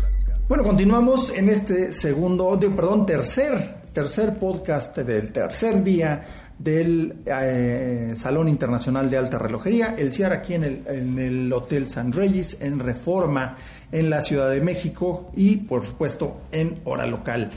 Bueno, 0.50 0.64
continuamos 0.64 1.32
en 1.36 1.48
este 1.50 1.94
segundo, 1.94 2.60
perdón, 2.60 3.06
tercer, 3.06 3.76
tercer 3.94 4.38
podcast 4.38 4.98
del 4.98 5.32
tercer 5.32 5.84
día 5.84 6.49
del 6.60 7.16
eh, 7.26 8.14
Salón 8.16 8.50
Internacional 8.50 9.10
de 9.10 9.18
Alta 9.18 9.40
Relojería, 9.40 9.96
el 9.98 10.14
CIAR 10.14 10.34
aquí 10.34 10.54
en 10.54 10.64
el, 10.66 10.84
en 10.88 11.18
el 11.18 11.54
Hotel 11.54 11.88
San 11.88 12.12
Reyes, 12.12 12.58
en 12.60 12.80
Reforma, 12.80 13.56
en 13.92 14.10
la 14.10 14.22
Ciudad 14.22 14.50
de 14.52 14.62
México 14.62 15.32
y 15.36 15.56
por 15.58 15.86
supuesto 15.86 16.42
en 16.52 16.80
Hora 16.84 17.08
Local. 17.08 17.50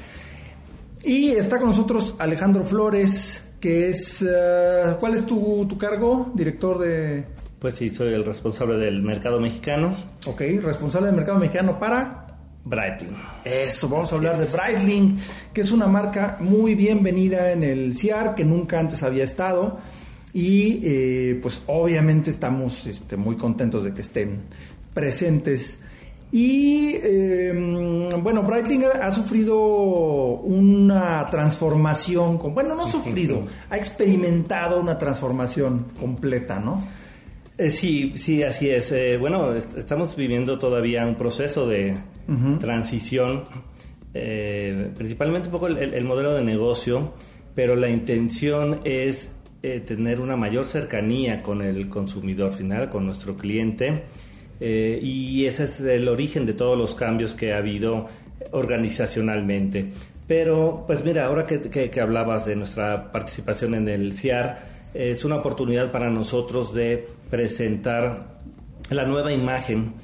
Y 1.03 1.31
está 1.31 1.59
con 1.59 1.69
nosotros 1.69 2.15
Alejandro 2.19 2.63
Flores, 2.65 3.43
que 3.61 3.89
es... 3.89 4.23
eh, 4.23 4.97
¿Cuál 5.01 5.15
es 5.15 5.27
tu, 5.27 5.67
tu 5.69 5.77
cargo, 5.77 6.31
director 6.35 6.79
de... 6.79 7.25
Pues 7.59 7.75
sí, 7.75 7.91
soy 7.91 8.15
el 8.15 8.25
responsable 8.25 8.77
del 8.77 9.03
mercado 9.03 9.41
mexicano, 9.41 9.97
Ok, 10.27 10.43
responsable 10.63 11.09
del 11.09 11.17
mercado 11.17 11.39
mexicano 11.39 11.79
para... 11.79 12.32
Breitling. 12.65 13.17
Eso, 13.45 13.89
vamos 13.89 14.13
a 14.13 14.17
hablar 14.17 14.39
de 14.39 14.47
Breitling, 14.47 15.19
que 15.53 15.61
es 15.63 15.71
una 15.73 15.87
marca 15.87 16.37
muy 16.41 16.75
bienvenida 16.75 17.53
en 17.53 17.63
el 17.63 17.95
CIAR, 17.97 18.35
que 18.35 18.45
nunca 18.45 18.79
antes 18.79 19.03
había 19.03 19.25
estado. 19.25 19.79
Y 20.35 20.81
eh, 20.85 21.39
pues 21.43 21.63
obviamente 21.67 22.31
estamos 22.31 22.87
este, 22.87 23.17
muy 23.17 23.37
contentos 23.37 23.85
de 23.85 23.93
que 23.93 24.01
estén 24.03 24.43
presentes. 24.95 25.79
Y 26.31 26.95
eh, 27.03 27.53
bueno, 28.23 28.43
Breitling 28.43 28.85
ha, 28.85 29.07
ha 29.07 29.11
sufrido 29.11 29.55
una 30.41 31.27
transformación, 31.31 32.39
con, 32.39 32.55
bueno, 32.55 32.75
no 32.75 32.87
ha 32.87 32.91
sufrido, 32.91 33.43
ha 33.69 33.77
experimentado 33.77 34.81
una 34.81 34.97
transformación 34.97 35.89
completa, 36.01 36.59
¿no? 36.59 36.83
Eh, 37.59 37.69
sí, 37.69 38.15
sí, 38.17 38.43
así 38.43 38.71
es. 38.71 38.91
Eh, 38.93 39.19
bueno, 39.19 39.53
est- 39.53 39.77
estamos 39.77 40.17
viviendo 40.17 40.59
todavía 40.59 41.05
un 41.07 41.17
proceso 41.17 41.67
de 41.69 41.95
transición, 42.59 43.45
eh, 44.15 44.91
principalmente 44.97 45.49
un 45.49 45.53
poco 45.53 45.67
el, 45.69 45.79
el- 45.79 45.95
el 45.95 46.05
modelo 46.05 46.35
de 46.35 46.43
negocio, 46.43 47.13
pero 47.55 47.77
la 47.77 47.89
intención 47.89 48.81
es 48.85 49.29
eh, 49.63 49.81
tener 49.81 50.21
una 50.21 50.37
mayor 50.37 50.65
cercanía 50.65 51.43
con 51.43 51.63
el 51.63 51.89
consumidor 51.89 52.53
final, 52.53 52.89
con 52.89 53.07
nuestro 53.07 53.37
cliente, 53.37 54.03
eh, 54.61 54.99
y 55.03 55.47
ese 55.47 55.65
es 55.65 55.81
el 55.81 56.09
origen 56.09 56.47
de 56.47 56.53
todos 56.55 56.77
los 56.77 56.95
cambios 56.95 57.35
que 57.35 57.53
ha 57.53 57.59
habido 57.59 58.07
organizacionalmente. 58.51 59.91
Pero, 60.27 60.85
pues 60.87 61.05
mira, 61.05 61.27
ahora 61.27 61.47
que- 61.47 61.91
que 61.91 62.01
hablabas 62.01 62.47
de 62.47 62.57
nuestra 62.57 63.11
participación 63.13 63.75
en 63.75 63.89
el 63.89 64.13
CIAR, 64.15 64.59
es 64.95 65.25
una 65.25 65.37
oportunidad 65.37 65.91
para 65.91 66.11
nosotros 66.11 66.75
de 66.75 67.07
presentar 67.31 68.41
la 68.95 69.07
nueva 69.07 69.33
imagen 69.33 69.95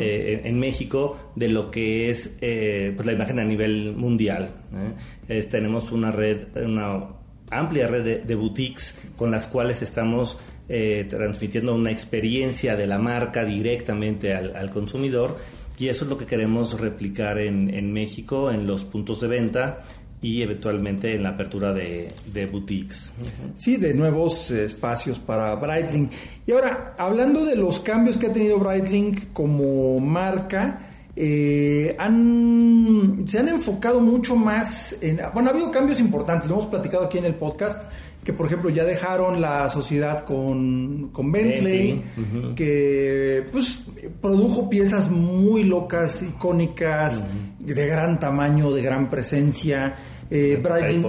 eh, 0.00 0.40
en, 0.44 0.46
en 0.54 0.60
México 0.60 1.32
de 1.36 1.48
lo 1.48 1.70
que 1.70 2.10
es 2.10 2.30
eh, 2.40 2.92
pues 2.94 3.06
la 3.06 3.12
imagen 3.12 3.38
a 3.40 3.44
nivel 3.44 3.94
mundial. 3.96 4.50
¿eh? 4.74 4.92
Es- 5.38 5.48
tenemos 5.48 5.90
una 5.92 6.10
red, 6.12 6.46
una 6.56 7.04
amplia 7.50 7.86
red 7.86 8.04
de, 8.04 8.18
de 8.20 8.34
boutiques 8.34 8.94
con 9.16 9.30
las 9.30 9.46
cuales 9.46 9.82
estamos 9.82 10.38
eh, 10.68 11.06
transmitiendo 11.08 11.74
una 11.74 11.90
experiencia 11.90 12.74
de 12.76 12.86
la 12.86 12.98
marca 12.98 13.44
directamente 13.44 14.32
al, 14.34 14.56
al 14.56 14.70
consumidor 14.70 15.36
y 15.78 15.88
eso 15.88 16.04
es 16.04 16.10
lo 16.10 16.16
que 16.16 16.24
queremos 16.24 16.80
replicar 16.80 17.38
en, 17.38 17.68
en 17.74 17.92
México, 17.92 18.50
en 18.50 18.66
los 18.66 18.84
puntos 18.84 19.20
de 19.20 19.28
venta 19.28 19.80
y 20.24 20.40
eventualmente 20.40 21.14
en 21.14 21.22
la 21.22 21.30
apertura 21.30 21.74
de, 21.74 22.10
de 22.32 22.46
boutiques. 22.46 23.12
Sí, 23.56 23.76
de 23.76 23.92
nuevos 23.92 24.50
espacios 24.50 25.18
para 25.18 25.54
Breitling. 25.56 26.08
Y 26.46 26.52
ahora, 26.52 26.94
hablando 26.96 27.44
de 27.44 27.56
los 27.56 27.80
cambios 27.80 28.16
que 28.16 28.28
ha 28.28 28.32
tenido 28.32 28.58
Breitling 28.58 29.26
como 29.34 30.00
marca, 30.00 30.78
eh, 31.14 31.94
han, 31.98 33.22
se 33.26 33.38
han 33.38 33.48
enfocado 33.48 34.00
mucho 34.00 34.34
más 34.34 34.96
en... 35.02 35.20
Bueno, 35.34 35.50
ha 35.50 35.52
habido 35.52 35.70
cambios 35.70 36.00
importantes, 36.00 36.48
lo 36.48 36.56
hemos 36.56 36.68
platicado 36.68 37.04
aquí 37.04 37.18
en 37.18 37.26
el 37.26 37.34
podcast, 37.34 37.82
que 38.24 38.32
por 38.32 38.46
ejemplo 38.46 38.70
ya 38.70 38.84
dejaron 38.84 39.42
la 39.42 39.68
sociedad 39.68 40.24
con, 40.24 41.10
con 41.12 41.30
Bentley, 41.30 42.02
Bentley, 42.16 42.54
que 42.54 43.44
pues 43.52 43.84
produjo 44.22 44.70
piezas 44.70 45.10
muy 45.10 45.64
locas, 45.64 46.22
icónicas, 46.22 47.22
de 47.58 47.86
gran 47.86 48.18
tamaño, 48.18 48.72
de 48.72 48.80
gran 48.80 49.10
presencia. 49.10 49.94
Eh, 50.30 50.62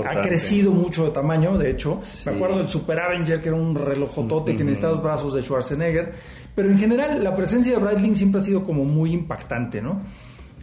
ha 0.05 0.21
crecido 0.21 0.71
mucho 0.71 1.05
de 1.05 1.11
tamaño, 1.11 1.57
de 1.57 1.71
hecho. 1.71 2.01
Sí. 2.05 2.29
Me 2.29 2.35
acuerdo 2.35 2.57
del 2.57 2.69
Super 2.69 2.99
Avenger, 2.99 3.41
que 3.41 3.49
era 3.49 3.57
un 3.57 3.75
relojotote 3.75 4.55
que 4.55 4.63
necesitaba 4.63 4.93
los 4.93 5.03
brazos 5.03 5.33
de 5.33 5.41
Schwarzenegger. 5.41 6.13
Pero 6.55 6.69
en 6.69 6.77
general, 6.77 7.23
la 7.23 7.35
presencia 7.35 7.77
de 7.77 7.83
Breitling 7.83 8.15
siempre 8.15 8.41
ha 8.41 8.43
sido 8.43 8.63
como 8.63 8.85
muy 8.85 9.13
impactante, 9.13 9.81
¿no? 9.81 10.01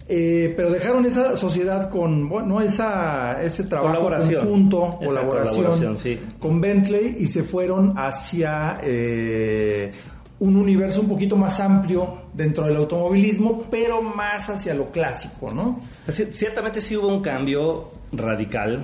Eh, 0.08 0.52
pero 0.56 0.70
dejaron 0.70 1.06
esa 1.06 1.36
sociedad 1.36 1.88
con, 1.88 2.28
bueno, 2.28 2.60
esa, 2.60 3.42
ese 3.42 3.64
trabajo 3.64 4.10
conjunto, 4.10 4.98
colaboración, 4.98 5.56
colaboración, 5.56 5.98
sí. 5.98 6.18
con 6.38 6.60
Bentley 6.60 7.16
y 7.20 7.28
se 7.28 7.44
fueron 7.44 7.94
hacia 7.96 8.80
eh, 8.82 9.92
un 10.40 10.56
universo 10.56 11.02
un 11.02 11.08
poquito 11.08 11.36
más 11.36 11.60
amplio 11.60 12.24
dentro 12.34 12.66
del 12.66 12.76
automovilismo, 12.76 13.64
pero 13.70 14.02
más 14.02 14.50
hacia 14.50 14.74
lo 14.74 14.90
clásico, 14.90 15.52
¿no? 15.52 15.80
Ciertamente 16.36 16.80
sí 16.80 16.96
hubo 16.96 17.06
un 17.06 17.22
cambio 17.22 18.01
radical. 18.12 18.80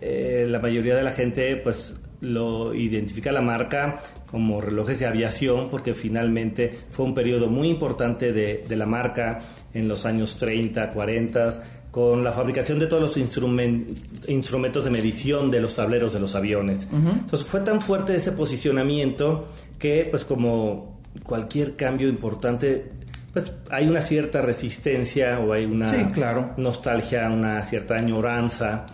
Eh, 0.00 0.46
la 0.48 0.58
mayoría 0.60 0.94
de 0.96 1.02
la 1.02 1.12
gente 1.12 1.56
pues 1.56 1.94
lo 2.20 2.72
identifica 2.74 3.32
la 3.32 3.40
marca 3.42 4.00
como 4.30 4.60
relojes 4.60 4.98
de 5.00 5.06
aviación 5.06 5.68
porque 5.70 5.94
finalmente 5.94 6.72
fue 6.90 7.04
un 7.06 7.14
periodo 7.14 7.48
muy 7.48 7.68
importante 7.68 8.32
de, 8.32 8.64
de 8.68 8.76
la 8.76 8.86
marca 8.86 9.40
en 9.74 9.88
los 9.88 10.06
años 10.06 10.36
30, 10.36 10.92
40 10.92 11.62
con 11.90 12.22
la 12.24 12.32
fabricación 12.32 12.78
de 12.78 12.86
todos 12.86 13.02
los 13.02 13.16
instrumen- 13.18 13.86
instrumentos 14.28 14.84
de 14.84 14.90
medición 14.90 15.50
de 15.50 15.60
los 15.60 15.74
tableros 15.74 16.12
de 16.12 16.20
los 16.20 16.34
aviones. 16.34 16.86
Entonces 16.92 17.46
fue 17.46 17.60
tan 17.60 17.80
fuerte 17.80 18.14
ese 18.14 18.32
posicionamiento 18.32 19.48
que 19.78 20.06
pues 20.10 20.24
como 20.24 21.00
cualquier 21.24 21.74
cambio 21.76 22.08
importante 22.08 22.90
pues 23.32 23.52
hay 23.70 23.88
una 23.88 24.00
cierta 24.00 24.42
resistencia 24.42 25.38
o 25.40 25.52
hay 25.52 25.64
una 25.64 25.88
Sí, 25.88 26.04
claro. 26.12 26.52
nostalgia, 26.56 27.28
una 27.30 27.62
cierta 27.62 27.94
añoranza. 27.96 28.84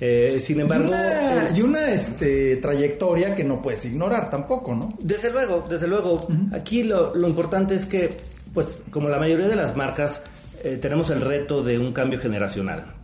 Eh, 0.00 0.38
sin 0.40 0.58
Y 0.58 0.60
embargo, 0.60 0.88
una, 0.88 1.42
eh, 1.46 1.48
y 1.56 1.60
una, 1.62 1.90
este, 1.90 2.56
trayectoria 2.58 3.34
que 3.34 3.42
no 3.42 3.60
puedes 3.60 3.84
ignorar 3.84 4.30
tampoco, 4.30 4.72
¿no? 4.74 4.90
desde 5.00 5.30
luego, 5.32 5.64
desde 5.68 5.88
luego, 5.88 6.28
aquí 6.52 6.84
lo, 6.84 7.14
lo 7.16 7.26
importante 7.28 7.74
es 7.74 7.84
que, 7.86 8.16
pues 8.54 8.84
como 8.90 9.08
la 9.08 9.18
mayoría 9.18 9.48
de 9.48 9.56
las 9.56 9.74
marcas, 9.76 10.22
eh, 10.62 10.78
tenemos 10.80 11.10
el 11.10 11.20
reto 11.20 11.64
de 11.64 11.78
un 11.78 11.92
cambio 11.92 12.20
generacional. 12.20 12.94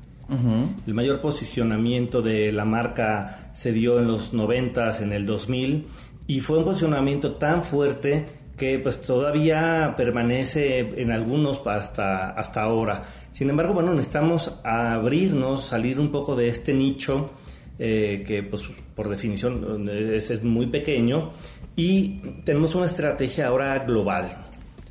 El 0.86 0.94
mayor 0.94 1.20
posicionamiento 1.20 2.22
de 2.22 2.50
la 2.50 2.64
marca 2.64 3.50
se 3.54 3.72
dio 3.72 3.98
en 3.98 4.06
los 4.06 4.32
90, 4.32 4.98
en 5.02 5.12
el 5.12 5.26
2000, 5.26 5.86
y 6.26 6.40
fue 6.40 6.58
un 6.58 6.64
posicionamiento 6.64 7.32
tan 7.34 7.62
fuerte 7.62 8.24
que 8.56 8.78
pues 8.78 9.00
todavía 9.02 9.94
permanece 9.96 10.78
en 11.00 11.10
algunos 11.10 11.66
hasta, 11.66 12.30
hasta 12.30 12.62
ahora. 12.62 13.02
Sin 13.32 13.50
embargo, 13.50 13.74
bueno, 13.74 13.92
necesitamos 13.92 14.52
abrirnos, 14.62 15.66
salir 15.66 15.98
un 15.98 16.10
poco 16.10 16.36
de 16.36 16.48
este 16.48 16.72
nicho 16.72 17.30
eh, 17.78 18.22
que 18.26 18.44
pues 18.44 18.62
por 18.94 19.08
definición 19.08 19.88
es, 19.88 20.30
es 20.30 20.42
muy 20.44 20.66
pequeño 20.66 21.32
y 21.74 22.20
tenemos 22.44 22.74
una 22.74 22.86
estrategia 22.86 23.48
ahora 23.48 23.80
global. 23.80 24.28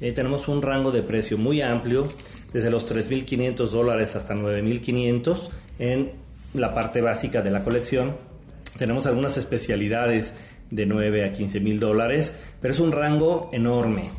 Eh, 0.02 0.12
tenemos 0.12 0.50
un 0.50 0.62
rango 0.62 0.92
de 0.92 1.02
precio 1.02 1.38
muy 1.38 1.62
amplio, 1.62 2.06
desde 2.52 2.70
los 2.70 2.90
3.500 2.92 3.70
dólares 3.70 4.16
hasta 4.18 4.36
9.500 4.36 5.50
en 5.80 6.12
la 6.54 6.74
parte 6.74 7.00
básica 7.00 7.42
de 7.42 7.52
la 7.52 7.64
colección. 7.64 8.18
Tenemos 8.78 9.06
algunas 9.06 9.38
especialidades 9.38 10.34
de 10.70 10.86
9 10.86 11.26
a 11.26 11.32
15 11.32 11.60
dólares, 11.76 12.34
pero 12.64 12.74
es 12.74 12.80
un 12.80 12.94
rango 12.94 13.50
enorme. 13.52 14.10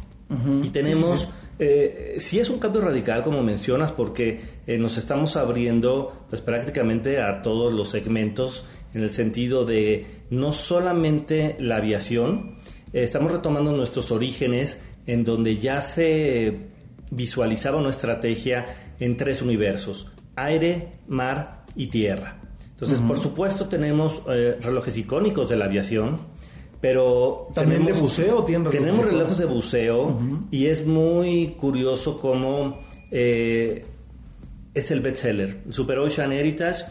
Y 0.62 0.68
tenemos, 0.68 1.26
eh, 1.58 2.16
sí 2.18 2.38
es 2.38 2.50
un 2.50 2.58
cambio 2.58 2.82
radical, 2.82 3.22
como 3.22 3.42
mencionas, 3.42 3.90
porque 3.90 4.38
eh, 4.66 4.76
nos 4.76 4.98
estamos 4.98 5.36
abriendo 5.36 6.26
pues 6.28 6.42
prácticamente 6.42 7.22
a 7.22 7.40
todos 7.40 7.72
los 7.72 7.88
segmentos 7.88 8.66
en 8.92 9.02
el 9.02 9.08
sentido 9.08 9.64
de 9.64 10.04
no 10.28 10.52
solamente 10.52 11.56
la 11.58 11.76
aviación, 11.76 12.58
eh, 12.92 13.02
estamos 13.02 13.32
retomando 13.32 13.72
nuestros 13.72 14.10
orígenes 14.10 14.76
en 15.06 15.24
donde 15.24 15.56
ya 15.56 15.80
se 15.80 16.68
visualizaba 17.12 17.78
una 17.78 17.90
estrategia 17.90 18.66
en 19.00 19.16
tres 19.16 19.40
universos, 19.40 20.06
aire, 20.36 20.98
mar 21.08 21.62
y 21.76 21.86
tierra. 21.86 22.42
Entonces, 22.74 23.00
por 23.00 23.18
supuesto, 23.18 23.66
tenemos 23.66 24.20
eh, 24.28 24.58
relojes 24.60 24.98
icónicos 24.98 25.48
de 25.48 25.56
la 25.56 25.64
aviación, 25.64 26.18
pero... 26.84 27.48
También 27.54 27.80
de 27.86 27.92
tenemos- 27.94 28.02
buceo 28.02 28.44
tienen 28.44 28.66
relojes 28.66 28.80
Tenemos 28.90 29.06
relojes 29.06 29.38
de 29.38 29.44
buceo 29.46 30.18
y 30.50 30.66
es 30.66 30.86
muy 30.86 31.56
curioso 31.58 32.18
cómo 32.18 32.78
eh, 33.10 33.86
es 34.74 34.90
el 34.90 35.00
bestseller. 35.00 35.62
Super 35.70 35.98
Ocean 36.00 36.30
Heritage 36.32 36.84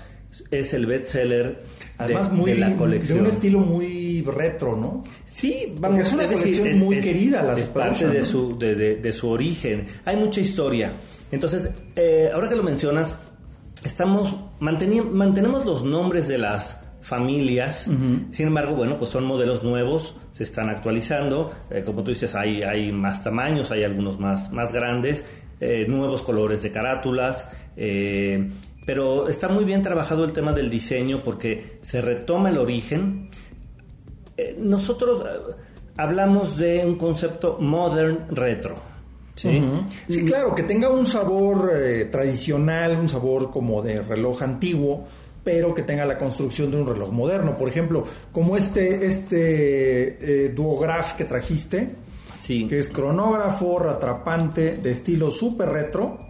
es 0.49 0.73
el 0.73 0.88
bestseller 0.88 1.62
Además, 1.99 2.32
de, 2.32 2.38
muy, 2.38 2.51
de 2.53 2.58
la 2.58 2.69
de 2.69 2.75
colección. 2.75 3.19
un 3.19 3.27
estilo 3.27 3.60
muy 3.60 4.23
retro, 4.23 4.75
¿no? 4.75 5.03
Sí, 5.32 5.65
Porque 5.67 5.79
vamos, 5.79 6.08
es 6.08 6.13
una 6.13 6.23
decir, 6.23 6.39
colección 6.39 6.79
muy 6.79 6.99
querida, 6.99 7.53
es 7.53 7.65
Super 7.65 7.73
parte 7.84 7.91
Ocean, 7.97 8.12
de 8.13 8.19
¿no? 8.21 8.25
su 8.25 8.58
de, 8.58 8.73
de- 8.75 8.95
de 8.95 9.13
su 9.13 9.29
origen. 9.29 9.86
Hay 10.06 10.15
mucha 10.17 10.41
historia. 10.41 10.91
Entonces, 11.32 11.69
eh, 11.95 12.32
ahora 12.34 12.49
que 12.49 12.56
lo 12.56 12.63
mencionas, 12.63 13.15
estamos 13.86 14.36
mantenemos 14.60 15.65
los 15.67 15.84
nombres 15.84 16.27
de 16.27 16.39
las 16.39 16.79
familias. 17.04 17.84
Sin 18.32 18.48
embargo, 18.48 18.76
bueno, 18.76 18.98
pues 18.98 19.12
son 19.12 19.26
modelos 19.26 19.63
nuevos, 19.63 20.16
se 20.32 20.44
están 20.44 20.70
actualizando. 20.70 21.52
Eh, 21.70 21.84
como 21.86 22.04
tú 22.04 22.12
dices, 22.12 22.34
hay 22.34 22.63
hay 22.63 22.92
más 22.92 23.22
tamaños, 23.24 23.70
hay 23.72 23.84
algunos 23.84 24.20
más 24.20 24.52
más 24.52 24.72
grandes, 24.72 25.24
eh, 25.60 25.86
nuevos 25.88 26.24
colores 26.24 26.63
de 26.63 26.72
carátulas. 26.72 27.48
eh, 27.78 28.50
pero 28.86 29.30
está 29.30 29.48
muy 29.48 29.63
bien 29.63 29.82
trabajado 29.82 30.24
el 30.26 30.34
tema 30.34 30.52
del 30.52 30.70
diseño 30.70 31.22
porque 31.24 31.80
se 31.82 32.02
retoma 32.02 32.50
el 32.50 32.58
origen. 32.58 33.30
Eh, 34.36 34.56
nosotros 34.60 35.24
hablamos 35.96 36.58
de 36.58 36.86
un 36.86 36.96
concepto 36.96 37.58
modern 37.60 38.28
retro. 38.30 38.76
¿sí? 39.36 39.63
sí, 40.08 40.26
claro, 40.26 40.54
que 40.54 40.63
tenga 40.63 40.89
un 40.89 41.06
sabor 41.08 41.72
eh, 41.74 42.06
tradicional, 42.06 42.98
un 43.00 43.10
sabor 43.10 43.52
como 43.52 43.82
de 43.82 44.02
reloj 44.02 44.44
antiguo, 44.44 45.08
pero 45.43 45.73
que 45.73 45.84
tenga 45.84 46.06
la 46.06 46.17
construcción 46.17 46.71
de 46.71 46.77
un 46.77 46.88
reloj 46.88 47.12
moderno. 47.12 47.58
Por 47.58 47.67
ejemplo, 47.67 48.06
como 48.32 48.56
este, 48.58 49.06
este 49.06 50.49
duograph 50.56 51.15
que 51.15 51.25
trajiste, 51.25 51.89
sí. 52.41 52.67
que 52.67 52.79
es 52.79 52.89
cronógrafo, 52.89 53.88
atrapante, 53.89 54.77
de 54.77 54.91
estilo 54.91 55.32
super 55.32 55.69
retro 55.69 56.27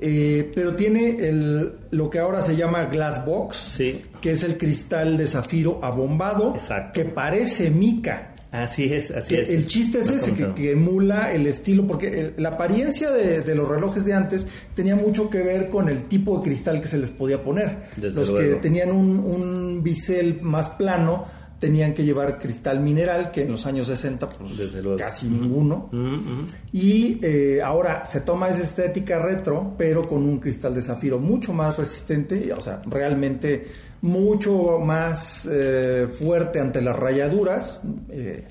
eh, 0.00 0.52
pero 0.54 0.76
tiene 0.76 1.16
el, 1.28 1.72
lo 1.90 2.08
que 2.08 2.20
ahora 2.20 2.40
se 2.40 2.54
llama 2.54 2.84
glass 2.84 3.24
box, 3.26 3.78
que 4.20 4.30
es 4.30 4.44
el 4.44 4.56
cristal 4.56 5.16
de 5.16 5.26
zafiro 5.26 5.80
abombado, 5.82 6.54
que 6.94 7.04
parece 7.04 7.70
mica. 7.70 8.34
Así 8.50 8.92
es, 8.92 9.10
así 9.10 9.34
es. 9.34 9.50
El 9.50 9.66
chiste 9.66 9.98
es 10.00 10.10
ese, 10.10 10.32
que, 10.32 10.72
emula 10.72 11.32
el 11.32 11.46
estilo, 11.46 11.86
porque 11.86 12.32
la 12.38 12.50
apariencia 12.50 13.10
de, 13.10 13.54
los 13.54 13.68
relojes 13.68 14.06
de 14.06 14.14
antes 14.14 14.46
tenía 14.74 14.96
mucho 14.96 15.28
que 15.28 15.42
ver 15.42 15.68
con 15.68 15.88
el 15.88 16.04
tipo 16.04 16.38
de 16.38 16.44
cristal 16.44 16.80
que 16.80 16.88
se 16.88 16.98
les 16.98 17.10
podía 17.10 17.42
poner. 17.42 17.76
los 17.96 18.30
que 18.30 18.54
tenían 18.56 18.90
un, 18.90 19.18
un 19.18 19.82
bisel 19.82 20.40
más 20.40 20.70
plano 20.70 21.26
tenían 21.58 21.92
que 21.92 22.04
llevar 22.04 22.38
cristal 22.38 22.80
mineral, 22.80 23.30
que 23.30 23.42
en 23.42 23.52
los 23.52 23.66
años 23.66 23.88
60 23.88 24.28
pues 24.28 24.76
casi 24.96 25.28
ninguno. 25.28 25.90
Y 26.72 27.18
eh, 27.22 27.60
ahora 27.62 28.06
se 28.06 28.20
toma 28.20 28.48
esa 28.48 28.62
estética 28.62 29.18
retro, 29.18 29.74
pero 29.76 30.06
con 30.06 30.22
un 30.22 30.38
cristal 30.38 30.74
de 30.74 30.82
zafiro 30.82 31.18
mucho 31.18 31.52
más 31.52 31.76
resistente, 31.76 32.52
o 32.52 32.60
sea, 32.60 32.80
realmente 32.86 33.66
mucho 34.02 34.78
más 34.78 35.48
eh, 35.50 36.06
fuerte 36.18 36.60
ante 36.60 36.80
las 36.80 36.96
rayaduras. 36.96 37.82
Eh, 38.10 38.44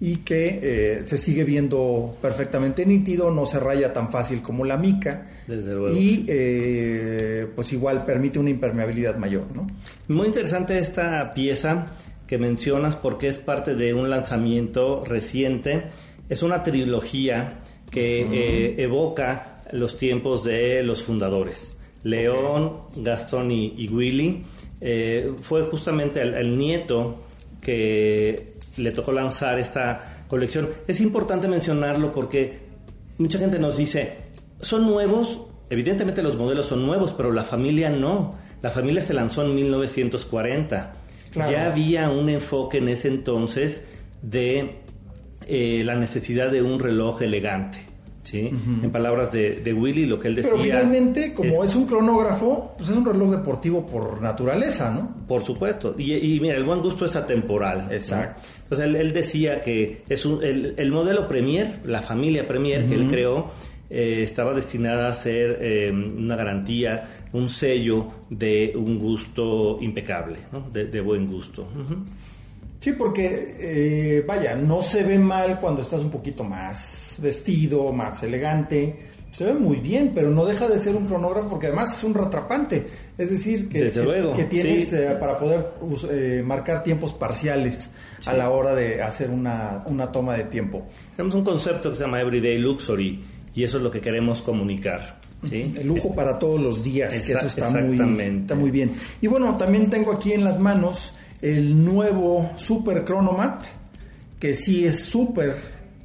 y 0.00 0.16
que 0.16 1.02
se 1.06 1.16
sigue 1.16 1.44
viendo 1.44 2.16
perfectamente 2.20 2.84
nítido, 2.84 3.30
no 3.30 3.46
se 3.46 3.58
raya 3.58 3.92
tan 3.92 4.10
fácil 4.10 4.42
como 4.42 4.64
la 4.64 4.76
mica 4.76 5.28
y 5.96 6.26
pues 7.54 7.72
igual 7.72 8.04
permite 8.04 8.38
una 8.38 8.50
impermeabilidad 8.50 9.16
mayor. 9.16 9.46
¿no? 9.54 9.66
Muy 10.08 10.26
interesante 10.26 10.78
esta 10.78 11.32
pieza 11.32 11.86
que 12.26 12.38
mencionas 12.38 12.96
porque 12.96 13.28
es 13.28 13.38
parte 13.38 13.74
de 13.74 13.94
un 13.94 14.10
lanzamiento 14.10 15.04
reciente. 15.04 15.90
Es 16.28 16.42
una 16.42 16.62
trilogía 16.62 17.60
que 17.90 18.22
eh, 18.22 18.82
evoca 18.82 19.62
los 19.72 19.96
tiempos 19.96 20.44
de 20.44 20.82
los 20.82 21.02
fundadores. 21.02 21.76
León, 22.02 22.82
Gastón 22.96 23.50
y, 23.50 23.88
Willy. 23.88 24.44
Eh, 24.80 25.32
fue 25.40 25.62
justamente 25.62 26.20
el, 26.20 26.58
nieto 26.58 27.22
que 27.60 28.54
le 28.76 28.92
tocó 28.92 29.12
lanzar 29.12 29.58
esta 29.58 30.24
colección. 30.28 30.68
Es 30.86 31.00
importante 31.00 31.48
mencionarlo 31.48 32.12
porque 32.12 32.58
mucha 33.18 33.38
gente 33.38 33.58
nos 33.58 33.76
dice, 33.76 34.12
son 34.60 34.86
nuevos, 34.86 35.40
evidentemente 35.70 36.22
los 36.22 36.36
modelos 36.36 36.66
son 36.66 36.84
nuevos, 36.84 37.14
pero 37.14 37.32
la 37.32 37.44
familia 37.44 37.88
no. 37.90 38.36
La 38.60 38.70
familia 38.70 39.02
se 39.02 39.14
lanzó 39.14 39.42
en 39.42 39.54
1940 39.54 41.03
ya 41.34 41.66
había 41.66 42.10
un 42.10 42.28
enfoque 42.28 42.78
en 42.78 42.88
ese 42.88 43.08
entonces 43.08 43.82
de 44.22 44.76
eh, 45.46 45.82
la 45.84 45.94
necesidad 45.94 46.50
de 46.50 46.62
un 46.62 46.80
reloj 46.80 47.22
elegante. 47.22 47.78
¿sí? 48.22 48.50
En 48.82 48.90
palabras 48.90 49.30
de, 49.30 49.76
Willy, 49.76 50.06
lo 50.06 50.18
que 50.18 50.28
él 50.28 50.36
decía. 50.36 50.50
Pero 50.52 50.62
finalmente, 50.62 51.34
como 51.34 51.62
es, 51.62 51.74
un 51.74 51.86
cronógrafo, 51.86 52.74
pues 52.76 52.88
es 52.88 52.96
un 52.96 53.04
reloj 53.04 53.30
deportivo 53.30 53.86
por 53.86 54.20
naturaleza, 54.20 54.90
¿no? 54.90 55.26
Por 55.28 55.42
supuesto. 55.42 55.94
Y, 55.98 56.40
mira, 56.40 56.56
el 56.56 56.64
buen 56.64 56.80
gusto 56.80 57.04
es 57.04 57.14
atemporal. 57.14 57.88
Exacto. 57.90 58.42
Entonces 58.62 58.94
él, 58.94 59.12
decía 59.12 59.60
que 59.60 60.02
es 60.08 60.24
el, 60.24 60.90
modelo 60.90 61.28
Premier, 61.28 61.80
la 61.84 62.00
familia 62.00 62.48
Premier 62.48 62.86
que 62.86 62.94
él 62.94 63.08
creó, 63.08 63.50
eh, 63.96 64.24
estaba 64.24 64.52
destinada 64.52 65.06
a 65.08 65.14
ser 65.14 65.56
eh, 65.60 65.88
una 65.92 66.34
garantía, 66.34 67.28
un 67.32 67.48
sello 67.48 68.08
de 68.28 68.72
un 68.74 68.98
gusto 68.98 69.78
impecable, 69.80 70.38
de, 70.72 71.00
buen 71.00 71.28
gusto. 71.28 71.68
Sí, 72.80 72.90
porque, 72.94 73.54
eh, 73.56 74.24
vaya, 74.26 74.56
no 74.56 74.82
se 74.82 75.04
ve 75.04 75.16
mal 75.16 75.60
cuando 75.60 75.82
estás 75.82 76.00
un 76.00 76.10
poquito 76.10 76.42
más 76.42 77.18
vestido, 77.18 77.92
más 77.92 78.20
elegante. 78.24 79.10
Se 79.30 79.44
ve 79.44 79.54
muy 79.54 79.76
bien, 79.76 80.10
pero 80.12 80.28
no 80.28 80.44
deja 80.44 80.66
de 80.66 80.78
ser 80.80 80.96
un 80.96 81.06
cronógrafo 81.06 81.50
porque 81.50 81.68
además 81.68 81.96
es 81.96 82.02
un 82.02 82.14
retrapante. 82.14 82.84
Es 83.16 83.30
decir, 83.30 83.68
que, 83.68 83.92
que, 83.92 84.44
tienes 84.44 84.92
para 85.20 85.38
poder 85.38 86.42
marcar 86.42 86.82
tiempos 86.82 87.12
parciales 87.12 87.90
a 88.26 88.32
la 88.32 88.50
hora 88.50 88.74
de 88.74 89.00
hacer 89.00 89.30
una, 89.30 89.84
una 89.86 90.10
toma 90.10 90.36
de 90.36 90.44
tiempo. 90.44 90.84
Tenemos 91.16 91.36
un 91.36 91.44
concepto 91.44 91.90
que 91.90 91.96
se 91.96 92.02
llama 92.02 92.20
Everyday 92.20 92.58
Luxury 92.58 93.20
y 93.54 93.64
eso 93.64 93.76
es 93.78 93.82
lo 93.82 93.90
que 93.90 94.00
queremos 94.00 94.42
comunicar. 94.42 95.20
¿sí? 95.48 95.74
El 95.76 95.86
lujo 95.86 96.14
para 96.14 96.38
todos 96.38 96.60
los 96.60 96.82
días, 96.82 97.20
que 97.22 97.32
eso 97.32 97.46
está 97.46 97.70
muy, 97.70 97.98
está 98.20 98.54
muy 98.54 98.70
bien. 98.70 98.92
Y 99.20 99.26
bueno, 99.26 99.56
también 99.56 99.88
tengo 99.88 100.12
aquí 100.12 100.32
en 100.32 100.44
las 100.44 100.58
manos 100.58 101.12
el 101.40 101.84
nuevo 101.84 102.50
Super 102.56 103.04
Chronomat, 103.04 103.64
que 104.40 104.54
sí 104.54 104.86
es 104.86 105.00
súper, 105.00 105.54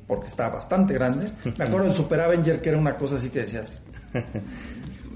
porque 0.05 0.27
está 0.27 0.49
bastante 0.49 0.93
grande. 0.93 1.25
Me 1.57 1.65
acuerdo 1.65 1.87
del 1.87 1.95
Super 1.95 2.21
Avenger, 2.21 2.61
que 2.61 2.69
era 2.69 2.77
una 2.77 2.97
cosa 2.97 3.15
así 3.15 3.29
que 3.29 3.39
decías. 3.39 3.81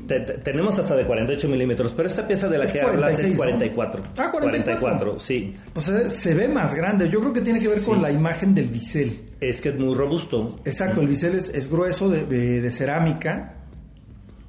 tenemos 0.07 0.77
hasta 0.79 0.95
de 0.95 1.05
48 1.05 1.47
milímetros, 1.47 1.93
pero 1.95 2.09
esta 2.09 2.27
pieza 2.27 2.47
de 2.47 2.57
la 2.57 2.67
que 2.67 2.81
hablas 2.81 3.19
es 3.19 3.37
44. 3.37 4.03
Ah, 4.17 4.29
44. 4.31 4.31
44 4.31 5.19
sí. 5.19 5.55
Pues 5.73 5.91
se 6.13 6.33
ve 6.33 6.47
más 6.47 6.73
grande. 6.73 7.09
Yo 7.09 7.19
creo 7.19 7.33
que 7.33 7.41
tiene 7.41 7.59
que 7.59 7.67
ver 7.67 7.81
con 7.81 8.01
la 8.01 8.11
imagen 8.11 8.53
del 8.53 8.67
bisel. 8.67 9.21
Es 9.39 9.61
que 9.61 9.69
es 9.69 9.79
muy 9.79 9.95
robusto. 9.95 10.59
Exacto, 10.65 11.01
el 11.01 11.07
bisel 11.07 11.35
es, 11.35 11.69
grueso 11.69 12.09
de, 12.09 12.71
cerámica. 12.71 13.55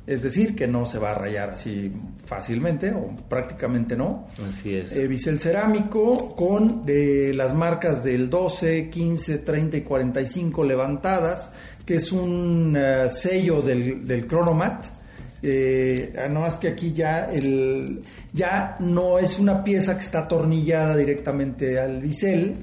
Es 0.07 0.23
decir, 0.23 0.55
que 0.55 0.67
no 0.67 0.85
se 0.85 0.99
va 0.99 1.13
a 1.13 1.15
rayar 1.15 1.51
así 1.51 1.91
fácilmente 2.27 2.91
o 2.91 3.17
prácticamente 3.27 3.97
no. 3.97 4.27
Así 4.51 4.75
es. 4.75 4.93
Eh, 4.93 5.07
bisel 5.09 5.41
cerámico 5.41 6.37
con 6.37 6.85
eh, 6.87 7.33
las 7.35 7.55
marcas 7.55 8.05
del 8.05 8.29
12, 8.29 8.91
15, 8.91 9.39
30 9.39 9.79
y 9.79 9.81
45 9.81 10.63
levantadas, 10.63 11.53
que 11.87 11.95
es 11.95 12.13
un 12.13 12.77
eh, 12.77 13.09
sello 13.09 13.63
del, 13.63 14.07
del 14.07 14.29
Chronomat 14.29 15.04
eh, 15.47 16.29
no 16.31 16.41
más 16.41 16.57
que 16.57 16.69
aquí 16.69 16.93
ya 16.93 17.27
el 17.27 18.01
ya 18.33 18.77
no 18.81 19.19
es 19.19 19.39
una 19.39 19.63
pieza 19.63 19.97
que 19.97 20.03
está 20.03 20.21
atornillada 20.21 20.97
directamente 20.97 21.79
al 21.79 22.01
bisel 22.01 22.55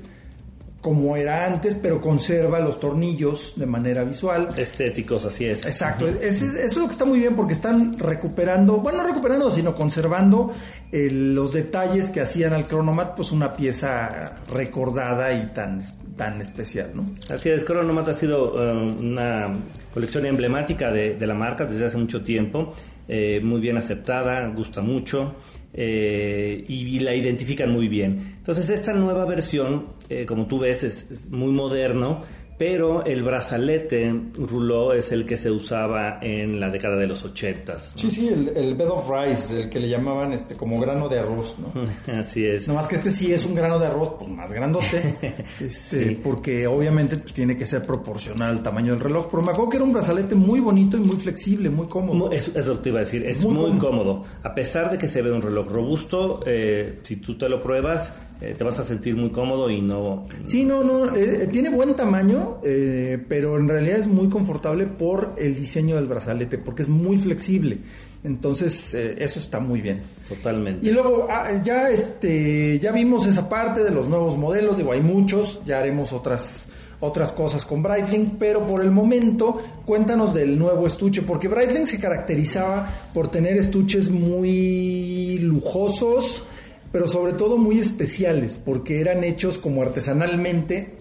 como 0.82 1.16
era 1.16 1.46
antes, 1.46 1.76
pero 1.76 2.02
conserva 2.02 2.60
los 2.60 2.80
tornillos 2.80 3.54
de 3.56 3.68
manera 3.68 4.04
visual. 4.04 4.50
Estéticos, 4.58 5.24
así 5.26 5.46
es. 5.46 5.66
Exacto, 5.66 6.08
eso 6.08 6.46
es 6.60 6.76
lo 6.76 6.88
que 6.88 6.94
está 6.94 7.06
muy 7.06 7.20
bien 7.20 7.36
porque 7.36 7.54
están 7.54 7.98
recuperando, 8.00 8.78
bueno, 8.78 9.04
no 9.04 9.08
recuperando, 9.08 9.52
sino 9.52 9.76
conservando 9.76 10.52
los 10.92 11.54
detalles 11.54 12.10
que 12.10 12.22
hacían 12.22 12.54
al 12.54 12.68
Chronomat, 12.68 13.16
pues 13.16 13.32
una 13.32 13.54
pieza 13.54 14.34
recordada 14.52 15.32
y 15.34 15.46
tan, 15.54 15.84
tan 16.22 16.40
especial, 16.40 16.92
¿no? 16.94 17.04
Así 17.34 17.50
es, 17.50 17.66
Chronomat 17.66 18.10
ha 18.10 18.14
sido 18.14 18.54
um, 18.54 19.10
una 19.10 19.48
colección 19.92 20.28
emblemática 20.28 20.92
de, 20.92 21.18
la 21.26 21.34
marca 21.34 21.66
desde 21.66 21.88
hace 21.88 21.98
mucho 21.98 22.22
tiempo, 22.22 22.76
eh, 23.08 23.42
muy 23.42 23.60
bien 23.60 23.78
aceptada, 23.78 24.48
gusta 24.50 24.82
mucho. 24.82 25.36
Eh, 25.74 26.64
y, 26.68 27.00
la 27.00 27.16
identifican 27.16 27.72
muy 27.72 27.88
bien. 27.88 28.36
Entonces 28.38 28.70
esta 28.70 28.94
nueva 28.94 29.26
versión, 29.26 29.88
eh, 30.10 30.26
como 30.28 30.46
tú 30.46 30.60
ves, 30.60 30.84
es, 30.84 31.30
muy 31.32 31.52
moderno, 31.52 32.22
pero 32.62 33.04
el 33.04 33.24
brazalete 33.24 34.14
ruló 34.36 34.94
es 34.94 35.12
el 35.12 35.26
que 35.26 35.36
se 35.36 35.50
usaba 35.50 36.20
en 36.22 36.60
la 36.60 36.70
década 36.70 36.96
de 36.96 37.08
los 37.08 37.26
ochentas. 37.26 37.94
Sí, 37.96 38.12
sí, 38.12 38.28
el, 38.28 38.76
bed 38.76 38.88
of 38.88 39.10
rice, 39.10 39.64
el 39.64 39.68
que 39.68 39.80
le 39.80 39.90
llamaban 39.90 40.32
este 40.32 40.54
como 40.54 40.80
grano 40.80 41.10
de 41.10 41.18
arroz, 41.18 41.56
¿no? 41.58 42.14
Así 42.20 42.46
es. 42.46 42.68
No 42.68 42.76
más 42.76 42.88
que 42.88 42.98
este 42.98 43.10
sí 43.10 43.34
es 43.34 43.46
un 43.46 43.56
grano 43.56 43.80
de 43.80 43.88
arroz, 43.88 44.14
pues 44.20 44.30
más 44.30 44.54
grandote, 44.54 44.86
este, 45.60 46.20
porque 46.24 46.68
obviamente 46.68 47.18
pues, 47.18 47.34
tiene 47.34 47.58
que 47.58 47.66
ser 47.66 47.82
proporcional 47.82 48.52
al 48.52 48.62
tamaño 48.62 48.94
del 48.94 49.02
reloj. 49.02 49.26
Pero 49.32 49.42
me 49.42 49.50
acuerdo 49.50 49.72
que 49.72 49.78
era 49.78 49.86
un 49.86 49.94
brazalete 49.94 50.36
muy 50.36 50.60
bonito 50.60 50.98
y 50.98 51.00
muy 51.00 51.16
flexible, 51.16 51.72
muy 51.72 51.88
cómodo. 51.88 52.32
Es, 52.32 52.54
lo 52.54 52.76
que 52.76 52.84
te 52.84 52.90
iba 52.90 53.00
a 53.00 53.06
decir, 53.06 53.26
es, 53.26 53.44
muy, 53.44 53.76
cómodo. 53.80 54.24
A 54.44 54.54
pesar 54.54 54.92
de 54.92 55.00
que 55.00 55.08
se 55.08 55.24
ve 55.24 55.32
un 55.32 55.42
reloj 55.42 55.68
robusto, 55.68 56.42
eh, 56.46 57.00
si 57.02 57.16
tú 57.16 57.36
te 57.40 57.50
lo 57.50 57.60
pruebas, 57.60 58.14
eh, 58.42 58.56
te 58.58 58.64
vas 58.64 58.80
a 58.80 58.84
sentir 58.84 59.16
muy 59.16 59.30
cómodo 59.30 59.70
y 59.70 59.82
no... 59.82 60.24
Sí, 60.48 60.66
no, 60.66 60.84
no, 60.84 61.16
eh, 61.16 61.48
tiene 61.52 61.70
buen 61.70 61.96
tamaño, 61.96 62.58
eh, 62.64 63.24
pero 63.30 63.58
en 63.58 63.68
realidad 63.68 64.00
es 64.00 64.08
muy 64.08 64.30
confortable 64.30 64.88
por 64.88 65.36
el 65.38 65.54
diseño 65.54 65.96
del 65.96 66.08
brazalete, 66.08 66.58
porque 66.58 66.82
es 66.82 66.90
muy 66.90 67.20
flexible. 67.20 67.78
Entonces, 68.24 68.94
eso 68.94 69.40
está 69.40 69.60
muy 69.60 69.82
bien. 69.82 70.02
Totalmente. 70.28 70.88
Y 70.88 70.92
luego, 70.92 71.28
ah, 71.30 71.62
ya, 71.64 71.90
este, 71.90 72.80
ya 72.80 72.92
vimos 72.92 73.28
esa 73.28 73.48
parte 73.48 73.84
de 73.84 73.92
los 73.92 74.08
nuevos 74.08 74.38
modelos, 74.38 74.78
digo, 74.78 74.92
hay 74.92 75.02
muchos, 75.02 75.62
ya 75.66 75.80
haremos 75.80 76.12
otras 76.12 76.68
otras 77.02 77.34
cosas 77.34 77.66
con 77.66 77.84
Breitling, 77.84 78.38
pero 78.40 78.66
por 78.66 78.82
el 78.82 78.92
momento 78.92 79.58
cuéntanos 79.86 80.34
del 80.36 80.58
nuevo 80.58 80.88
estuche, 80.88 81.24
porque 81.24 81.48
Breitling 81.48 81.88
se 81.88 82.00
caracterizaba 82.00 83.10
por 83.14 83.30
tener 83.30 83.58
estuches 83.58 84.10
muy 84.10 85.40
lujosos, 85.40 86.44
pero 86.92 87.08
sobre 87.08 87.34
todo 87.34 87.58
muy 87.58 87.80
especiales, 87.80 88.58
porque 88.58 89.00
eran 89.00 89.24
hechos 89.24 89.58
como 89.58 89.82
artesanalmente 89.82 90.98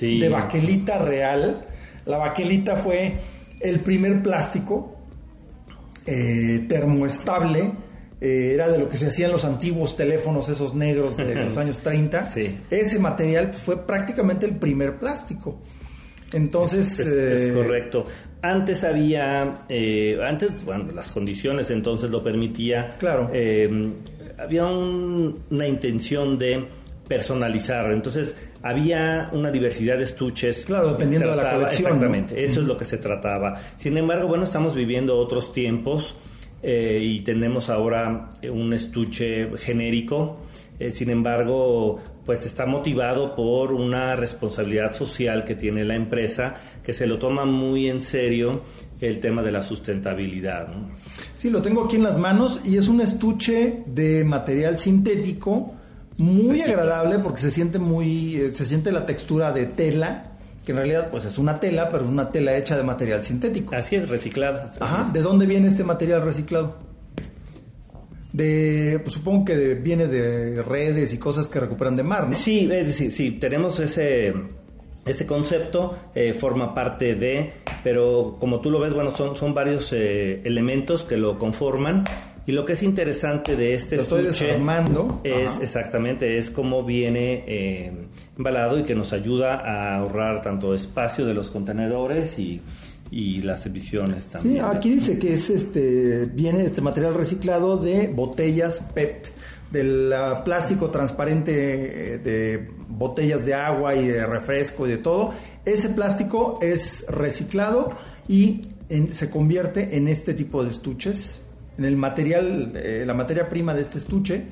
de 0.00 0.28
baquelita 0.28 0.98
real. 0.98 1.66
La 2.06 2.18
baquelita 2.18 2.76
fue 2.76 3.14
el 3.60 3.80
primer 3.80 4.22
plástico 4.22 4.96
eh, 6.06 6.64
termoestable 6.68 7.72
eh, 8.22 8.54
era 8.54 8.68
de 8.68 8.78
lo 8.78 8.88
que 8.88 8.96
se 8.96 9.08
hacían 9.08 9.32
los 9.32 9.44
antiguos 9.44 9.96
teléfonos, 9.96 10.48
esos 10.48 10.74
negros 10.76 11.16
de 11.16 11.34
los 11.34 11.56
años 11.58 11.80
30. 11.80 12.30
Ese 12.70 13.00
material 13.00 13.52
fue 13.52 13.84
prácticamente 13.84 14.46
el 14.46 14.54
primer 14.54 14.96
plástico. 14.96 15.58
Entonces... 16.32 17.00
Es, 17.00 17.08
eh, 17.08 17.52
correcto. 17.52 18.06
Antes 18.40 18.84
había, 18.84 19.64
eh, 19.68 20.16
antes, 20.24 20.64
bueno, 20.64 20.92
las 20.92 21.10
condiciones 21.10 21.68
entonces 21.72 22.10
lo 22.10 22.22
permitía. 22.22 22.94
Claro. 23.00 23.28
Había 24.42 24.66
una 24.66 25.66
intención 25.66 26.38
de 26.38 26.66
personalizar. 27.06 27.90
Entonces, 27.92 28.34
había 28.62 29.28
una 29.32 29.50
diversidad 29.50 29.98
de 29.98 30.04
estuches. 30.04 30.64
Claro, 30.64 30.92
dependiendo 30.92 31.30
de 31.30 31.36
la 31.36 31.54
colección. 31.54 31.86
Exactamente, 31.86 32.44
eso 32.44 32.60
es 32.60 32.66
lo 32.66 32.76
que 32.76 32.84
se 32.84 32.98
trataba. 32.98 33.58
Sin 33.76 33.96
embargo, 33.96 34.28
bueno, 34.28 34.44
estamos 34.44 34.74
viviendo 34.74 35.18
otros 35.18 35.52
tiempos 35.52 36.14
eh, 36.62 36.98
y 37.02 37.20
tenemos 37.20 37.68
ahora 37.68 38.32
un 38.50 38.72
estuche 38.72 39.50
genérico. 39.56 40.38
Eh, 40.78 40.90
sin 40.90 41.10
embargo, 41.10 42.00
pues 42.24 42.44
está 42.46 42.66
motivado 42.66 43.34
por 43.34 43.72
una 43.72 44.16
responsabilidad 44.16 44.92
social 44.92 45.44
que 45.44 45.54
tiene 45.54 45.84
la 45.84 45.96
empresa, 45.96 46.54
que 46.82 46.92
se 46.92 47.06
lo 47.06 47.18
toma 47.18 47.44
muy 47.44 47.88
en 47.88 48.00
serio 48.00 48.62
el 49.08 49.20
tema 49.20 49.42
de 49.42 49.52
la 49.52 49.62
sustentabilidad. 49.62 50.68
Sí, 51.34 51.50
lo 51.50 51.60
tengo 51.60 51.84
aquí 51.84 51.96
en 51.96 52.04
las 52.04 52.18
manos 52.18 52.60
y 52.64 52.76
es 52.76 52.88
un 52.88 53.00
estuche 53.00 53.82
de 53.86 54.24
material 54.24 54.78
sintético 54.78 55.74
muy 56.18 56.60
agradable 56.60 57.18
porque 57.18 57.40
se 57.40 57.50
siente 57.50 57.78
muy, 57.78 58.36
eh, 58.36 58.54
se 58.54 58.64
siente 58.64 58.92
la 58.92 59.06
textura 59.06 59.52
de 59.52 59.66
tela 59.66 60.32
que 60.64 60.72
en 60.72 60.78
realidad 60.78 61.08
pues 61.10 61.24
es 61.24 61.38
una 61.38 61.58
tela, 61.58 61.88
pero 61.88 62.04
es 62.04 62.10
una 62.10 62.30
tela 62.30 62.56
hecha 62.56 62.76
de 62.76 62.84
material 62.84 63.22
sintético. 63.24 63.74
Sí, 63.82 63.96
es, 63.96 64.08
reciclada. 64.08 64.72
Ajá, 64.78 65.10
¿de 65.12 65.20
dónde 65.20 65.46
viene 65.46 65.68
este 65.68 65.82
material 65.82 66.22
reciclado? 66.22 66.76
De, 68.32 69.00
pues, 69.02 69.14
supongo 69.14 69.44
que 69.46 69.74
viene 69.74 70.06
de 70.06 70.62
redes 70.62 71.12
y 71.12 71.18
cosas 71.18 71.48
que 71.48 71.60
recuperan 71.60 71.96
de 71.96 72.02
mar, 72.02 72.28
¿no? 72.28 72.34
Sí, 72.34 72.68
es 72.70 72.86
decir, 72.86 73.12
sí, 73.12 73.32
tenemos 73.32 73.78
ese, 73.80 74.32
ese 75.04 75.26
concepto, 75.26 75.96
eh, 76.14 76.32
forma 76.34 76.74
parte 76.74 77.14
de, 77.14 77.52
pero 77.82 78.36
como 78.38 78.60
tú 78.60 78.70
lo 78.70 78.80
ves, 78.80 78.94
bueno, 78.94 79.14
son, 79.14 79.36
son 79.36 79.52
varios 79.52 79.92
eh, 79.92 80.40
elementos 80.44 81.04
que 81.04 81.16
lo 81.16 81.38
conforman 81.38 82.04
y 82.46 82.52
lo 82.52 82.64
que 82.64 82.72
es 82.72 82.82
interesante 82.82 83.56
de 83.56 83.74
este 83.74 83.96
lo 83.96 84.02
estoy 84.02 84.24
desarmando. 84.24 85.20
es 85.22 85.60
exactamente 85.60 86.38
es 86.38 86.50
cómo 86.50 86.84
viene 86.84 87.44
eh, 87.46 87.92
embalado 88.36 88.78
y 88.78 88.82
que 88.82 88.94
nos 88.94 89.12
ayuda 89.12 89.56
a 89.56 89.96
ahorrar 89.96 90.42
tanto 90.42 90.74
espacio 90.74 91.24
de 91.24 91.34
los 91.34 91.50
contenedores 91.50 92.38
y, 92.38 92.60
y 93.12 93.42
las 93.42 93.64
emisiones 93.66 94.26
también. 94.26 94.56
Sí, 94.56 94.60
aquí 94.60 94.90
dice 94.90 95.18
que 95.18 95.34
es 95.34 95.50
este 95.50 96.26
viene 96.26 96.64
este 96.64 96.80
material 96.80 97.14
reciclado 97.14 97.76
de 97.76 98.08
botellas 98.08 98.80
PET, 98.92 99.32
del 99.70 100.12
plástico 100.44 100.90
transparente 100.90 102.14
eh, 102.14 102.18
de 102.18 102.70
botellas 102.96 103.44
de 103.44 103.54
agua 103.54 103.94
y 103.94 104.06
de 104.06 104.26
refresco 104.26 104.86
y 104.86 104.90
de 104.90 104.98
todo. 104.98 105.32
Ese 105.64 105.90
plástico 105.90 106.58
es 106.62 107.04
reciclado 107.08 107.92
y 108.28 108.68
se 109.12 109.30
convierte 109.30 109.96
en 109.96 110.08
este 110.08 110.34
tipo 110.34 110.62
de 110.64 110.70
estuches 110.70 111.40
en 111.78 111.84
el 111.84 111.96
material, 111.96 112.72
eh, 112.76 113.04
la 113.06 113.14
materia 113.14 113.48
prima 113.48 113.74
de 113.74 113.82
este 113.82 113.98
estuche. 113.98 114.44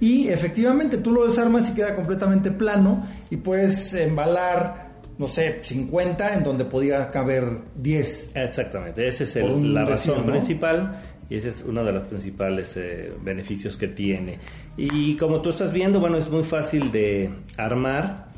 Y 0.00 0.28
efectivamente 0.28 0.98
tú 0.98 1.12
lo 1.12 1.26
desarmas 1.26 1.68
y 1.70 1.74
queda 1.74 1.94
completamente 1.94 2.50
plano 2.50 3.06
y 3.28 3.36
puedes 3.36 3.92
embalar, 3.92 4.92
no 5.18 5.28
sé, 5.28 5.58
50 5.62 6.34
en 6.34 6.42
donde 6.42 6.64
podía 6.64 7.10
caber 7.10 7.44
10. 7.76 8.30
Exactamente, 8.34 9.06
esa 9.06 9.24
es 9.24 9.36
la 9.36 9.84
razón 9.84 10.24
principal 10.24 10.96
y 11.30 11.36
ese 11.36 11.48
es 11.48 11.64
uno 11.66 11.84
de 11.84 11.92
los 11.92 12.02
principales 12.02 12.72
eh, 12.76 13.12
beneficios 13.22 13.76
que 13.76 13.88
tiene. 13.88 14.38
Y 14.76 15.16
como 15.16 15.40
tú 15.40 15.50
estás 15.50 15.72
viendo, 15.72 16.00
bueno, 16.00 16.18
es 16.18 16.28
muy 16.28 16.44
fácil 16.44 16.92
de 16.92 17.30
armar. 17.56 18.28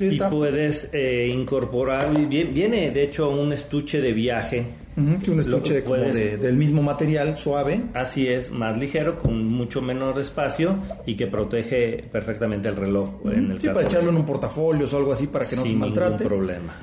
y 0.00 0.18
puedes 0.18 0.88
eh, 0.92 1.28
incorporar, 1.30 2.12
viene 2.28 2.90
de 2.90 3.02
hecho 3.02 3.30
un 3.30 3.52
estuche 3.52 4.00
de 4.00 4.12
viaje 4.12 4.64
un 4.96 5.40
estuche 5.40 5.80
de, 5.80 6.36
del 6.36 6.56
mismo 6.56 6.82
material, 6.82 7.38
suave. 7.38 7.82
Así 7.94 8.26
es, 8.28 8.50
más 8.50 8.76
ligero, 8.76 9.18
con 9.18 9.46
mucho 9.46 9.80
menos 9.80 10.16
espacio 10.18 10.76
y 11.06 11.16
que 11.16 11.26
protege 11.26 12.04
perfectamente 12.10 12.68
el 12.68 12.76
reloj. 12.76 13.20
en 13.26 13.52
el 13.52 13.60
sí, 13.60 13.68
para 13.68 13.82
echarlo 13.82 14.10
en 14.10 14.16
un 14.16 14.26
portafolio 14.26 14.86
o 14.90 14.96
algo 14.96 15.12
así 15.12 15.26
para 15.26 15.46
que 15.46 15.56
no 15.56 15.64
se 15.64 15.72
maltrate. 15.72 16.18
Sin 16.18 16.28
problema. 16.28 16.74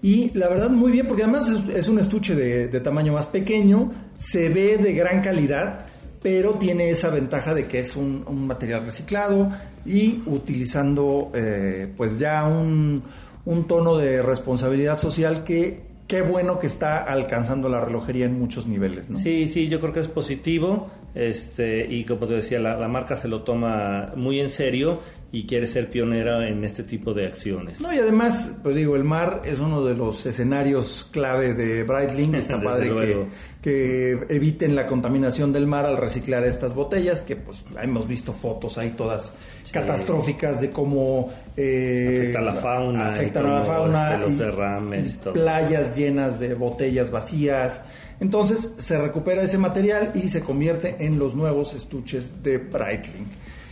Y 0.00 0.30
la 0.38 0.48
verdad 0.48 0.70
muy 0.70 0.92
bien, 0.92 1.08
porque 1.08 1.24
además 1.24 1.50
es, 1.74 1.88
un 1.88 1.98
estuche 1.98 2.36
de, 2.36 2.80
tamaño 2.80 3.12
más 3.12 3.26
pequeño, 3.26 3.90
se 4.18 4.48
ve 4.48 4.76
de 4.76 4.92
gran 4.92 5.22
calidad, 5.22 5.86
pero 6.20 6.54
tiene 6.54 6.90
esa 6.90 7.08
ventaja 7.08 7.54
de 7.54 7.66
que 7.66 7.78
es 7.78 7.96
un, 7.96 8.24
material 8.46 8.84
reciclado 8.84 9.50
y 9.86 10.22
utilizando 10.26 11.30
eh, 11.34 11.90
pues 11.96 12.18
ya 12.18 12.44
un, 12.46 13.02
un 13.44 13.66
tono 13.68 13.96
de 13.96 14.20
responsabilidad 14.20 14.98
social 14.98 15.44
que 15.44 15.88
qué 16.08 16.22
bueno 16.22 16.58
que 16.58 16.66
está 16.66 17.04
alcanzando 17.04 17.68
la 17.68 17.82
relojería 17.82 18.26
en 18.26 18.38
muchos 18.38 18.66
niveles, 18.66 19.08
¿no? 19.10 19.18
Sí, 19.18 19.46
sí, 19.46 19.68
yo 19.68 19.78
creo 19.78 19.92
que 19.92 20.00
es 20.00 20.08
positivo. 20.08 20.90
Este, 21.14 21.86
y 21.88 22.04
como 22.04 22.26
te 22.26 22.34
decía, 22.34 22.60
la, 22.60 22.86
marca 22.86 23.16
se 23.16 23.28
lo 23.28 23.42
toma 23.42 24.12
muy 24.14 24.40
en 24.40 24.50
serio 24.50 25.00
y 25.32 25.46
quiere 25.46 25.66
ser 25.66 25.90
pionera 25.90 26.48
en 26.48 26.64
este 26.64 26.84
tipo 26.84 27.12
de 27.12 27.26
acciones. 27.26 27.80
No, 27.80 27.92
y 27.92 27.98
además, 27.98 28.58
pues 28.62 28.76
digo, 28.76 28.94
el 28.94 29.04
mar 29.04 29.42
es 29.44 29.58
uno 29.58 29.84
de 29.84 29.94
los 29.94 30.24
escenarios 30.26 31.08
clave 31.10 31.54
de 31.54 31.82
Breitling. 31.82 32.34
Está 32.34 32.60
padre 32.62 32.94
que, 32.94 33.26
que, 33.62 34.34
eviten 34.34 34.76
la 34.76 34.86
contaminación 34.86 35.52
del 35.52 35.66
mar 35.66 35.86
al 35.86 35.96
reciclar 35.96 36.44
estas 36.44 36.74
botellas, 36.74 37.22
que 37.22 37.36
pues 37.36 37.64
hemos 37.82 38.06
visto 38.06 38.32
fotos 38.32 38.78
ahí 38.78 38.90
todas 38.90 39.32
catastróficas 39.70 40.60
de 40.60 40.70
cómo 40.70 41.30
eh, 41.56 42.16
afecta 42.18 42.40
la 42.40 42.54
fauna, 42.54 43.08
afectan 43.08 43.46
a 43.46 43.52
la 43.54 43.60
fauna, 43.62 44.18
los 44.18 44.38
derrames 44.38 45.14
y, 45.14 45.28
playas 45.30 45.96
llenas 45.96 46.38
de 46.38 46.54
botellas 46.54 47.10
vacías. 47.10 47.82
Entonces 48.20 48.70
se 48.78 48.98
recupera 48.98 49.42
ese 49.42 49.58
material 49.58 50.12
y 50.14 50.28
se 50.28 50.40
convierte 50.40 50.96
en 51.00 51.18
los 51.18 51.34
nuevos 51.34 51.74
estuches 51.74 52.42
de 52.42 52.58
Breitling. 52.58 53.26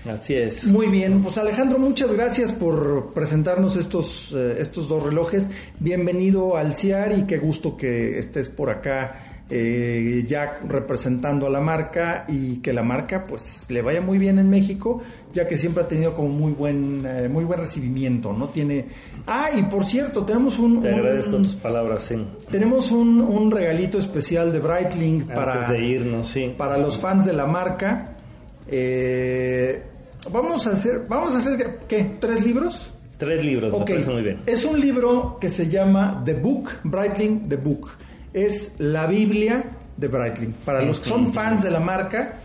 Así 0.09 0.35
es. 0.35 0.64
Muy 0.64 0.87
bien, 0.87 1.20
pues 1.20 1.37
Alejandro, 1.37 1.80
muchas 1.80 2.12
gracias 2.12 2.52
por 2.52 3.12
presentarnos 3.12 3.74
estos, 3.74 4.32
eh, 4.37 4.56
estos 4.61 4.88
dos 4.88 5.02
relojes. 5.02 5.50
Bienvenido 5.80 6.56
al 6.56 6.76
CIAR 6.76 7.18
y 7.18 7.22
qué 7.22 7.38
gusto 7.38 7.76
que 7.76 8.18
estés 8.18 8.48
por 8.48 8.70
acá 8.70 9.26
eh, 9.48 10.24
ya 10.26 10.59
representando 10.66 11.46
a 11.46 11.50
la 11.50 11.61
marca 11.61 12.24
y 12.26 12.56
que 12.56 12.72
la 12.72 12.82
marca 12.82 13.26
pues 13.28 13.66
le 13.68 13.80
vaya 13.80 14.00
muy 14.00 14.18
bien 14.18 14.40
en 14.40 14.50
México, 14.50 15.00
ya 15.32 15.46
que 15.46 15.56
siempre 15.56 15.85
ha 15.85 15.88
tenido 15.88 16.14
como 16.14 16.28
muy 16.30 16.52
buen 16.52 17.06
eh, 17.06 17.28
muy 17.28 17.44
buen 17.44 17.61
recibimiento, 17.61 18.32
¿no? 18.32 18.48
Tiene 18.48 18.87
Ah, 19.26 19.50
y 19.56 19.62
por 19.62 19.85
cierto, 19.85 20.24
tenemos 20.24 20.59
un 20.59 20.82
Te 20.82 20.92
agradezco 20.92 21.37
tus 21.37 21.54
palabras, 21.54 22.02
sí. 22.02 22.16
Tenemos 22.50 22.90
un, 22.90 23.20
un 23.20 23.50
regalito 23.50 23.98
especial 23.98 24.52
de 24.52 24.59
Breitling 24.59 25.26
para 25.26 25.70
de 25.70 25.85
irnos, 25.85 26.28
sí. 26.28 26.52
Para 26.56 26.76
los 26.76 26.98
fans 26.98 27.24
de 27.24 27.32
la 27.32 27.46
marca. 27.46 28.16
Eh, 28.68 29.80
vamos 30.32 30.66
a 30.66 30.72
hacer 30.72 31.06
vamos 31.09 31.37
a 31.37 31.38
hacer 31.38 31.78
¿qué? 31.87 32.16
¿Tres 32.18 32.44
libros? 32.44 32.90
Tres 33.16 33.44
libros, 33.44 33.72
me 33.72 33.85
parece 33.85 34.11
muy 34.11 34.22
bien. 34.22 34.38
Es 34.44 34.64
un 34.64 34.80
libro 34.80 35.38
que 35.40 35.48
se 35.48 35.68
llama 35.68 36.20
The 36.24 36.35
Book, 36.35 36.70
Breitling 36.82 37.48
The 37.48 37.56
Book 37.56 37.90
es 38.37 38.72
la 38.79 39.07
Biblia 39.07 39.64
de 39.96 40.09
Breitling. 40.09 40.53
Para 40.64 40.83
los 40.83 41.01
que 41.01 41.09
son 41.09 41.33
fans 41.33 41.62
de 41.62 41.70
la 41.70 41.81
marca 41.81 42.38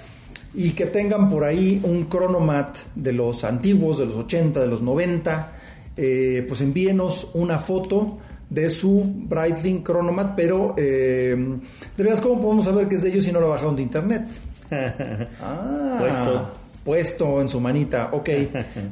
y 0.53 0.71
que 0.71 0.85
tengan 0.85 1.29
por 1.29 1.43
ahí 1.43 1.81
un 1.83 2.05
cronomat 2.05 2.77
de 2.95 3.11
los 3.11 3.43
antiguos, 3.43 3.99
de 3.99 4.05
los 4.05 4.15
80, 4.15 4.61
de 4.61 4.67
los 4.67 4.81
90, 4.81 5.51
eh, 5.97 6.45
pues 6.47 6.61
envíenos 6.61 7.27
una 7.33 7.59
foto 7.59 8.19
de 8.49 8.69
su 8.69 9.03
Breitling 9.05 9.83
Chronomat, 9.83 10.33
pero 10.35 10.75
eh, 10.77 11.35
de 11.97 12.03
verdad, 12.03 12.19
¿cómo 12.23 12.41
podemos 12.41 12.65
saber 12.65 12.87
que 12.87 12.95
es 12.95 13.03
de 13.03 13.09
ellos 13.09 13.25
si 13.25 13.31
no 13.33 13.41
lo 13.41 13.49
bajaron 13.49 13.75
de 13.75 13.81
internet? 13.81 14.27
ah, 15.41 15.97
puesto. 15.99 16.51
Puesto 16.85 17.41
en 17.41 17.47
su 17.47 17.59
manita, 17.59 18.09
ok. 18.11 18.29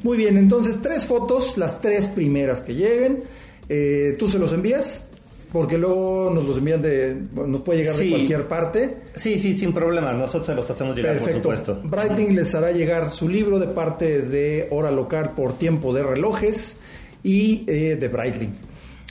Muy 0.03 0.17
bien, 0.17 0.37
entonces 0.37 0.79
tres 0.81 1.05
fotos, 1.05 1.57
las 1.57 1.81
tres 1.81 2.07
primeras 2.07 2.61
que 2.61 2.75
lleguen. 2.75 3.23
Eh, 3.67 4.15
¿Tú 4.19 4.27
se 4.27 4.37
los 4.37 4.53
envías? 4.53 5.03
Porque 5.51 5.77
luego 5.77 6.31
nos 6.33 6.45
los 6.45 6.57
envían 6.57 6.81
de. 6.81 7.15
Nos 7.33 7.61
puede 7.61 7.79
llegar 7.79 7.95
de 7.95 8.09
cualquier 8.09 8.47
parte. 8.47 8.97
Sí, 9.15 9.39
sí, 9.39 9.57
sin 9.57 9.73
problema. 9.73 10.13
Nosotros 10.13 10.45
se 10.45 10.53
los 10.53 10.69
hacemos 10.69 10.95
llegar, 10.95 11.17
por 11.17 11.33
supuesto. 11.33 11.81
Brighting 11.83 12.35
les 12.35 12.53
hará 12.53 12.71
llegar 12.71 13.09
su 13.09 13.27
libro 13.27 13.57
de 13.57 13.67
parte 13.67 14.21
de 14.21 14.67
Hora 14.69 14.91
Local 14.91 15.31
por 15.35 15.57
tiempo 15.57 15.91
de 15.91 16.03
relojes 16.03 16.77
y 17.23 17.65
eh, 17.67 17.97
de 17.99 18.07
Breitling. 18.07 18.55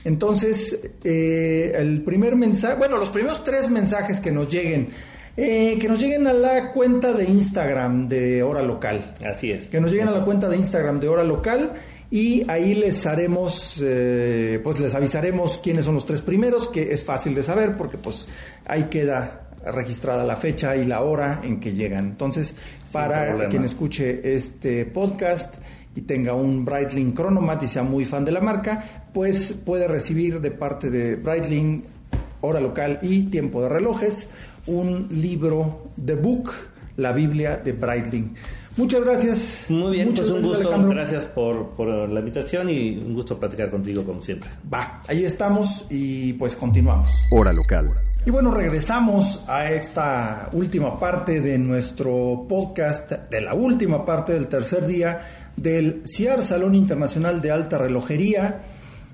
Entonces, 0.05 0.91
eh, 1.03 1.73
el 1.75 2.03
primer 2.03 2.37
mensaje, 2.37 2.77
bueno, 2.77 2.99
los 2.99 3.11
primeros 3.11 3.43
tres 3.43 3.69
mensajes 3.69 4.21
que 4.21 4.31
nos 4.31 4.49
lleguen, 4.49 4.89
eh, 5.37 5.77
que 5.81 5.89
nos 5.89 6.01
lleguen 6.01 6.27
a 6.29 6.33
la 6.33 6.73
cuenta 6.73 7.13
de 7.13 7.25
Instagram 7.25 8.09
de 8.09 8.45
Hora 8.45 8.63
Local. 8.63 9.17
Así 9.27 9.51
es. 9.51 9.67
Que 9.67 9.81
nos 9.81 9.91
lleguen 9.91 10.09
a 10.09 10.13
la 10.13 10.25
cuenta 10.25 10.49
de 10.49 10.57
Instagram 10.57 11.01
de 11.01 11.09
Hora 11.09 11.25
Local 11.25 11.73
y 12.11 12.51
ahí 12.51 12.75
les 12.75 13.05
haremos, 13.07 13.83
eh, 13.85 14.61
pues 14.65 14.81
les 14.81 14.95
avisaremos 14.95 15.59
quiénes 15.59 15.85
son 15.85 15.95
los 15.95 16.07
tres 16.07 16.23
primeros, 16.23 16.69
que 16.69 16.93
es 16.93 17.05
fácil 17.05 17.35
de 17.35 17.43
saber 17.43 17.77
porque 17.77 17.99
pues 17.99 18.29
ahí 18.67 18.85
queda 18.85 19.49
registrada 19.65 20.25
la 20.25 20.37
fecha 20.37 20.77
y 20.77 20.87
la 20.87 21.03
hora 21.03 21.41
en 21.43 21.61
que 21.61 21.75
llegan. 21.75 22.07
Entonces, 22.07 22.55
para 22.93 23.49
quien 23.49 23.65
escuche 23.65 24.35
este 24.35 24.87
podcast 24.87 25.57
y 25.95 26.03
tenga 26.03 26.33
un 26.33 26.65
Breitling 26.65 27.15
Chronomat 27.15 27.63
y 27.65 27.69
sea 27.69 27.83
muy 27.83 28.07
fan 28.07 28.25
de 28.25 28.33
la 28.33 28.41
marca, 28.41 29.03
pues 29.13 29.53
puede 29.53 29.87
recibir 29.87 30.41
de 30.41 30.51
parte 30.51 30.91
de 30.91 31.17
Breitling, 31.17 31.85
hora 32.41 32.61
local 32.61 33.01
y 33.03 33.25
tiempo 33.25 33.63
de 33.63 33.69
relojes, 33.69 34.29
un 34.67 35.09
libro 35.11 35.91
de 35.97 36.15
book, 36.15 36.53
la 36.97 37.13
Biblia 37.13 37.57
de 37.57 37.73
Breitling. 37.73 38.35
Muchas 38.79 39.05
gracias. 39.05 39.67
Muy 39.71 39.97
bien, 39.97 40.11
Muchas 40.11 40.29
pues 40.29 40.37
un 40.37 40.49
gracias, 40.49 40.57
gusto. 40.57 40.75
Alejandro. 40.75 40.97
Gracias 40.97 41.25
por, 41.27 41.69
por 41.71 42.09
la 42.09 42.21
invitación 42.21 42.71
y 42.71 42.97
un 42.97 43.13
gusto 43.13 43.37
platicar 43.39 43.71
contigo 43.71 44.05
como 44.05 44.23
siempre. 44.23 44.49
Va, 44.73 45.03
ahí 45.09 45.25
estamos 45.25 45.85
y 45.91 46.33
pues 46.35 46.55
continuamos. 46.55 47.11
Hora 47.33 47.53
local. 47.53 47.91
Y 48.25 48.31
bueno, 48.31 48.53
regresamos 48.53 49.43
a 49.49 49.69
esta 49.71 50.49
última 50.53 50.99
parte 50.99 51.41
de 51.41 51.59
nuestro 51.59 52.47
podcast, 52.49 53.11
de 53.11 53.41
la 53.41 53.55
última 53.55 54.07
parte 54.07 54.35
del 54.35 54.47
tercer 54.47 54.87
día 54.87 55.19
del 55.57 56.03
CIAR 56.07 56.43
Salón 56.43 56.77
Internacional 56.77 57.43
de 57.43 57.51
Alta 57.51 57.79
Relojería, 57.79 58.61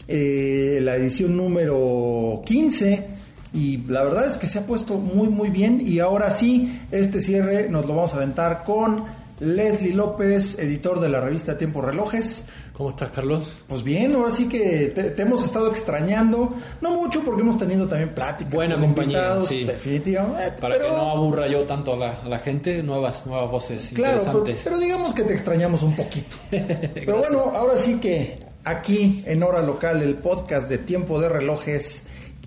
eh, 0.07 0.79
la 0.83 0.97
edición 0.97 1.39
número 1.39 2.43
15. 2.45 3.07
Y 3.55 3.79
la 3.87 4.03
verdad 4.03 4.27
es 4.27 4.37
que 4.37 4.47
se 4.47 4.59
ha 4.59 4.67
puesto 4.67 4.99
muy, 4.99 5.29
muy 5.29 5.49
bien. 5.49 5.81
Y 5.81 6.01
ahora 6.01 6.31
sí, 6.31 6.83
este 6.91 7.21
cierre 7.21 7.69
nos 7.71 7.87
lo 7.87 7.95
vamos 7.95 8.13
a 8.13 8.17
aventar 8.17 8.65
con 8.65 9.24
Leslie 9.41 9.95
López, 9.95 10.59
editor 10.59 11.01
de 11.01 11.09
la 11.09 11.21
revista 11.21 11.59
Tiempo 11.59 11.81
Relojes. 11.81 12.45
¿Cómo 12.73 12.91
estás, 12.91 13.11
Carlos? 13.11 13.53
Pues 13.69 13.83
bien, 13.83 14.15
ahora 14.15 14.31
sí 14.31 14.49
que 14.49 14.93
te, 14.95 15.05
te 15.11 15.23
hemos 15.23 15.45
estado 15.45 15.71
extrañando, 15.71 16.55
no 16.81 16.91
mucho 16.97 17.21
porque 17.23 17.43
hemos 17.43 17.57
tenido 17.59 17.87
también 17.87 18.11
pláticas. 18.11 18.53
Buena 18.53 18.79
compañía, 18.79 19.41
sí. 19.49 19.65
Definitivamente. 19.65 20.61
Para 20.61 20.75
pero, 20.75 20.87
que 20.87 20.97
no 20.97 21.11
aburra 21.11 21.49
yo 21.49 21.63
tanto 21.65 21.95
a 21.95 21.97
la, 21.97 22.13
a 22.23 22.29
la 22.29 22.39
gente, 22.39 22.83
nuevas, 22.83 23.27
nuevas 23.27 23.51
voces 23.51 23.91
Claro, 23.95 24.19
pero, 24.19 24.39
interesantes. 24.39 24.61
pero 24.65 24.79
digamos 24.79 25.15
que 25.15 25.23
te 25.23 25.33
extrañamos 25.35 25.83
un 25.83 25.95
poquito. 25.95 26.37
pero 26.51 27.19
bueno, 27.19 27.51
ahora 27.55 27.77
sí 27.77 27.99
que 28.01 28.39
aquí 28.65 29.23
en 29.27 29.43
Hora 29.43 29.63
Local, 29.63 30.03
el 30.03 30.15
podcast 30.17 30.69
de 30.69 30.79
Tiempo 30.79 31.21
de 31.21 31.29
Relojes, 31.29 32.03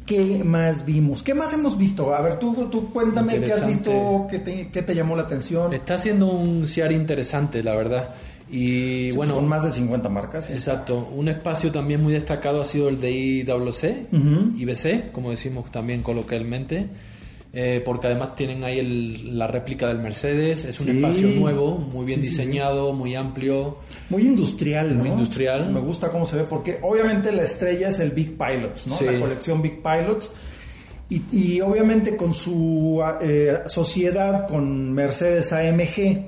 ¿qué 0.08 0.42
más 0.44 0.84
vimos? 0.86 1.22
¿Qué 1.22 1.36
más 1.36 1.54
hemos 1.54 1.78
visto? 1.78 2.16
A 2.16 2.22
ver, 2.22 2.40
tú, 2.40 2.68
tú 2.72 2.92
cuéntame 2.92 3.40
qué 3.40 3.54
has 3.54 3.68
visto, 3.68 4.26
qué 4.32 4.40
te, 4.40 4.70
qué 4.70 4.82
te 4.82 4.96
llamó 4.96 5.16
la 5.16 5.24
atención. 5.24 5.72
Está 5.74 5.94
haciendo 5.96 6.32
un 6.32 6.66
CIAR 6.66 6.92
interesante, 6.92 7.62
la 7.62 7.76
verdad. 7.76 8.10
Y 8.50 9.12
Sí, 9.12 9.18
bueno, 9.18 9.36
Son 9.36 9.48
más 9.48 9.64
de 9.64 9.72
50 9.72 10.08
marcas. 10.10 10.50
exacto. 10.50 11.10
Un 11.16 11.28
espacio 11.28 11.70
también 11.72 12.02
muy 12.02 12.14
destacado 12.14 12.62
ha 12.62 12.66
sido 12.66 12.88
el 12.90 13.00
de 13.00 13.12
IWC, 13.12 14.08
Ujú. 14.14 14.58
IBC, 14.58 15.12
como 15.12 15.30
decimos 15.32 15.70
también 15.70 16.02
coloquialmente. 16.02 16.88
Eh, 17.54 17.82
porque 17.84 18.08
además 18.08 18.36
tienen 18.36 18.64
ahí 18.64 18.80
el- 18.80 19.38
la 19.38 19.48
réplica 19.48 19.88
del 19.88 20.00
Mercedes. 20.00 20.66
Es 20.66 20.80
un 20.80 20.88
Sí. 20.88 20.98
espacio 20.98 21.28
nuevo, 21.30 21.78
muy 21.78 22.06
bien 22.06 22.22
diseñado, 22.22 22.94
muy 22.94 23.16
amplio. 23.16 23.78
Muy 24.10 24.24
industrial, 24.28 24.94
¿no? 24.98 25.00
Muy 25.02 25.10
industrial. 25.10 25.72
Me 25.72 25.80
gusta 25.80 26.10
cómo 26.12 26.26
se 26.26 26.38
ve, 26.38 26.44
porque 26.44 26.80
obviamente 26.82 27.32
la 27.32 27.44
estrella 27.44 27.90
es 27.90 28.00
el 28.00 28.12
Big 28.12 28.38
Pilots, 28.38 28.88
¿no? 28.88 28.96
Sí. 28.96 29.06
La 29.06 29.20
colección 29.20 29.62
Big 29.62 29.82
Pilots. 29.82 30.30
Y, 31.10 31.22
y 31.32 31.62
obviamente 31.62 32.18
con 32.18 32.34
su 32.34 33.02
eh, 33.22 33.60
sociedad 33.68 34.46
con 34.48 34.92
Mercedes 34.92 35.54
AMG, 35.54 36.28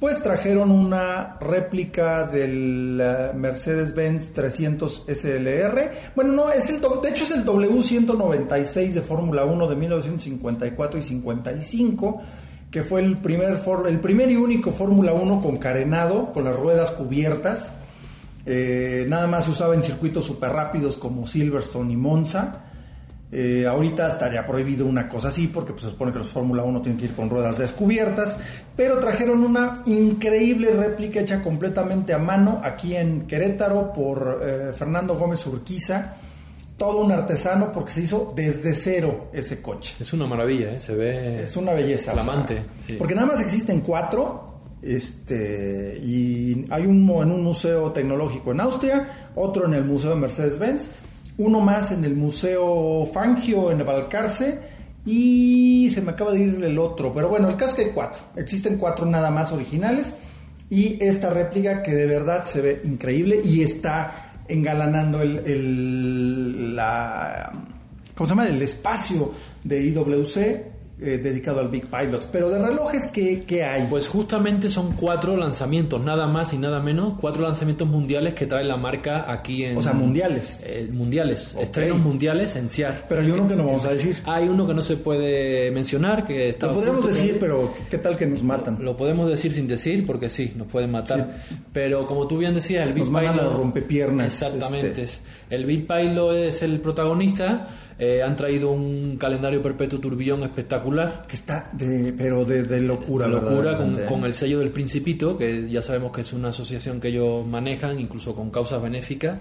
pues 0.00 0.22
trajeron 0.22 0.70
una 0.70 1.36
réplica 1.38 2.26
del 2.26 2.98
eh, 3.00 3.32
Mercedes-Benz 3.34 4.32
300 4.32 5.04
SLR. 5.06 5.90
Bueno, 6.16 6.32
no, 6.32 6.50
es 6.50 6.70
el, 6.70 6.80
de 6.80 7.10
hecho 7.10 7.24
es 7.24 7.30
el 7.32 7.44
W196 7.44 8.92
de 8.92 9.02
Fórmula 9.02 9.44
1 9.44 9.68
de 9.68 9.76
1954 9.76 10.98
y 10.98 11.02
55 11.02 12.22
que 12.70 12.84
fue 12.84 13.00
el 13.00 13.18
primer, 13.18 13.60
el 13.88 14.00
primer 14.00 14.30
y 14.30 14.36
único 14.36 14.70
Fórmula 14.70 15.12
1 15.12 15.42
con 15.42 15.56
carenado, 15.56 16.32
con 16.32 16.44
las 16.44 16.56
ruedas 16.56 16.92
cubiertas. 16.92 17.72
Eh, 18.46 19.04
nada 19.08 19.26
más 19.26 19.44
se 19.44 19.50
usaba 19.50 19.74
en 19.74 19.82
circuitos 19.82 20.24
súper 20.24 20.52
rápidos 20.52 20.96
como 20.96 21.26
Silverstone 21.26 21.92
y 21.92 21.96
Monza. 21.96 22.69
Eh, 23.32 23.64
ahorita 23.64 24.08
estaría 24.08 24.44
prohibido 24.44 24.84
una 24.86 25.08
cosa 25.08 25.28
así 25.28 25.46
porque 25.46 25.70
pues, 25.72 25.84
se 25.84 25.90
supone 25.90 26.10
que 26.12 26.18
los 26.18 26.28
Fórmula 26.28 26.64
1 26.64 26.82
tienen 26.82 26.98
que 26.98 27.04
ir 27.06 27.14
con 27.14 27.30
ruedas 27.30 27.58
descubiertas, 27.58 28.36
pero 28.76 28.98
trajeron 28.98 29.44
una 29.44 29.82
increíble 29.86 30.72
réplica 30.72 31.20
hecha 31.20 31.40
completamente 31.40 32.12
a 32.12 32.18
mano 32.18 32.60
aquí 32.64 32.96
en 32.96 33.28
Querétaro 33.28 33.92
por 33.92 34.40
eh, 34.42 34.72
Fernando 34.76 35.16
Gómez 35.16 35.46
Urquiza, 35.46 36.16
todo 36.76 37.04
un 37.04 37.12
artesano 37.12 37.70
porque 37.70 37.92
se 37.92 38.00
hizo 38.00 38.32
desde 38.34 38.74
cero 38.74 39.28
ese 39.32 39.62
coche. 39.62 39.94
Es 40.00 40.12
una 40.12 40.26
maravilla, 40.26 40.72
¿eh? 40.72 40.80
se 40.80 40.96
ve 40.96 41.42
Es 41.42 41.56
una 41.56 41.72
belleza. 41.72 42.12
flamante. 42.12 42.54
o 42.54 42.56
sea, 42.56 42.66
sí. 42.88 42.92
Porque 42.94 43.14
nada 43.14 43.28
más 43.28 43.40
existen 43.40 43.80
cuatro. 43.82 44.48
Este, 44.82 46.00
y 46.02 46.64
hay 46.70 46.86
uno 46.86 47.22
en 47.22 47.30
un 47.30 47.44
museo 47.44 47.92
tecnológico 47.92 48.52
en 48.52 48.60
Austria, 48.60 49.06
otro 49.34 49.66
en 49.66 49.74
el 49.74 49.84
Museo 49.84 50.10
de 50.10 50.16
Mercedes-Benz, 50.16 50.88
uno 51.40 51.60
más 51.60 51.90
en 51.90 52.04
el 52.04 52.14
Museo 52.14 53.08
Fangio 53.12 53.70
en 53.72 53.84
Valcarce 53.84 54.58
y 55.06 55.90
se 55.92 56.02
me 56.02 56.12
acaba 56.12 56.32
de 56.32 56.40
ir 56.40 56.62
el 56.62 56.78
otro. 56.78 57.12
Pero 57.14 57.30
bueno, 57.30 57.48
el 57.48 57.56
caso 57.56 57.70
es 57.70 57.76
que 57.76 57.84
hay 57.86 57.90
cuatro. 57.92 58.20
Existen 58.36 58.76
cuatro 58.76 59.06
nada 59.06 59.30
más 59.30 59.50
originales 59.50 60.14
y 60.68 61.02
esta 61.02 61.30
réplica 61.30 61.82
que 61.82 61.94
de 61.94 62.06
verdad 62.06 62.44
se 62.44 62.60
ve 62.60 62.82
increíble 62.84 63.40
y 63.42 63.62
está 63.62 64.32
engalanando 64.48 65.22
el, 65.22 66.78
¿cómo 68.14 68.26
se 68.26 68.30
llama? 68.30 68.46
El 68.46 68.60
espacio 68.60 69.32
de 69.64 69.82
IWC 69.82 70.69
eh, 71.02 71.18
dedicado 71.18 71.60
al 71.60 71.68
Big 71.68 71.86
Pilots. 71.86 72.26
Pero 72.30 72.48
de 72.50 72.58
relojes, 72.58 73.06
¿qué, 73.08 73.42
qué 73.46 73.64
hay? 73.64 73.86
Pues 73.88 74.06
justamente 74.08 74.68
son 74.68 74.92
cuatro 74.92 75.36
lanzamientos, 75.36 76.00
nada 76.02 76.26
más 76.26 76.52
y 76.52 76.58
nada 76.58 76.80
menos, 76.80 77.14
cuatro 77.20 77.42
lanzamientos 77.42 77.88
mundiales 77.88 78.34
que 78.34 78.46
trae 78.46 78.64
la 78.64 78.76
marca 78.76 79.30
aquí 79.30 79.64
en... 79.64 79.76
o 79.76 79.82
sea, 79.82 79.92
mundiales. 79.92 80.62
eh, 80.64 80.88
mundiales, 80.92 81.54
Ok. 81.54 81.62
estrenos 81.62 81.98
mundiales 82.00 82.54
en 82.56 82.68
CIAR. 82.68 83.06
Pero 83.08 83.22
hay 83.22 83.30
uno 83.30 83.48
que 83.48 83.56
no 83.56 83.64
vamos 83.66 83.84
a 83.84 83.90
decir. 83.90 84.16
Hay 84.26 84.48
uno 84.48 84.66
que 84.66 84.74
no 84.74 84.82
se 84.82 84.96
puede 84.96 85.70
mencionar, 85.70 86.26
que 86.26 86.50
está... 86.50 86.66
Lo 86.66 86.80
a 86.80 86.84
de- 86.84 87.08
decir, 87.08 87.36
pero 87.40 87.72
¿qué 87.90 87.98
tal 87.98 88.16
que 88.16 88.26
nos 88.26 88.42
matan? 88.42 88.78
Lo 88.84 88.96
podemos 88.96 89.28
decir 89.28 89.52
sin 89.52 89.66
decir, 89.66 90.06
porque 90.06 90.28
sí, 90.28 90.52
nos 90.56 90.66
pueden 90.68 90.90
matar. 90.90 91.32
Pero 91.72 92.06
como 92.06 92.26
tú 92.26 92.38
bien 92.38 92.54
decías, 92.54 92.86
el 92.86 92.92
Big 92.92 93.04
Nos 93.04 93.12
mandan 93.12 93.36
Pilot- 93.36 93.42
los 93.44 93.54
rompepiernas, 93.56 94.26
Exactamente. 94.26 95.02
este. 95.02 95.20
El 95.50 95.64
Big 95.64 95.86
Pilot 95.86 96.34
es 96.34 96.62
el 96.62 96.80
protagonista. 96.80 97.66
Eh, 98.02 98.22
han 98.22 98.34
traído 98.34 98.70
un 98.70 99.16
calendario 99.18 99.60
perpetuo 99.62 100.00
turbillón 100.00 100.42
espectacular. 100.42 101.26
Que 101.28 101.36
está 101.36 101.68
de, 101.74 102.14
pero 102.16 102.46
de, 102.46 102.62
de 102.62 102.80
locura, 102.80 103.28
locura 103.28 103.76
con, 103.76 103.94
¿eh? 103.94 104.06
con 104.08 104.24
el 104.24 104.32
sello 104.32 104.58
del 104.60 104.70
Principito, 104.70 105.36
que 105.36 105.68
ya 105.70 105.82
sabemos 105.82 106.10
que 106.10 106.22
es 106.22 106.32
una 106.32 106.48
asociación 106.48 106.98
que 106.98 107.08
ellos 107.08 107.46
manejan, 107.46 108.00
incluso 108.00 108.34
con 108.34 108.50
causas 108.50 108.80
benéficas. 108.82 109.38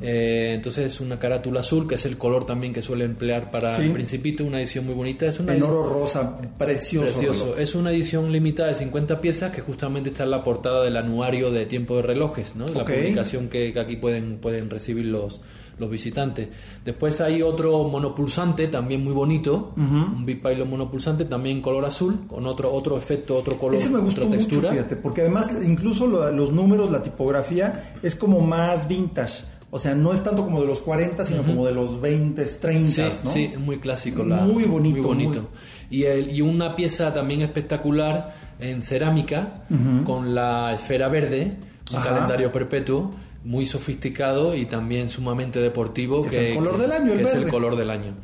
Eh, 0.00 0.52
entonces 0.56 0.86
es 0.94 1.00
una 1.00 1.18
carátula 1.18 1.60
azul, 1.60 1.86
que 1.86 1.96
es 1.96 2.06
el 2.06 2.16
color 2.16 2.46
también 2.46 2.72
que 2.72 2.80
suele 2.80 3.04
emplear 3.04 3.50
para 3.50 3.76
Sí. 3.76 3.82
el 3.82 3.92
Principito, 3.92 4.42
una 4.44 4.58
edición 4.58 4.86
muy 4.86 4.94
bonita. 4.94 5.26
Es 5.26 5.38
una 5.38 5.54
En 5.54 5.62
oro 5.62 5.82
rosa, 5.82 6.38
precioso. 6.56 7.04
Precioso. 7.12 7.44
reloj. 7.44 7.60
Es 7.60 7.74
una 7.74 7.90
edición 7.92 8.32
limitada 8.32 8.70
de 8.70 8.74
50 8.76 9.20
piezas 9.20 9.52
que 9.54 9.60
justamente 9.60 10.08
está 10.08 10.24
en 10.24 10.30
la 10.30 10.42
portada 10.42 10.82
del 10.82 10.96
anuario 10.96 11.50
de 11.50 11.66
tiempo 11.66 11.96
de 11.96 12.02
relojes, 12.02 12.56
¿no? 12.56 12.66
La 12.68 12.84
publicación 12.86 13.48
que, 13.48 13.72
que 13.72 13.80
aquí 13.80 13.96
pueden, 13.96 14.38
pueden 14.38 14.70
recibir 14.70 15.04
los, 15.06 15.40
los 15.78 15.90
visitantes. 15.90 16.48
Después 16.84 17.20
hay 17.20 17.42
otro 17.42 17.84
monopulsante 17.84 18.68
también 18.68 19.02
muy 19.04 19.12
bonito, 19.12 19.72
un 19.76 20.24
Big 20.26 20.42
monopulsante 20.68 21.24
también 21.24 21.58
en 21.58 21.62
color 21.62 21.84
azul, 21.84 22.20
con 22.26 22.46
otro, 22.46 22.72
otro 22.72 22.96
efecto, 22.96 23.36
otro 23.36 23.56
color, 23.58 23.76
Ese 23.76 23.90
me 23.90 23.98
gustó 23.98 24.22
otra 24.22 24.36
mucho, 24.36 24.38
textura. 24.48 24.70
fíjate, 24.72 24.96
porque 24.96 25.20
además 25.22 25.48
incluso 25.64 26.06
lo- 26.06 26.30
los 26.32 26.52
números, 26.52 26.90
la 26.90 27.02
tipografía 27.02 27.92
es 28.02 28.14
como 28.14 28.40
más 28.40 28.88
vintage. 28.88 29.44
O 29.70 29.78
sea, 29.78 29.94
no 29.94 30.14
es 30.14 30.22
tanto 30.22 30.44
como 30.44 30.62
de 30.62 30.66
los 30.66 30.80
40, 30.80 31.24
sino 31.24 31.42
como 31.42 31.66
de 31.66 31.72
los 31.74 32.00
20, 32.00 32.42
30, 32.42 32.90
Sí, 33.10 33.20
¿no? 33.22 33.30
sí, 33.30 33.50
muy 33.58 33.78
clásico. 33.78 34.24
La, 34.24 34.38
Muy 34.46 34.64
bonito, 34.64 34.96
Muy 34.96 35.06
bonito. 35.06 35.48
Y, 35.90 36.04
el- 36.04 36.34
y 36.34 36.40
una 36.40 36.74
pieza 36.74 37.12
también 37.12 37.42
espectacular 37.42 38.34
en 38.60 38.80
cerámica 38.80 39.64
con 40.06 40.34
la 40.34 40.72
esfera 40.72 41.08
verde, 41.08 41.56
un 41.90 41.96
Ajá. 41.98 42.08
calendario 42.10 42.50
perpetuo 42.50 43.10
muy 43.44 43.66
sofisticado 43.66 44.54
y 44.54 44.66
también 44.66 45.08
sumamente 45.08 45.60
deportivo. 45.60 46.24
Es 46.26 46.32
que, 46.32 46.50
el 46.50 46.56
color 46.58 46.76
que- 46.76 46.82
del 46.82 46.92
año, 46.92 47.12
el 47.12 47.18
que 47.18 47.24
es 47.24 47.32
el 47.32 47.38
verde. 47.40 47.50
color 47.50 47.76
del 47.76 47.90
año. 47.90 48.14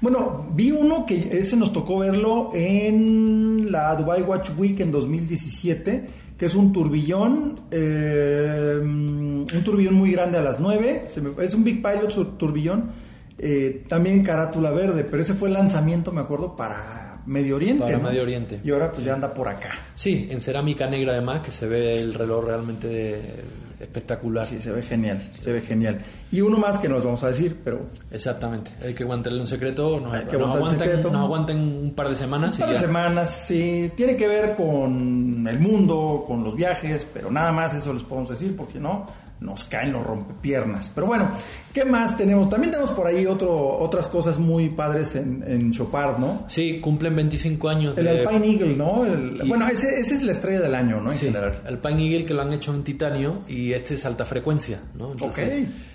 Bueno, 0.00 0.48
vi 0.52 0.72
uno 0.72 1.06
que 1.06 1.38
ese 1.38 1.56
nos 1.56 1.72
tocó 1.72 1.98
verlo 2.00 2.50
en 2.52 3.70
la 3.70 3.94
Dubai 3.94 4.22
Watch 4.22 4.50
Week 4.58 4.80
en 4.80 4.90
2017, 4.90 6.04
que 6.36 6.46
es 6.46 6.54
un 6.56 6.72
turbillón, 6.72 7.60
eh, 7.70 8.78
un 8.82 9.46
turbillón 9.64 9.94
muy 9.94 10.10
grande 10.10 10.38
a 10.38 10.42
las 10.42 10.58
9, 10.58 11.04
es 11.38 11.54
un 11.54 11.62
Big 11.62 11.80
Pilot 11.82 12.10
su 12.10 12.24
turbillón, 12.36 12.90
eh, 13.38 13.84
también 13.88 14.24
carátula 14.24 14.70
verde, 14.70 15.04
pero 15.04 15.22
ese 15.22 15.34
fue 15.34 15.48
el 15.48 15.54
lanzamiento, 15.54 16.10
me 16.10 16.20
acuerdo, 16.22 16.56
para 16.56 17.22
Medio 17.26 17.54
Oriente. 17.56 17.84
Para 17.84 17.98
Medio 17.98 18.22
Oriente. 18.22 18.60
Y 18.64 18.70
ahora 18.72 18.90
pues 18.90 19.04
ya 19.04 19.14
anda 19.14 19.32
por 19.32 19.46
acá. 19.48 19.70
Sí, 19.94 20.26
en 20.30 20.40
cerámica 20.40 20.88
negra 20.88 21.12
además, 21.12 21.40
que 21.42 21.50
se 21.52 21.68
ve 21.68 21.94
el 22.00 22.12
reloj 22.14 22.44
realmente 22.44 23.22
espectacular. 23.84 24.46
Sí, 24.46 24.60
se 24.60 24.72
ve 24.72 24.82
genial, 24.82 25.22
se 25.38 25.52
ve 25.52 25.60
genial. 25.60 25.98
Y 26.30 26.40
uno 26.40 26.58
más 26.58 26.78
que 26.78 26.88
nos 26.88 27.04
vamos 27.04 27.22
a 27.22 27.28
decir, 27.28 27.60
pero... 27.62 27.86
Exactamente, 28.10 28.72
hay 28.84 28.94
que 28.94 29.04
mantenerlo 29.04 29.42
en 29.42 29.46
secreto, 29.46 30.00
nos, 30.00 30.12
hay 30.12 30.24
que 30.24 30.36
nos, 30.36 30.56
aguanten, 31.16 31.58
un 31.58 31.94
par 31.94 32.08
de 32.08 32.14
semanas. 32.14 32.54
Un 32.54 32.60
par 32.60 32.70
de 32.70 32.78
semanas, 32.78 33.44
sí, 33.46 33.92
tiene 33.96 34.16
que 34.16 34.26
ver 34.26 34.56
con 34.56 35.46
el 35.48 35.60
mundo, 35.60 36.24
con 36.26 36.42
los 36.42 36.56
viajes, 36.56 37.06
pero 37.12 37.30
nada 37.30 37.52
más 37.52 37.74
eso 37.74 37.92
les 37.92 38.02
podemos 38.02 38.30
decir, 38.30 38.56
porque 38.56 38.78
no, 38.78 39.06
nos 39.40 39.64
caen 39.64 39.92
los 39.92 40.06
rompepiernas. 40.06 40.90
Pero 40.94 41.06
bueno, 41.06 41.30
¿qué 41.72 41.84
más 41.84 42.16
tenemos? 42.16 42.48
También 42.48 42.70
tenemos 42.70 42.94
por 42.94 43.06
ahí 43.06 43.26
otro, 43.26 43.78
otras 43.78 44.08
cosas 44.08 44.38
muy 44.38 44.70
padres 44.70 45.16
en, 45.16 45.44
en 45.46 45.72
Chopard, 45.72 46.18
¿no? 46.18 46.44
Sí, 46.48 46.80
cumplen 46.80 47.14
25 47.16 47.68
años. 47.68 47.98
El 47.98 48.08
Alpine 48.08 48.52
Eagle, 48.52 48.76
¿no? 48.76 49.04
bueno, 49.46 49.68
ese, 49.68 50.00
ese, 50.00 50.14
es 50.14 50.22
la 50.22 50.32
estrella 50.32 50.60
del 50.60 50.74
año, 50.74 51.00
¿no? 51.00 51.10
En 51.12 51.18
sí, 51.18 51.26
general. 51.26 51.52
El 51.66 51.74
Alpine 51.74 52.04
Eagle 52.06 52.24
que 52.24 52.34
lo 52.34 52.42
han 52.42 52.52
hecho 52.52 52.74
en 52.74 52.82
titanio 52.82 53.42
y 53.48 53.72
este 53.72 53.94
es 53.94 54.06
alta 54.06 54.24
frecuencia, 54.24 54.80
¿no? 54.94 55.08
ok, 55.10 55.38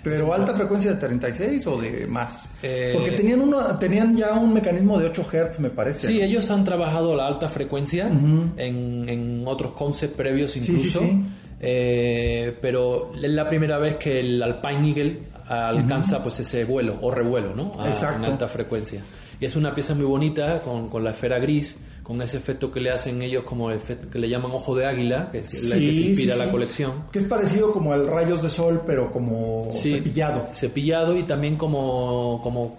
pero 0.02 0.32
alta 0.32 0.54
frecuencia 0.54 0.92
de 0.92 0.96
36 0.98 1.66
o 1.66 1.80
de 1.80 2.06
más. 2.06 2.50
Eh, 2.62 2.92
Porque 2.94 3.12
tenían, 3.12 3.40
uno, 3.40 3.78
tenían 3.78 4.16
ya 4.16 4.32
un 4.34 4.52
mecanismo 4.52 4.98
de 4.98 5.06
8 5.06 5.26
Hz, 5.30 5.60
me 5.60 5.70
parece. 5.70 6.06
Sí, 6.06 6.20
ellos 6.20 6.50
han 6.50 6.64
trabajado 6.64 7.16
la 7.16 7.26
alta 7.26 7.48
frecuencia 7.48 8.06
en, 8.08 8.52
en, 8.56 9.42
otros 9.46 9.72
concepts 9.72 10.16
previos 10.16 10.56
incluso. 10.56 11.00
Sí, 11.00 11.06
sí, 11.06 11.24
eh, 11.60 12.56
pero 12.60 13.12
es 13.14 13.30
la 13.30 13.46
primera 13.46 13.78
vez 13.78 13.96
que 13.96 14.20
el 14.20 14.42
Alpine 14.42 14.88
Eagle 14.88 15.18
alcanza 15.46 16.22
pues 16.22 16.40
ese 16.40 16.64
vuelo 16.64 16.98
o 17.02 17.10
revuelo, 17.10 17.54
¿no? 17.54 17.72
A, 17.78 17.88
En 17.88 18.24
alta 18.24 18.48
frecuencia. 18.48 19.02
Y 19.40 19.44
es 19.44 19.56
una 19.56 19.74
pieza 19.74 19.94
muy 19.94 20.04
bonita 20.04 20.60
con, 20.62 20.88
con, 20.88 21.02
la 21.02 21.10
esfera 21.10 21.38
gris, 21.38 21.76
con 22.02 22.20
ese 22.22 22.36
efecto 22.36 22.70
que 22.70 22.78
le 22.78 22.90
hacen 22.90 23.20
ellos 23.22 23.44
como 23.44 23.70
el 23.70 23.76
efecto 23.76 24.08
que 24.08 24.18
le 24.18 24.28
llaman 24.28 24.52
ojo 24.52 24.76
de 24.76 24.86
águila, 24.86 25.30
que 25.30 25.38
es 25.38 25.64
la 25.64 25.76
que 25.76 25.92
se 25.92 26.00
inspira 26.00 26.36
la 26.36 26.50
colección. 26.50 27.04
Que 27.10 27.20
es 27.20 27.24
parecido 27.24 27.72
como 27.72 27.92
al 27.92 28.06
rayos 28.06 28.42
de 28.42 28.48
sol, 28.48 28.82
pero 28.86 29.10
como 29.10 29.68
cepillado. 29.72 30.46
Cepillado 30.54 31.16
y 31.16 31.24
también 31.24 31.56
como, 31.56 32.40
como, 32.42 32.78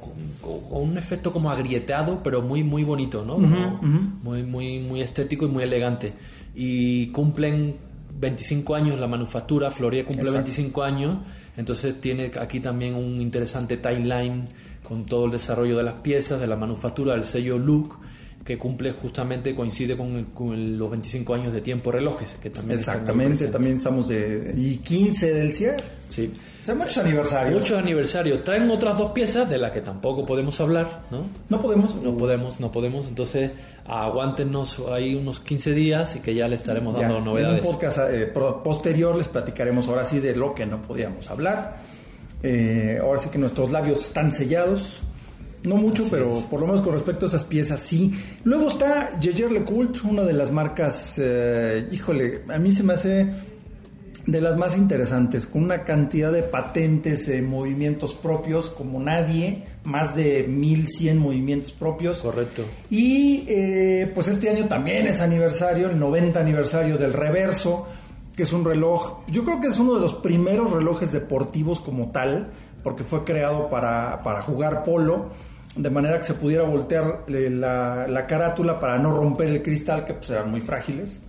un 0.69 0.97
efecto 0.97 1.32
como 1.34 1.51
agrietado, 1.51 2.21
pero 2.23 2.41
muy 2.41 2.63
muy 2.63 2.84
bonito, 2.84 3.25
¿no? 3.25 3.38
Muy, 3.38 4.43
muy, 4.43 4.79
muy 4.79 5.01
estético 5.01 5.45
y 5.45 5.49
muy 5.49 5.63
elegante. 5.63 6.13
Y 6.53 7.07
cumplen 7.07 7.75
25 8.22 8.76
años 8.76 8.99
la 8.99 9.07
manufactura, 9.07 9.72
Floria 9.72 10.05
cumple 10.05 10.30
25 10.30 10.84
años, 10.84 11.17
entonces 11.57 11.99
tiene 11.99 12.32
aquí 12.39 12.59
también 12.59 12.93
un 12.93 13.19
interesante 13.19 13.78
timeline 13.78 14.45
con 14.84 15.03
todo 15.05 15.26
el 15.26 15.32
desarrollo 15.32 15.76
de 15.78 15.84
las 15.84 15.95
piezas, 15.95 16.39
de 16.39 16.47
la 16.47 16.55
manufactura, 16.55 17.13
del 17.13 17.24
sello 17.24 17.57
Look, 17.57 17.97
que 18.45 18.57
cumple 18.57 18.91
justamente, 18.91 19.55
coincide 19.55 19.97
con, 19.97 20.78
los 20.78 20.89
25 20.89 21.34
años 21.34 21.53
de 21.53 21.61
tiempo 21.61 21.91
relojes, 21.91 22.36
que 22.41 22.51
también 22.51 22.80
Exactamente, 22.80 23.47
también 23.47 23.76
estamos 23.76 24.07
de... 24.07 24.53
y 24.55 24.78
15 24.78 25.34
del 25.34 25.51
cierre. 25.51 25.84
Sí. 26.09 26.32
O 26.69 26.76
muchos 26.76 26.97
aniversarios. 26.97 27.59
Muchos 27.59 27.78
aniversarios. 27.78 28.43
Traen 28.43 28.69
otras 28.69 28.97
dos 28.97 29.11
piezas 29.11 29.49
de 29.49 29.57
las 29.57 29.72
que 29.72 29.82
tampoco 29.82 30.26
podemos 30.26 30.59
hablar, 30.59 31.03
¿no? 31.09 31.26
No 31.49 31.61
podemos. 31.61 31.95
No 31.95 32.15
podemos, 32.15 32.59
no 32.59 32.72
podemos. 32.72 33.07
Entonces, 33.07 33.51
aguántenos 33.86 34.82
ahí 34.91 35.15
unos 35.15 35.39
15 35.39 35.73
días 35.73 36.15
y 36.15 36.19
que 36.19 36.34
ya 36.34 36.47
le 36.47 36.55
estaremos 36.55 36.99
dando 36.99 37.19
novedades. 37.19 37.59
En 37.59 37.65
un 37.65 37.71
podcast 37.71 37.99
eh, 38.11 38.27
posterior 38.27 39.15
les 39.15 39.27
platicaremos 39.27 39.88
ahora 39.88 40.05
sí 40.05 40.19
de 40.19 40.36
lo 40.36 40.53
que 40.53 40.65
no 40.65 40.82
podíamos 40.82 41.29
hablar. 41.29 41.77
Eh, 42.43 42.99
ahora 43.01 43.21
sí 43.21 43.29
que 43.29 43.38
nuestros 43.38 43.71
labios 43.71 43.99
están 43.99 44.32
sellados. 44.32 45.01
No 45.63 45.75
mucho, 45.75 46.07
pero 46.09 46.32
por 46.49 46.59
lo 46.59 46.65
menos 46.65 46.82
con 46.82 46.93
respecto 46.93 47.25
a 47.25 47.29
esas 47.29 47.43
piezas 47.43 47.79
sí. 47.79 48.11
Luego 48.43 48.69
está 48.69 49.11
Jaeger 49.21 49.51
LeCoultre, 49.51 50.09
una 50.09 50.23
de 50.23 50.34
las 50.34 50.51
marcas, 50.51 51.19
eh, 51.19 51.88
híjole, 51.91 52.41
a 52.49 52.57
mí 52.57 52.71
se 52.71 52.82
me 52.82 52.93
hace 52.93 53.27
de 54.26 54.41
las 54.41 54.57
más 54.57 54.78
interesantes, 54.78 55.47
con 55.47 55.63
una 55.63 55.84
cantidad 55.84 56.32
de 56.32 56.43
patentes, 56.43 57.28
de 57.28 57.41
movimientos 57.41 58.13
propios 58.13 58.67
como 58.67 58.99
nadie, 58.99 59.63
más 59.84 60.15
de 60.15 60.43
1100 60.47 61.17
movimientos 61.17 61.72
propios. 61.72 62.17
Correcto. 62.19 62.63
Y 62.89 63.45
eh, 63.47 64.11
pues 64.13 64.28
este 64.28 64.49
año 64.49 64.67
también 64.67 65.07
es 65.07 65.22
aniversario, 65.22 65.89
el 65.89 65.99
90 65.99 66.39
aniversario 66.39 66.97
del 66.97 67.13
Reverso, 67.13 67.88
que 68.36 68.43
es 68.43 68.53
un 68.53 68.63
reloj, 68.63 69.22
yo 69.28 69.43
creo 69.43 69.59
que 69.59 69.67
es 69.67 69.78
uno 69.78 69.95
de 69.95 70.01
los 70.01 70.15
primeros 70.15 70.72
relojes 70.72 71.11
deportivos 71.11 71.82
como 71.82 72.11
tal, 72.11 72.47
porque 72.84 73.03
fue 73.03 73.24
creado 73.24 73.69
para, 73.69 74.22
para 74.24 74.41
jugar 74.41 74.84
polo, 74.84 75.30
de 75.76 75.89
manera 75.89 76.17
que 76.17 76.26
se 76.26 76.34
pudiera 76.34 76.63
voltear 76.63 77.24
la, 77.28 78.07
la 78.07 78.28
carátula 78.28 78.80
para 78.80 78.97
no 78.97 79.15
romper 79.15 79.49
el 79.49 79.61
cristal, 79.61 80.05
que 80.05 80.13
pues 80.13 80.30
eran 80.30 80.51
muy 80.51 80.61
frágiles. 80.61 81.22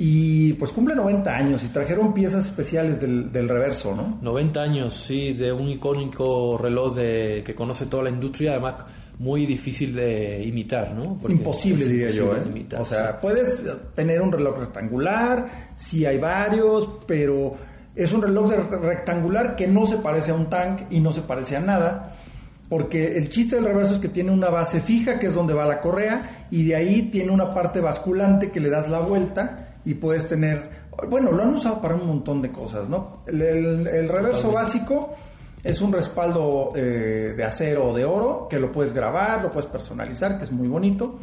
Y 0.00 0.52
pues 0.52 0.70
cumple 0.70 0.94
90 0.94 1.28
años 1.36 1.64
y 1.64 1.68
trajeron 1.68 2.14
piezas 2.14 2.46
especiales 2.46 3.00
del, 3.00 3.32
del, 3.32 3.48
reverso, 3.48 3.96
¿no? 3.96 4.16
90 4.22 4.62
años, 4.62 4.94
sí, 4.94 5.32
de 5.32 5.52
un 5.52 5.66
icónico 5.66 6.56
reloj 6.56 6.94
de, 6.94 7.42
que 7.44 7.52
conoce 7.52 7.86
toda 7.86 8.04
la 8.04 8.10
industria, 8.10 8.52
además 8.52 8.76
muy 9.18 9.44
difícil 9.44 9.96
de 9.96 10.44
imitar, 10.44 10.94
¿no? 10.94 11.18
imposible, 11.28 11.84
diría 11.86 12.10
yo, 12.10 12.32
¿eh? 12.36 12.66
o 12.78 12.84
sea, 12.84 13.20
puedes 13.20 13.64
tener 13.96 14.22
un 14.22 14.30
reloj 14.30 14.60
rectangular, 14.60 15.72
sí 15.74 16.06
hay 16.06 16.18
varios, 16.18 16.88
pero 17.04 17.56
es 17.96 18.12
un 18.12 18.22
reloj 18.22 18.52
rectangular 18.80 19.56
que 19.56 19.66
no 19.66 19.84
se 19.88 19.96
parece 19.96 20.30
a 20.30 20.34
un 20.34 20.48
tank 20.48 20.82
y 20.90 21.00
no 21.00 21.10
se 21.10 21.22
parece 21.22 21.56
a 21.56 21.60
nada 21.60 22.12
porque 22.68 23.16
el 23.16 23.30
chiste 23.30 23.56
del 23.56 23.64
reverso 23.64 23.94
es 23.94 23.98
que 23.98 24.08
tiene 24.08 24.30
una 24.30 24.50
base 24.50 24.80
fija, 24.80 25.18
que 25.18 25.26
es 25.26 25.34
donde 25.34 25.54
va 25.54 25.66
la 25.66 25.80
correa, 25.80 26.46
y 26.50 26.68
de 26.68 26.76
ahí 26.76 27.02
tiene 27.10 27.30
una 27.30 27.54
parte 27.54 27.80
basculante 27.80 28.50
que 28.50 28.60
le 28.60 28.68
das 28.68 28.90
la 28.90 29.00
vuelta 29.00 29.67
y 29.88 29.94
puedes 29.94 30.28
tener, 30.28 30.68
bueno, 31.08 31.32
lo 31.32 31.42
han 31.42 31.54
usado 31.54 31.80
para 31.80 31.94
un 31.94 32.06
montón 32.06 32.42
de 32.42 32.52
cosas, 32.52 32.90
¿no? 32.90 33.22
El, 33.26 34.06
reverso 34.06 34.52
básico 34.52 35.14
es 35.64 35.80
un 35.80 35.90
respaldo 35.90 36.74
eh, 36.76 37.32
de 37.34 37.42
acero 37.42 37.88
o 37.88 37.96
de 37.96 38.04
oro 38.04 38.46
que 38.50 38.60
lo 38.60 38.70
puedes 38.70 38.92
grabar, 38.92 39.42
lo 39.42 39.50
puedes 39.50 39.64
personalizar, 39.70 40.36
que 40.36 40.44
es 40.44 40.52
muy 40.52 40.68
bonito. 40.68 41.18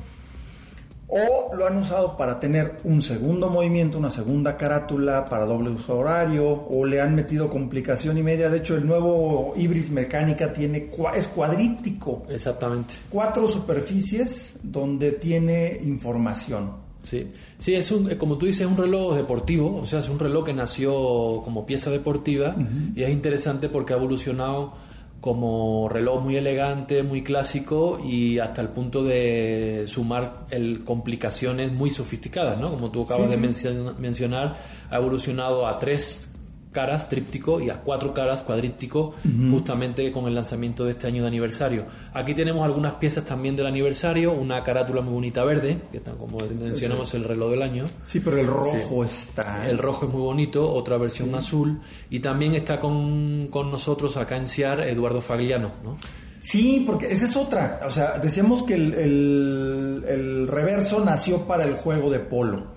O 1.07 1.55
lo 1.55 1.68
han 1.68 1.78
usado 1.78 2.18
para 2.18 2.39
tener 2.39 2.80
un 2.86 3.03
segundo 3.03 3.51
movimiento, 3.51 3.99
una 3.99 4.09
segunda 4.09 4.57
carátula 4.57 5.24
para 5.26 5.45
doble 5.45 5.70
uso 5.70 5.99
horario, 5.99 6.66
o 6.68 6.84
le 6.84 6.99
han 6.99 7.13
metido 7.13 7.47
complicación 7.47 8.18
y 8.18 8.24
media. 8.24 8.49
De 8.49 8.57
hecho, 8.57 8.76
el 8.76 8.88
nuevo 8.88 9.53
Ibris 9.55 9.91
Mecánica 9.91 10.51
tiene 10.51 10.89
es 11.16 11.28
cuadríptico. 11.28 12.24
Exactamente. 12.28 12.95
Cuatro 13.11 13.47
superficies 13.47 14.57
donde 14.63 15.11
tiene 15.11 15.78
información. 15.84 16.84
Sí, 17.06 17.28
sí, 17.60 17.76
es 17.76 17.91
un, 17.91 18.16
como 18.16 18.38
tú 18.38 18.47
dices, 18.47 18.62
es 18.62 18.68
un 18.68 18.78
reloj 18.78 19.16
deportivo, 19.16 19.76
o 19.76 19.86
sea, 19.86 19.99
es 19.99 20.10
un 20.10 20.18
reloj 20.18 20.45
que 20.45 20.53
nació 20.53 21.41
como 21.43 21.64
pieza 21.64 21.91
deportiva 21.91 22.56
y 22.95 23.03
es 23.03 23.10
interesante 23.12 23.70
porque 23.70 23.93
ha 23.93 23.97
evolucionado 23.97 24.74
como 25.22 25.88
reloj 25.88 26.24
muy 26.24 26.36
elegante, 26.36 27.03
muy 27.03 27.24
clásico 27.24 27.99
y 28.03 28.39
hasta 28.39 28.62
el 28.62 28.70
punto 28.70 29.03
de 29.03 29.86
sumar 29.88 30.45
el, 30.49 30.84
complicaciones 30.84 31.72
muy 31.72 31.89
sofisticadas, 31.89 32.60
¿no? 32.60 32.70
Como 32.72 32.89
tú 32.91 33.03
acabas 33.03 33.32
de 33.32 33.38
mencionar, 33.38 34.56
ha 34.89 34.97
evolucionado 34.97 35.68
a 35.68 35.78
tres 35.78 36.28
caras 36.76 37.07
tríptico 37.07 37.61
y 37.61 37.69
a 37.69 37.80
cuatro 37.80 38.13
caras 38.13 38.41
cuadríptico 38.41 39.15
justamente 39.49 40.11
con 40.11 40.28
el 40.28 40.36
lanzamiento 40.36 40.84
de 40.84 40.91
este 40.91 41.07
año 41.07 41.21
de 41.21 41.30
aniversario. 41.30 41.86
Aquí 42.13 42.34
tenemos 42.34 42.65
algunas 42.65 42.95
piezas 42.95 43.23
también 43.23 43.55
del 43.55 43.67
aniversario, 43.67 44.34
una 44.34 44.61
carátula 44.61 45.01
muy 45.01 45.13
bonita 45.13 45.45
verde, 45.45 45.84
que 45.89 45.99
está 45.99 46.11
como 46.11 46.38
mencionamos 46.38 47.13
el 47.13 47.23
reloj 47.23 47.51
del 47.51 47.61
año. 47.61 47.86
Sí, 48.03 48.19
pero 48.19 48.38
el 48.38 48.47
rojo 48.47 49.05
está... 49.05 49.69
El 49.69 49.78
rojo 49.78 50.05
es 50.05 50.11
muy 50.11 50.21
bonito, 50.21 50.69
otra 50.69 50.97
versión 50.97 51.34
azul 51.34 51.80
y 52.09 52.19
también 52.19 52.53
está 52.55 52.78
con, 52.78 53.47
con 53.49 53.71
nosotros 53.71 54.17
acá 54.17 54.36
en 54.36 54.47
CIAR 54.47 54.82
Eduardo 54.82 55.21
Fagliano, 55.21 55.71
¿no? 55.82 55.95
Sí, 56.41 56.84
porque 56.86 57.07
esa 57.07 57.26
es 57.26 57.36
otra. 57.38 57.80
O 57.88 57.91
sea, 57.91 58.19
decíamos 58.19 58.63
que 58.63 58.76
el, 58.76 60.03
el 60.07 60.47
reverso 60.47 61.03
nació 61.03 61.47
para 61.47 61.63
el 61.63 61.76
juego 61.76 62.11
de 62.11 62.19
polo. 62.19 62.74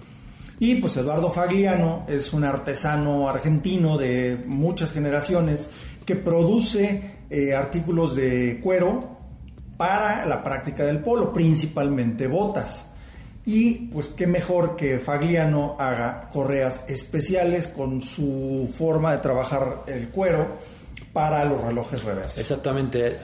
Y 0.60 0.76
pues 0.76 0.96
Eduardo 0.96 1.30
Fagliano 1.30 2.04
es 2.08 2.32
un 2.32 2.44
artesano 2.44 3.28
argentino 3.28 3.96
de 3.96 4.42
muchas 4.46 4.92
generaciones 4.92 5.68
que 6.04 6.16
produce 6.16 7.18
eh, 7.30 7.54
artículos 7.54 8.16
de 8.16 8.60
cuero 8.62 9.18
para 9.76 10.26
la 10.26 10.42
práctica 10.42 10.84
del 10.84 10.98
polo, 11.00 11.32
principalmente 11.32 12.26
botas. 12.26 12.86
Y 13.46 13.74
pues 13.92 14.08
qué 14.08 14.26
mejor 14.26 14.76
que 14.76 14.98
Fagliano 14.98 15.76
haga 15.78 16.28
correas 16.30 16.84
especiales 16.88 17.68
con 17.68 18.02
su 18.02 18.68
forma 18.76 19.12
de 19.12 19.18
trabajar 19.18 19.84
el 19.86 20.10
cuero 20.10 20.56
para 21.12 21.44
los 21.44 21.60
relojes 21.60 22.04
reversos. 22.04 22.38
Exactamente. 22.38 23.16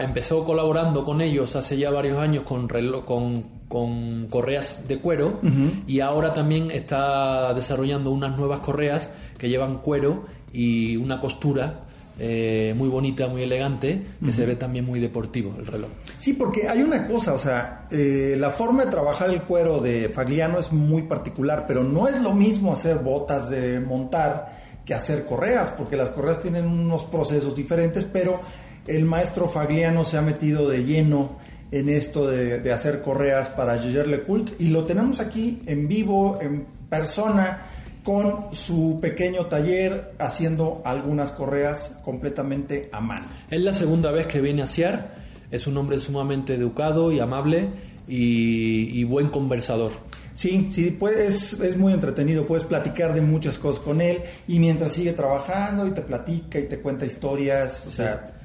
empezó 0.00 0.44
colaborando 0.44 1.04
con 1.04 1.20
ellos 1.20 1.56
hace 1.56 1.76
ya 1.76 1.90
varios 1.90 2.18
años 2.18 2.44
con, 2.44 2.68
con 3.04 3.61
con 3.72 4.26
correas 4.26 4.86
de 4.86 4.98
cuero 4.98 5.40
y 5.86 6.00
ahora 6.00 6.34
también 6.34 6.70
está 6.70 7.54
desarrollando 7.54 8.10
unas 8.10 8.36
nuevas 8.36 8.60
correas 8.60 9.08
que 9.38 9.48
llevan 9.48 9.78
cuero 9.78 10.26
y 10.52 10.98
una 10.98 11.18
costura 11.18 11.80
eh, 12.18 12.74
muy 12.76 12.90
bonita, 12.90 13.28
muy 13.28 13.44
elegante, 13.44 14.02
que 14.22 14.30
se 14.30 14.44
ve 14.44 14.56
también 14.56 14.84
muy 14.84 15.00
deportivo 15.00 15.54
el 15.58 15.66
reloj. 15.66 15.88
Sí, 16.18 16.34
porque 16.34 16.68
hay 16.68 16.82
una 16.82 17.06
cosa, 17.08 17.32
o 17.32 17.38
sea, 17.38 17.86
eh, 17.90 18.36
la 18.38 18.50
forma 18.50 18.84
de 18.84 18.90
trabajar 18.90 19.30
el 19.30 19.40
cuero 19.40 19.80
de 19.80 20.10
Fagliano 20.10 20.58
es 20.58 20.70
muy 20.70 21.04
particular, 21.04 21.64
pero 21.66 21.82
no 21.82 22.06
es 22.06 22.20
lo 22.20 22.34
mismo 22.34 22.74
hacer 22.74 22.98
botas 22.98 23.48
de 23.48 23.80
montar 23.80 24.82
que 24.84 24.92
hacer 24.92 25.24
correas, 25.24 25.70
porque 25.70 25.96
las 25.96 26.10
correas 26.10 26.40
tienen 26.40 26.66
unos 26.66 27.04
procesos 27.04 27.56
diferentes, 27.56 28.04
pero 28.04 28.42
el 28.86 29.06
maestro 29.06 29.48
Fagliano 29.48 30.04
se 30.04 30.18
ha 30.18 30.22
metido 30.22 30.68
de 30.68 30.84
lleno 30.84 31.40
en 31.72 31.88
esto 31.88 32.30
de, 32.30 32.70
hacer 32.70 33.00
correas 33.00 33.48
para 33.48 33.78
Jaeger 33.78 34.06
LeCoultre 34.06 34.54
y 34.58 34.68
lo 34.68 34.84
tenemos 34.84 35.18
aquí 35.18 35.62
en 35.66 35.88
vivo, 35.88 36.38
en 36.40 36.66
persona 36.88 37.66
con 38.04 38.52
su 38.52 38.98
pequeño 39.00 39.46
taller 39.46 40.12
haciendo 40.18 40.82
algunas 40.84 41.32
correas 41.32 41.96
completamente 42.04 42.90
a 42.92 43.00
mano. 43.00 43.26
Es 43.50 43.60
la 43.60 43.72
segunda 43.72 44.10
vez 44.10 44.26
que 44.26 44.40
viene 44.40 44.62
a 44.62 44.66
Ciar, 44.66 45.14
es 45.50 45.66
un 45.66 45.76
hombre 45.78 45.98
sumamente 45.98 46.54
educado 46.54 47.10
y 47.10 47.20
amable 47.20 47.70
y, 48.06 49.04
buen 49.04 49.28
conversador. 49.28 49.92
Sí, 50.34 50.68
sí, 50.70 50.90
pues, 50.90 51.54
es, 51.54 51.76
muy 51.76 51.92
entretenido, 51.92 52.46
puedes 52.46 52.64
platicar 52.64 53.14
de 53.14 53.20
muchas 53.20 53.58
cosas 53.58 53.82
con 53.82 54.00
él 54.00 54.18
y 54.48 54.58
mientras 54.58 54.92
sigue 54.92 55.12
trabajando 55.12 55.86
y 55.86 55.92
te 55.92 56.02
platica 56.02 56.58
y 56.58 56.64
te 56.64 56.78
cuenta 56.78 57.06
historias, 57.06 57.84
o 57.86 57.90
sea... 57.90 58.38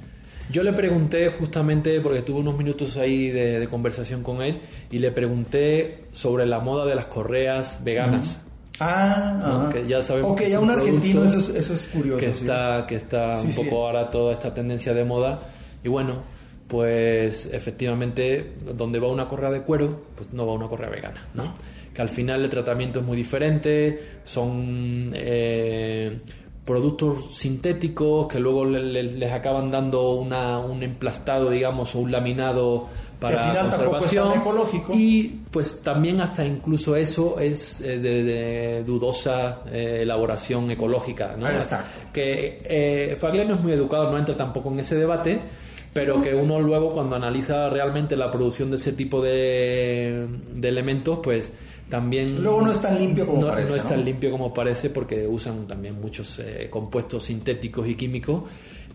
Yo 0.49 0.63
le 0.63 0.73
pregunté 0.73 1.29
justamente, 1.29 1.99
porque 2.01 2.21
tuve 2.21 2.39
unos 2.39 2.57
minutos 2.57 2.95
ahí 2.97 3.29
de, 3.29 3.67
conversación 3.67 4.23
con 4.23 4.41
él, 4.41 4.61
y 4.91 4.99
le 4.99 5.11
pregunté 5.11 6.05
sobre 6.11 6.45
la 6.45 6.59
moda 6.59 6.85
de 6.85 6.95
las 6.95 7.05
correas 7.05 7.79
veganas. 7.83 8.41
Ah, 8.79 9.69
que 9.73 9.87
ya 9.87 10.03
sabemos 10.03 10.37
que 10.37 10.49
ya 10.49 10.59
un, 10.59 10.69
argentino, 10.69 11.23
eso 11.23 11.39
es, 11.39 11.81
curioso. 11.91 12.19
Que 12.19 12.27
está, 12.27 12.85
que 12.87 12.95
está 12.95 13.33
un 13.41 13.53
poco 13.55 13.87
ahora 13.87 14.09
toda 14.09 14.33
esta 14.33 14.53
tendencia 14.53 14.93
de 14.93 15.03
moda. 15.03 15.39
Y 15.83 15.89
bueno, 15.89 16.21
pues 16.67 17.47
efectivamente, 17.51 18.53
donde 18.75 18.99
va 18.99 19.07
una 19.07 19.27
correa 19.27 19.49
de 19.49 19.61
cuero, 19.61 20.07
pues 20.15 20.33
no 20.33 20.45
va 20.45 20.53
una 20.53 20.67
correa 20.67 20.89
vegana, 20.89 21.25
¿no? 21.33 21.53
Que 21.93 22.01
al 22.01 22.09
final 22.09 22.43
el 22.43 22.49
tratamiento 22.49 22.99
es 22.99 23.05
muy 23.05 23.17
diferente, 23.17 24.19
son 24.23 25.11
eh, 25.15 26.19
productos 26.67 27.35
sintéticos 27.35 28.27
que 28.27 28.39
luego 28.39 28.65
les 28.65 29.31
acaban 29.31 29.71
dando 29.71 30.11
una, 30.11 30.59
un 30.59 30.83
emplastado, 30.83 31.49
digamos, 31.49 31.95
o 31.95 31.99
un 31.99 32.11
laminado 32.11 32.87
para 33.19 33.61
conservación 33.61 34.33
ecológico. 34.39 34.93
y 34.93 35.39
pues 35.49 35.81
también 35.81 36.21
hasta 36.21 36.45
incluso 36.45 36.95
eso 36.95 37.39
es 37.39 37.81
eh, 37.81 37.97
de, 37.97 38.83
dudosa 38.83 39.61
eh, 39.71 40.01
elaboración 40.03 40.69
ecológica 40.69 41.35
¿no? 41.35 41.47
que 42.13 42.61
eh, 42.63 43.17
Fagliano 43.19 43.55
es 43.55 43.61
muy 43.61 43.71
educado 43.71 44.11
no 44.11 44.19
entra 44.19 44.37
tampoco 44.37 44.69
en 44.69 44.81
ese 44.81 44.97
debate 44.97 45.39
pero 45.93 46.21
que 46.21 46.35
uno 46.35 46.59
luego 46.59 46.91
cuando 46.91 47.15
analiza 47.15 47.71
realmente 47.71 48.15
la 48.15 48.29
producción 48.29 48.69
de 48.69 48.75
ese 48.75 48.93
tipo 48.93 49.19
de, 49.19 50.27
de 50.53 50.69
elementos 50.69 51.17
pues 51.23 51.51
también 51.89 52.43
luego 52.43 52.61
no 52.61 52.71
es 52.71 52.81
tan 52.81 52.97
limpio 52.97 53.25
como 53.25 53.47
parece 53.47 53.69
no 53.69 53.75
es 53.77 53.87
tan 53.87 54.03
limpio 54.03 54.31
como 54.31 54.53
parece 54.53 54.89
porque 54.89 55.25
usan 55.25 55.65
también 55.65 55.99
muchos 56.01 56.39
eh, 56.39 56.67
compuestos 56.69 57.23
sintéticos 57.23 57.87
y 57.87 57.95
químicos 57.95 58.43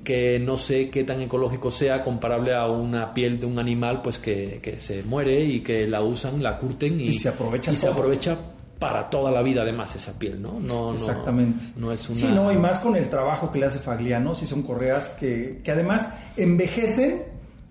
que 0.05 0.39
no 0.39 0.57
sé 0.57 0.91
qué 0.91 1.05
tan 1.05 1.21
ecológico 1.21 1.71
sea 1.71 2.03
comparable 2.03 2.55
a 2.55 2.67
una 2.69 3.15
piel 3.15 3.39
de 3.39 3.47
un 3.47 3.59
animal 3.59 4.03
pues 4.03 4.19
que, 4.19 4.77
se 4.79 5.03
muere 5.05 5.45
y 5.45 5.61
que 5.61 5.87
la 5.87 6.03
usan, 6.03 6.43
la 6.43 6.59
curten 6.59 7.01
y, 7.01 7.13
se 7.13 7.29
aprovecha 7.29 7.73
y 7.73 7.77
se 7.77 7.89
aprovecha 7.89 8.37
para 8.79 9.09
toda 9.09 9.31
la 9.31 9.43
vida 9.43 9.63
además 9.63 9.95
esa 9.95 10.19
piel, 10.19 10.43
¿no? 10.43 10.59
no 10.59 10.93
Exactamente. 10.93 11.67
No, 11.77 11.93
es 11.93 12.09
una... 12.09 12.19
Sí, 12.19 12.29
no, 12.35 12.51
y 12.51 12.57
más 12.57 12.81
con 12.81 12.97
el 12.97 13.09
trabajo 13.09 13.53
que 13.53 13.61
le 13.61 13.67
hace 13.67 13.79
Fagliano, 13.79 14.35
si 14.35 14.45
son 14.45 14.63
correas 14.63 15.11
que, 15.11 15.61
que 15.63 15.71
además 15.71 16.09
envejecen, 16.37 17.23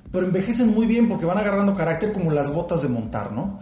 pero 0.09 0.26
envejecen 0.26 0.69
muy 0.69 0.88
bien 0.88 1.09
porque 1.09 1.26
van 1.26 1.38
agarrando 1.38 1.76
carácter 1.76 2.13
como 2.13 2.32
las 2.32 2.53
botas 2.53 2.82
de 2.82 2.88
montar, 2.88 3.34
¿no? 3.34 3.59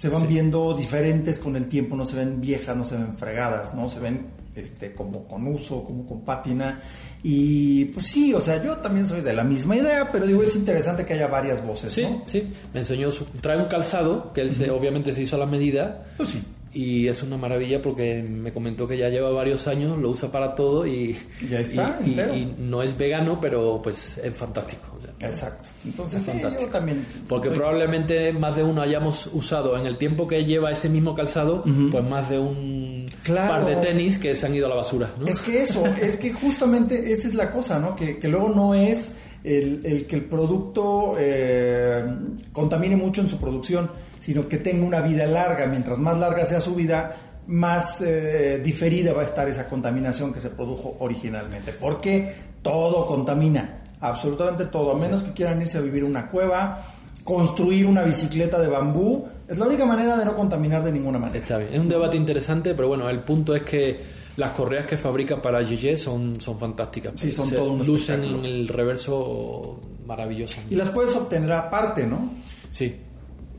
Se 0.00 0.08
van 0.08 0.26
viendo 0.26 0.72
diferentes 0.72 1.38
con 1.38 1.56
el 1.56 1.66
tiempo, 1.66 1.94
no 1.94 2.06
se 2.06 2.16
ven 2.16 2.40
viejas, 2.40 2.74
no 2.74 2.86
se 2.86 2.96
ven 2.96 3.18
fregadas, 3.18 3.74
¿no? 3.74 3.86
Se 3.86 4.00
ven 4.00 4.28
este, 4.54 4.94
como 4.94 5.28
con 5.28 5.46
uso, 5.46 5.84
como 5.84 6.06
con 6.06 6.24
pátina. 6.24 6.80
Y 7.22 7.84
pues 7.86 8.06
sí, 8.06 8.32
o 8.32 8.40
sea, 8.40 8.64
yo 8.64 8.78
también 8.78 9.06
soy 9.06 9.20
de 9.20 9.34
la 9.34 9.44
misma 9.44 9.76
idea, 9.76 10.10
pero 10.10 10.26
digo, 10.26 10.42
es 10.42 10.56
interesante 10.56 11.04
que 11.04 11.12
haya 11.12 11.26
varias 11.26 11.62
voces. 11.62 11.92
Sí, 11.92 12.06
sí, 12.24 12.50
me 12.72 12.80
enseñó, 12.80 13.10
su, 13.10 13.26
trae 13.26 13.58
un 13.58 13.68
calzado 13.68 14.32
que 14.32 14.40
él 14.40 14.50
se, 14.50 14.70
obviamente 14.70 15.12
se 15.12 15.20
hizo 15.20 15.36
a 15.36 15.40
la 15.40 15.46
medida. 15.46 16.06
Pues 16.16 16.30
sí 16.30 16.42
y 16.72 17.08
es 17.08 17.22
una 17.22 17.36
maravilla 17.36 17.82
porque 17.82 18.22
me 18.22 18.52
comentó 18.52 18.86
que 18.86 18.96
ya 18.96 19.08
lleva 19.08 19.30
varios 19.30 19.66
años, 19.66 19.98
lo 19.98 20.10
usa 20.10 20.30
para 20.30 20.54
todo 20.54 20.86
y, 20.86 21.16
ya 21.48 21.60
está, 21.60 21.98
y, 22.04 22.54
no 22.58 22.82
es 22.82 22.96
vegano, 22.96 23.40
pero 23.40 23.80
pues 23.82 24.18
es 24.18 24.32
fantástico. 24.34 24.89
Exacto. 25.20 25.68
Entonces, 25.84 26.24
yo 26.26 26.66
también. 26.68 27.04
Porque 27.28 27.50
probablemente 27.50 28.32
más 28.32 28.56
de 28.56 28.62
uno 28.62 28.82
hayamos 28.82 29.28
usado 29.32 29.76
en 29.76 29.86
el 29.86 29.98
tiempo 29.98 30.26
que 30.26 30.44
lleva 30.44 30.70
ese 30.70 30.88
mismo 30.88 31.14
calzado, 31.14 31.62
pues 31.90 32.04
más 32.04 32.28
de 32.30 32.38
un 32.38 33.06
par 33.26 33.66
de 33.66 33.76
tenis 33.76 34.18
que 34.18 34.34
se 34.34 34.46
han 34.46 34.54
ido 34.54 34.66
a 34.66 34.70
la 34.70 34.76
basura. 34.76 35.12
Es 35.26 35.40
que 35.40 35.62
eso, 35.62 35.84
es 35.86 36.16
que 36.16 36.32
justamente 36.32 37.12
esa 37.12 37.28
es 37.28 37.34
la 37.34 37.50
cosa, 37.52 37.78
¿no? 37.78 37.94
Que, 37.94 38.18
que 38.18 38.28
luego 38.28 38.48
no 38.48 38.74
es 38.74 39.12
el, 39.44 40.06
que 40.08 40.16
el 40.16 40.24
producto 40.24 41.16
eh, 41.18 42.04
contamine 42.52 42.96
mucho 42.96 43.20
en 43.20 43.28
su 43.28 43.38
producción 43.38 43.90
sino 44.20 44.46
que 44.46 44.58
tenga 44.58 44.86
una 44.86 45.00
vida 45.00 45.26
larga. 45.26 45.66
Mientras 45.66 45.98
más 45.98 46.18
larga 46.18 46.44
sea 46.44 46.60
su 46.60 46.74
vida, 46.74 47.16
más 47.46 48.00
eh, 48.02 48.60
diferida 48.62 49.12
va 49.12 49.22
a 49.22 49.24
estar 49.24 49.48
esa 49.48 49.66
contaminación 49.66 50.32
que 50.32 50.40
se 50.40 50.50
produjo 50.50 50.96
originalmente. 51.00 51.72
Porque 51.72 52.34
todo 52.62 53.06
contamina, 53.06 53.82
absolutamente 54.00 54.66
todo, 54.66 54.92
a 54.92 54.98
menos 54.98 55.22
que 55.22 55.32
quieran 55.32 55.60
irse 55.60 55.78
a 55.78 55.80
vivir 55.80 56.04
una 56.04 56.28
cueva, 56.28 56.82
construir 57.24 57.86
una 57.86 58.02
bicicleta 58.02 58.60
de 58.60 58.68
bambú. 58.68 59.26
Es 59.46 59.58
la 59.58 59.66
única 59.66 59.84
manera 59.84 60.16
de 60.16 60.24
no 60.24 60.34
contaminar 60.34 60.82
de 60.82 60.92
ninguna 60.92 61.18
manera. 61.18 61.38
Está 61.38 61.58
bien, 61.58 61.72
es 61.72 61.78
un 61.78 61.88
debate 61.88 62.16
interesante, 62.16 62.74
pero 62.74 62.88
bueno, 62.88 63.08
el 63.08 63.20
punto 63.20 63.54
es 63.54 63.62
que 63.62 64.00
las 64.36 64.50
correas 64.52 64.86
que 64.86 64.96
fabrica 64.96 65.40
para 65.42 65.60
GG 65.60 65.96
son, 65.96 66.40
son 66.40 66.58
fantásticas. 66.58 67.12
Sí, 67.16 67.30
son 67.30 67.50
todo 67.50 67.72
un 67.72 67.84
Lucen 67.84 68.22
en 68.24 68.44
el 68.44 68.68
reverso 68.68 69.80
maravilloso. 70.06 70.60
Y 70.70 70.76
las 70.76 70.88
puedes 70.88 71.14
obtener 71.14 71.52
aparte, 71.52 72.06
¿no? 72.06 72.30
Sí, 72.70 72.96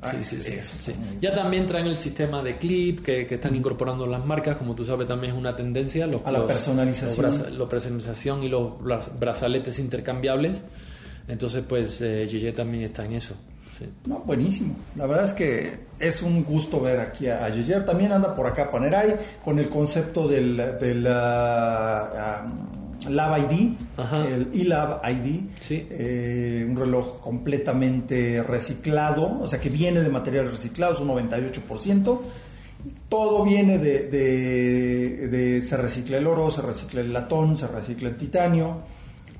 sí, 0.10 0.24
sí, 0.24 0.60
sí, 0.60 0.94
Ya 1.22 1.34
también 1.34 1.68
traen 1.68 1.88
el 1.88 1.98
sistema 1.98 2.42
de 2.42 2.58
clip 2.58 3.02
que, 3.02 3.28
están 3.30 3.56
incorporando 3.56 4.08
las 4.08 4.26
marcas, 4.26 4.58
como 4.58 4.76
tú 4.76 4.84
sabes, 4.84 5.08
también 5.08 5.34
es 5.34 5.40
una 5.40 5.56
tendencia. 5.56 6.08
Los, 6.08 6.26
a 6.26 6.32
la 6.32 6.46
personalización. 6.48 7.58
La 7.58 7.70
personalización 7.70 8.44
y 8.44 8.50
los 8.50 8.80
brazaletes 9.20 9.80
intercambiables. 9.80 10.62
Entonces, 11.28 11.64
pues, 11.68 12.02
eh, 12.02 12.54
también 12.56 12.84
está 12.84 13.06
en 13.06 13.14
eso. 13.14 13.36
No, 14.06 14.20
buenísimo. 14.20 14.76
La 14.96 15.08
verdad 15.08 15.26
es 15.26 15.34
que 15.34 15.80
es 16.00 16.22
un 16.22 16.44
gusto 16.44 16.82
ver 16.82 17.00
aquí 17.00 17.28
a, 17.28 17.46
a 17.46 17.86
También 17.86 18.12
anda 18.12 18.36
por 18.36 18.46
acá 18.46 18.70
Panerai 18.70 19.16
con 19.44 19.58
el 19.58 19.70
concepto 19.70 20.28
del, 20.28 20.58
del 20.58 21.06
uh, 21.06 22.81
Lab 23.10 23.52
ID, 23.52 23.74
el 24.28 24.50
eLab 24.54 25.02
ID, 25.10 25.42
eh, 25.70 26.66
un 26.68 26.76
reloj 26.76 27.20
completamente 27.20 28.44
reciclado, 28.44 29.40
o 29.40 29.48
sea 29.48 29.60
que 29.60 29.70
viene 29.70 30.02
de 30.02 30.10
materiales 30.10 30.52
reciclados, 30.52 31.00
un 31.00 31.10
98%. 31.10 32.20
Todo 33.10 33.44
viene 33.44 33.78
de, 33.78 34.08
de, 34.08 35.28
de, 35.28 35.62
se 35.62 35.78
recicla 35.78 36.18
el 36.18 36.28
oro, 36.28 36.50
se 36.50 36.62
recicla 36.62 37.02
el 37.02 37.14
latón, 37.14 37.58
se 37.58 37.68
recicla 37.68 38.10
el 38.10 38.16
titanio 38.16 38.84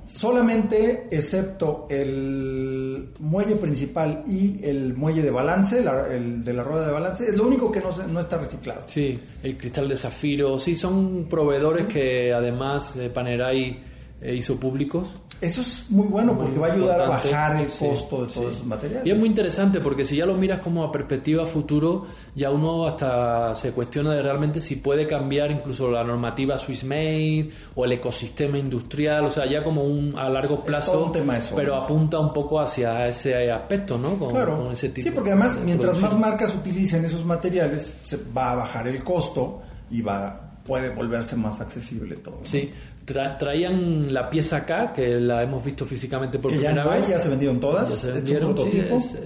Solamente, 0.06 1.08
excepto 1.10 1.86
el 1.88 3.08
muelle 3.20 3.56
principal 3.56 4.24
y 4.26 4.60
el 4.62 4.94
muelle 4.94 5.22
de 5.22 5.30
balance, 5.30 5.84
el 6.10 6.44
de 6.44 6.52
la 6.52 6.62
rueda 6.62 6.86
de 6.86 6.92
balance, 6.92 7.28
es 7.28 7.36
lo 7.36 7.46
único 7.46 7.70
que 7.70 7.80
no, 7.80 7.90
no 8.08 8.20
está 8.20 8.38
reciclado. 8.38 8.82
Sí, 8.86 9.18
el 9.42 9.56
cristal 9.56 9.88
de 9.88 9.96
zafiro, 9.96 10.58
sí, 10.58 10.74
son 10.74 11.26
proveedores 11.28 11.86
que 11.86 12.32
además 12.32 12.96
eh, 12.96 13.10
Panerai 13.10 13.80
eh, 14.20 14.34
hizo 14.34 14.58
públicos 14.58 15.08
eso 15.42 15.60
es 15.60 15.86
muy 15.90 16.06
bueno 16.06 16.38
porque 16.38 16.56
va 16.56 16.68
a 16.68 16.72
ayudar 16.72 17.00
a 17.00 17.08
bajar 17.08 17.60
el 17.60 17.66
costo 17.66 18.24
de 18.24 18.32
todos 18.32 18.54
esos 18.54 18.64
materiales. 18.64 19.04
Y 19.04 19.10
es 19.10 19.18
muy 19.18 19.28
interesante 19.28 19.80
porque 19.80 20.04
si 20.04 20.16
ya 20.16 20.24
lo 20.24 20.36
miras 20.36 20.60
como 20.60 20.84
a 20.84 20.92
perspectiva 20.92 21.44
futuro, 21.46 22.06
ya 22.36 22.52
uno 22.52 22.86
hasta 22.86 23.52
se 23.56 23.72
cuestiona 23.72 24.12
de 24.12 24.22
realmente 24.22 24.60
si 24.60 24.76
puede 24.76 25.04
cambiar 25.04 25.50
incluso 25.50 25.90
la 25.90 26.04
normativa 26.04 26.56
Swiss 26.56 26.84
Made 26.84 27.50
o 27.74 27.84
el 27.84 27.90
ecosistema 27.90 28.56
industrial, 28.56 29.24
o 29.24 29.30
sea, 29.30 29.44
ya 29.44 29.64
como 29.64 29.82
un 29.82 30.16
a 30.16 30.28
largo 30.28 30.60
plazo, 30.60 31.10
pero 31.56 31.74
apunta 31.74 32.20
un 32.20 32.32
poco 32.32 32.60
hacia 32.60 33.08
ese 33.08 33.50
aspecto, 33.50 33.98
¿no? 33.98 34.16
Con, 34.16 34.30
claro. 34.30 34.70
ese 34.70 34.90
tipo 34.90 35.08
sí, 35.08 35.12
porque 35.12 35.30
además 35.30 35.58
mientras 35.64 36.00
más 36.00 36.16
marcas 36.16 36.54
utilicen 36.54 37.04
esos 37.04 37.24
materiales, 37.24 37.92
se 38.04 38.16
va 38.32 38.52
a 38.52 38.54
bajar 38.54 38.86
el 38.86 39.02
costo 39.02 39.60
y 39.90 40.02
va 40.02 40.52
puede 40.64 40.90
volverse 40.90 41.36
más 41.36 41.60
accesible 41.60 42.16
todo. 42.16 42.38
Sí, 42.42 42.70
traían 43.04 44.12
la 44.12 44.30
pieza 44.30 44.58
acá, 44.58 44.92
que 44.92 45.20
la 45.20 45.42
hemos 45.42 45.64
visto 45.64 45.84
físicamente 45.84 46.38
por 46.38 46.50
primera 46.50 46.86
vez. 46.86 47.08
Ya 47.08 47.18
se 47.18 47.28
vendieron 47.28 47.60
todas. 47.60 47.90
Ya 47.90 47.96
se 47.96 48.12
vendieron, 48.12 48.56
sí, 48.56 49.16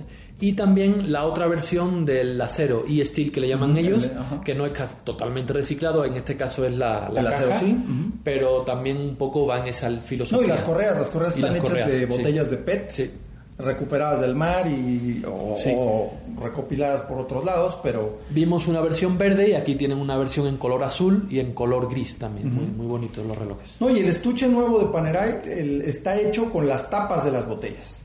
Y 0.41 0.53
también 0.53 1.13
la 1.13 1.25
otra 1.25 1.47
versión 1.47 2.05
del 2.05 2.41
acero 2.41 2.85
y 2.87 3.05
steel 3.05 3.33
que 3.33 3.41
le 3.41 3.49
llaman 3.49 3.77
ellos, 3.77 4.09
que 4.45 4.55
no 4.55 4.67
es 4.67 4.73
totalmente 5.05 5.53
reciclado, 5.53 6.05
en 6.05 6.15
este 6.15 6.37
caso 6.37 6.65
es 6.65 6.77
la, 6.77 7.09
la 7.11 7.31
acero, 7.31 7.59
sí. 7.59 7.77
pero 8.23 8.63
también 8.63 8.97
un 8.99 9.17
poco 9.17 9.47
va 9.47 9.61
en 9.61 9.69
esa 9.69 9.91
filosofía. 10.01 10.39
No, 10.39 10.45
y 10.45 10.49
las 10.49 10.63
correas, 10.63 10.97
las 10.97 11.09
correas 11.09 11.37
están 11.37 11.57
hechas 11.57 11.87
de 11.87 12.07
botellas 12.07 12.51
de 12.51 12.57
PET. 12.57 12.91
Sí 12.91 13.11
recuperadas 13.59 14.21
del 14.21 14.35
mar 14.35 14.67
y 14.67 15.23
o, 15.27 16.13
recopiladas 16.41 17.03
por 17.03 17.19
otros 17.19 17.45
lados, 17.45 17.79
pero 17.83 18.19
vimos 18.31 18.67
una 18.69 18.81
versión 18.81 19.17
verde 19.17 19.51
y 19.51 19.53
aquí 19.55 19.75
tienen 19.75 19.99
una 19.99 20.17
versión 20.17 20.47
en 20.47 20.57
color 20.59 20.85
azul 20.85 21.27
y 21.31 21.41
en 21.41 21.53
color 21.55 21.89
gris 21.91 22.19
también, 22.19 22.55
muy, 22.55 22.67
muy 22.67 22.87
bonitos 22.87 23.25
los 23.25 23.37
relojes. 23.37 23.77
No, 23.81 23.89
y 23.89 24.01
el 24.01 24.07
estuche 24.07 24.47
nuevo 24.47 24.79
de 24.79 24.87
Panerai 24.87 25.41
está 25.87 26.17
hecho 26.21 26.51
con 26.51 26.69
las 26.69 26.91
tapas 26.91 27.25
de 27.25 27.33
las 27.33 27.47
botellas. 27.47 28.03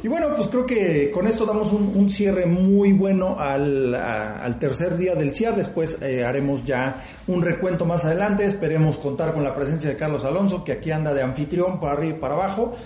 Y 0.00 0.06
bueno, 0.06 0.28
pues 0.36 0.48
creo 0.48 0.64
que 0.64 1.10
con 1.10 1.26
esto 1.26 1.44
damos 1.44 1.72
un, 1.72 2.08
cierre 2.08 2.46
muy 2.46 2.92
bueno 2.92 3.36
al, 3.38 3.92
al, 3.94 4.58
tercer 4.58 4.96
día 4.96 5.16
del 5.16 5.34
CIAR. 5.34 5.56
Después 5.56 5.98
eh, 6.00 6.24
haremos 6.24 6.64
ya 6.64 7.02
un 7.26 7.42
recuento 7.42 7.84
más 7.84 8.04
adelante. 8.04 8.44
Esperemos 8.44 8.98
contar 8.98 9.34
con 9.34 9.42
la 9.42 9.56
presencia 9.56 9.90
de 9.90 9.96
Carlos 9.96 10.24
Alonso, 10.24 10.62
que 10.62 10.72
aquí 10.72 10.92
anda 10.92 11.12
de 11.12 11.22
anfitrión 11.22 11.80
para 11.80 11.94
arriba 11.94 12.16
y 12.16 12.20
para 12.20 12.34
abajo. 12.34 12.76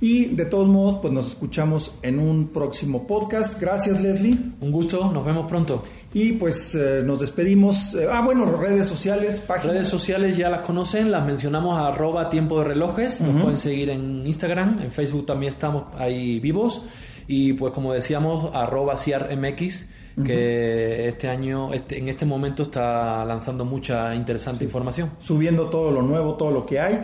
Y 0.00 0.26
de 0.26 0.44
todos 0.44 0.68
modos, 0.68 0.98
pues 1.02 1.12
nos 1.12 1.26
escuchamos 1.28 1.94
en 2.02 2.20
un 2.20 2.48
próximo 2.48 3.06
podcast. 3.06 3.60
Gracias, 3.60 4.00
Leslie. 4.00 4.38
Un 4.60 4.70
gusto, 4.70 5.10
nos 5.12 5.24
vemos 5.24 5.46
pronto. 5.48 5.82
Y 6.14 6.32
pues 6.32 6.74
eh, 6.74 7.02
nos 7.04 7.18
despedimos. 7.18 7.94
Eh, 7.94 8.06
ah, 8.10 8.20
bueno, 8.20 8.46
redes 8.46 8.86
sociales, 8.86 9.40
páginas. 9.40 9.74
Redes 9.74 9.88
sociales 9.88 10.36
ya 10.36 10.50
las 10.50 10.60
conocen, 10.60 11.10
las 11.10 11.26
mencionamos 11.26 11.76
a 11.78 11.88
arroba 11.88 12.28
tiempo 12.28 12.58
de 12.60 12.64
relojes. 12.66 13.20
Nos 13.20 13.42
pueden 13.42 13.58
seguir 13.58 13.90
en 13.90 14.24
Instagram, 14.24 14.80
en 14.80 14.92
Facebook 14.92 15.26
también 15.26 15.52
estamos 15.52 15.92
ahí 15.98 16.38
vivos. 16.38 16.80
Y 17.26 17.54
pues 17.54 17.72
como 17.72 17.92
decíamos, 17.92 18.54
arroba 18.54 18.94
CRMX 18.94 19.86
que 20.24 21.08
este 21.08 21.28
año, 21.28 21.72
este, 21.72 21.98
en 21.98 22.08
este 22.08 22.26
momento 22.26 22.64
está 22.64 23.24
lanzando 23.24 23.64
mucha 23.64 24.14
interesante 24.14 24.64
información. 24.64 25.12
Subiendo 25.18 25.68
todo 25.68 25.90
lo 25.90 26.02
nuevo, 26.02 26.34
todo 26.34 26.50
lo 26.50 26.66
que 26.66 26.80
hay. 26.80 27.00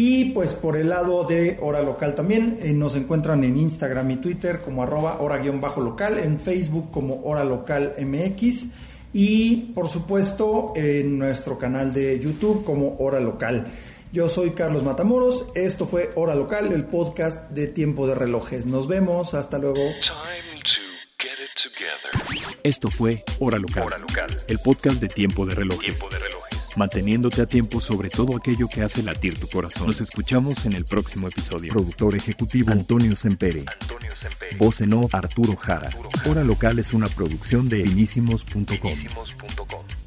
Y 0.00 0.26
pues 0.26 0.54
por 0.54 0.76
el 0.76 0.90
lado 0.90 1.24
de 1.24 1.58
Hora 1.60 1.82
Local 1.82 2.14
también, 2.14 2.60
eh, 2.62 2.72
nos 2.72 2.94
encuentran 2.94 3.42
en 3.42 3.56
Instagram 3.56 4.08
y 4.12 4.16
Twitter 4.18 4.60
como 4.60 4.84
arroba 4.84 5.20
hora-local, 5.20 6.20
en 6.20 6.38
Facebook 6.38 6.92
como 6.92 7.22
Hora 7.24 7.42
Local 7.42 7.96
MX 7.98 8.66
y 9.12 9.56
por 9.74 9.88
supuesto 9.88 10.72
en 10.76 11.18
nuestro 11.18 11.58
canal 11.58 11.92
de 11.92 12.16
YouTube 12.20 12.62
como 12.62 12.94
Hora 13.00 13.18
Local. 13.18 13.66
Yo 14.12 14.28
soy 14.28 14.52
Carlos 14.52 14.84
Matamoros, 14.84 15.46
esto 15.56 15.84
fue 15.84 16.12
Hora 16.14 16.36
Local, 16.36 16.70
el 16.72 16.84
podcast 16.84 17.50
de 17.50 17.66
Tiempo 17.66 18.06
de 18.06 18.14
Relojes. 18.14 18.66
Nos 18.66 18.86
vemos, 18.86 19.34
hasta 19.34 19.58
luego. 19.58 19.82
Esto 22.62 22.88
fue 22.88 23.24
Hora 23.40 23.58
Local, 23.58 23.88
el 24.46 24.58
podcast 24.60 25.00
de 25.00 25.08
Tiempo 25.08 25.44
de 25.44 25.56
Relojes 25.56 26.00
manteniéndote 26.78 27.42
a 27.42 27.46
tiempo 27.46 27.80
sobre 27.80 28.08
todo 28.08 28.36
aquello 28.36 28.68
que 28.68 28.82
hace 28.82 29.02
latir 29.02 29.38
tu 29.38 29.48
corazón. 29.48 29.86
Nos 29.86 30.00
escuchamos 30.00 30.64
en 30.64 30.74
el 30.74 30.84
próximo 30.84 31.28
episodio. 31.28 31.72
Productor 31.72 32.16
ejecutivo 32.16 32.72
Antonio 32.72 33.14
Sempere. 33.14 33.64
Antonio 33.80 34.10
Voz 34.58 34.80
en 34.80 34.94
off 34.94 35.14
Arturo 35.14 35.56
Jara. 35.56 35.90
Hora 36.24 36.44
Local 36.44 36.78
es 36.78 36.94
una 36.94 37.08
producción 37.08 37.68
de 37.68 37.82
finísimos.com. 37.82 39.97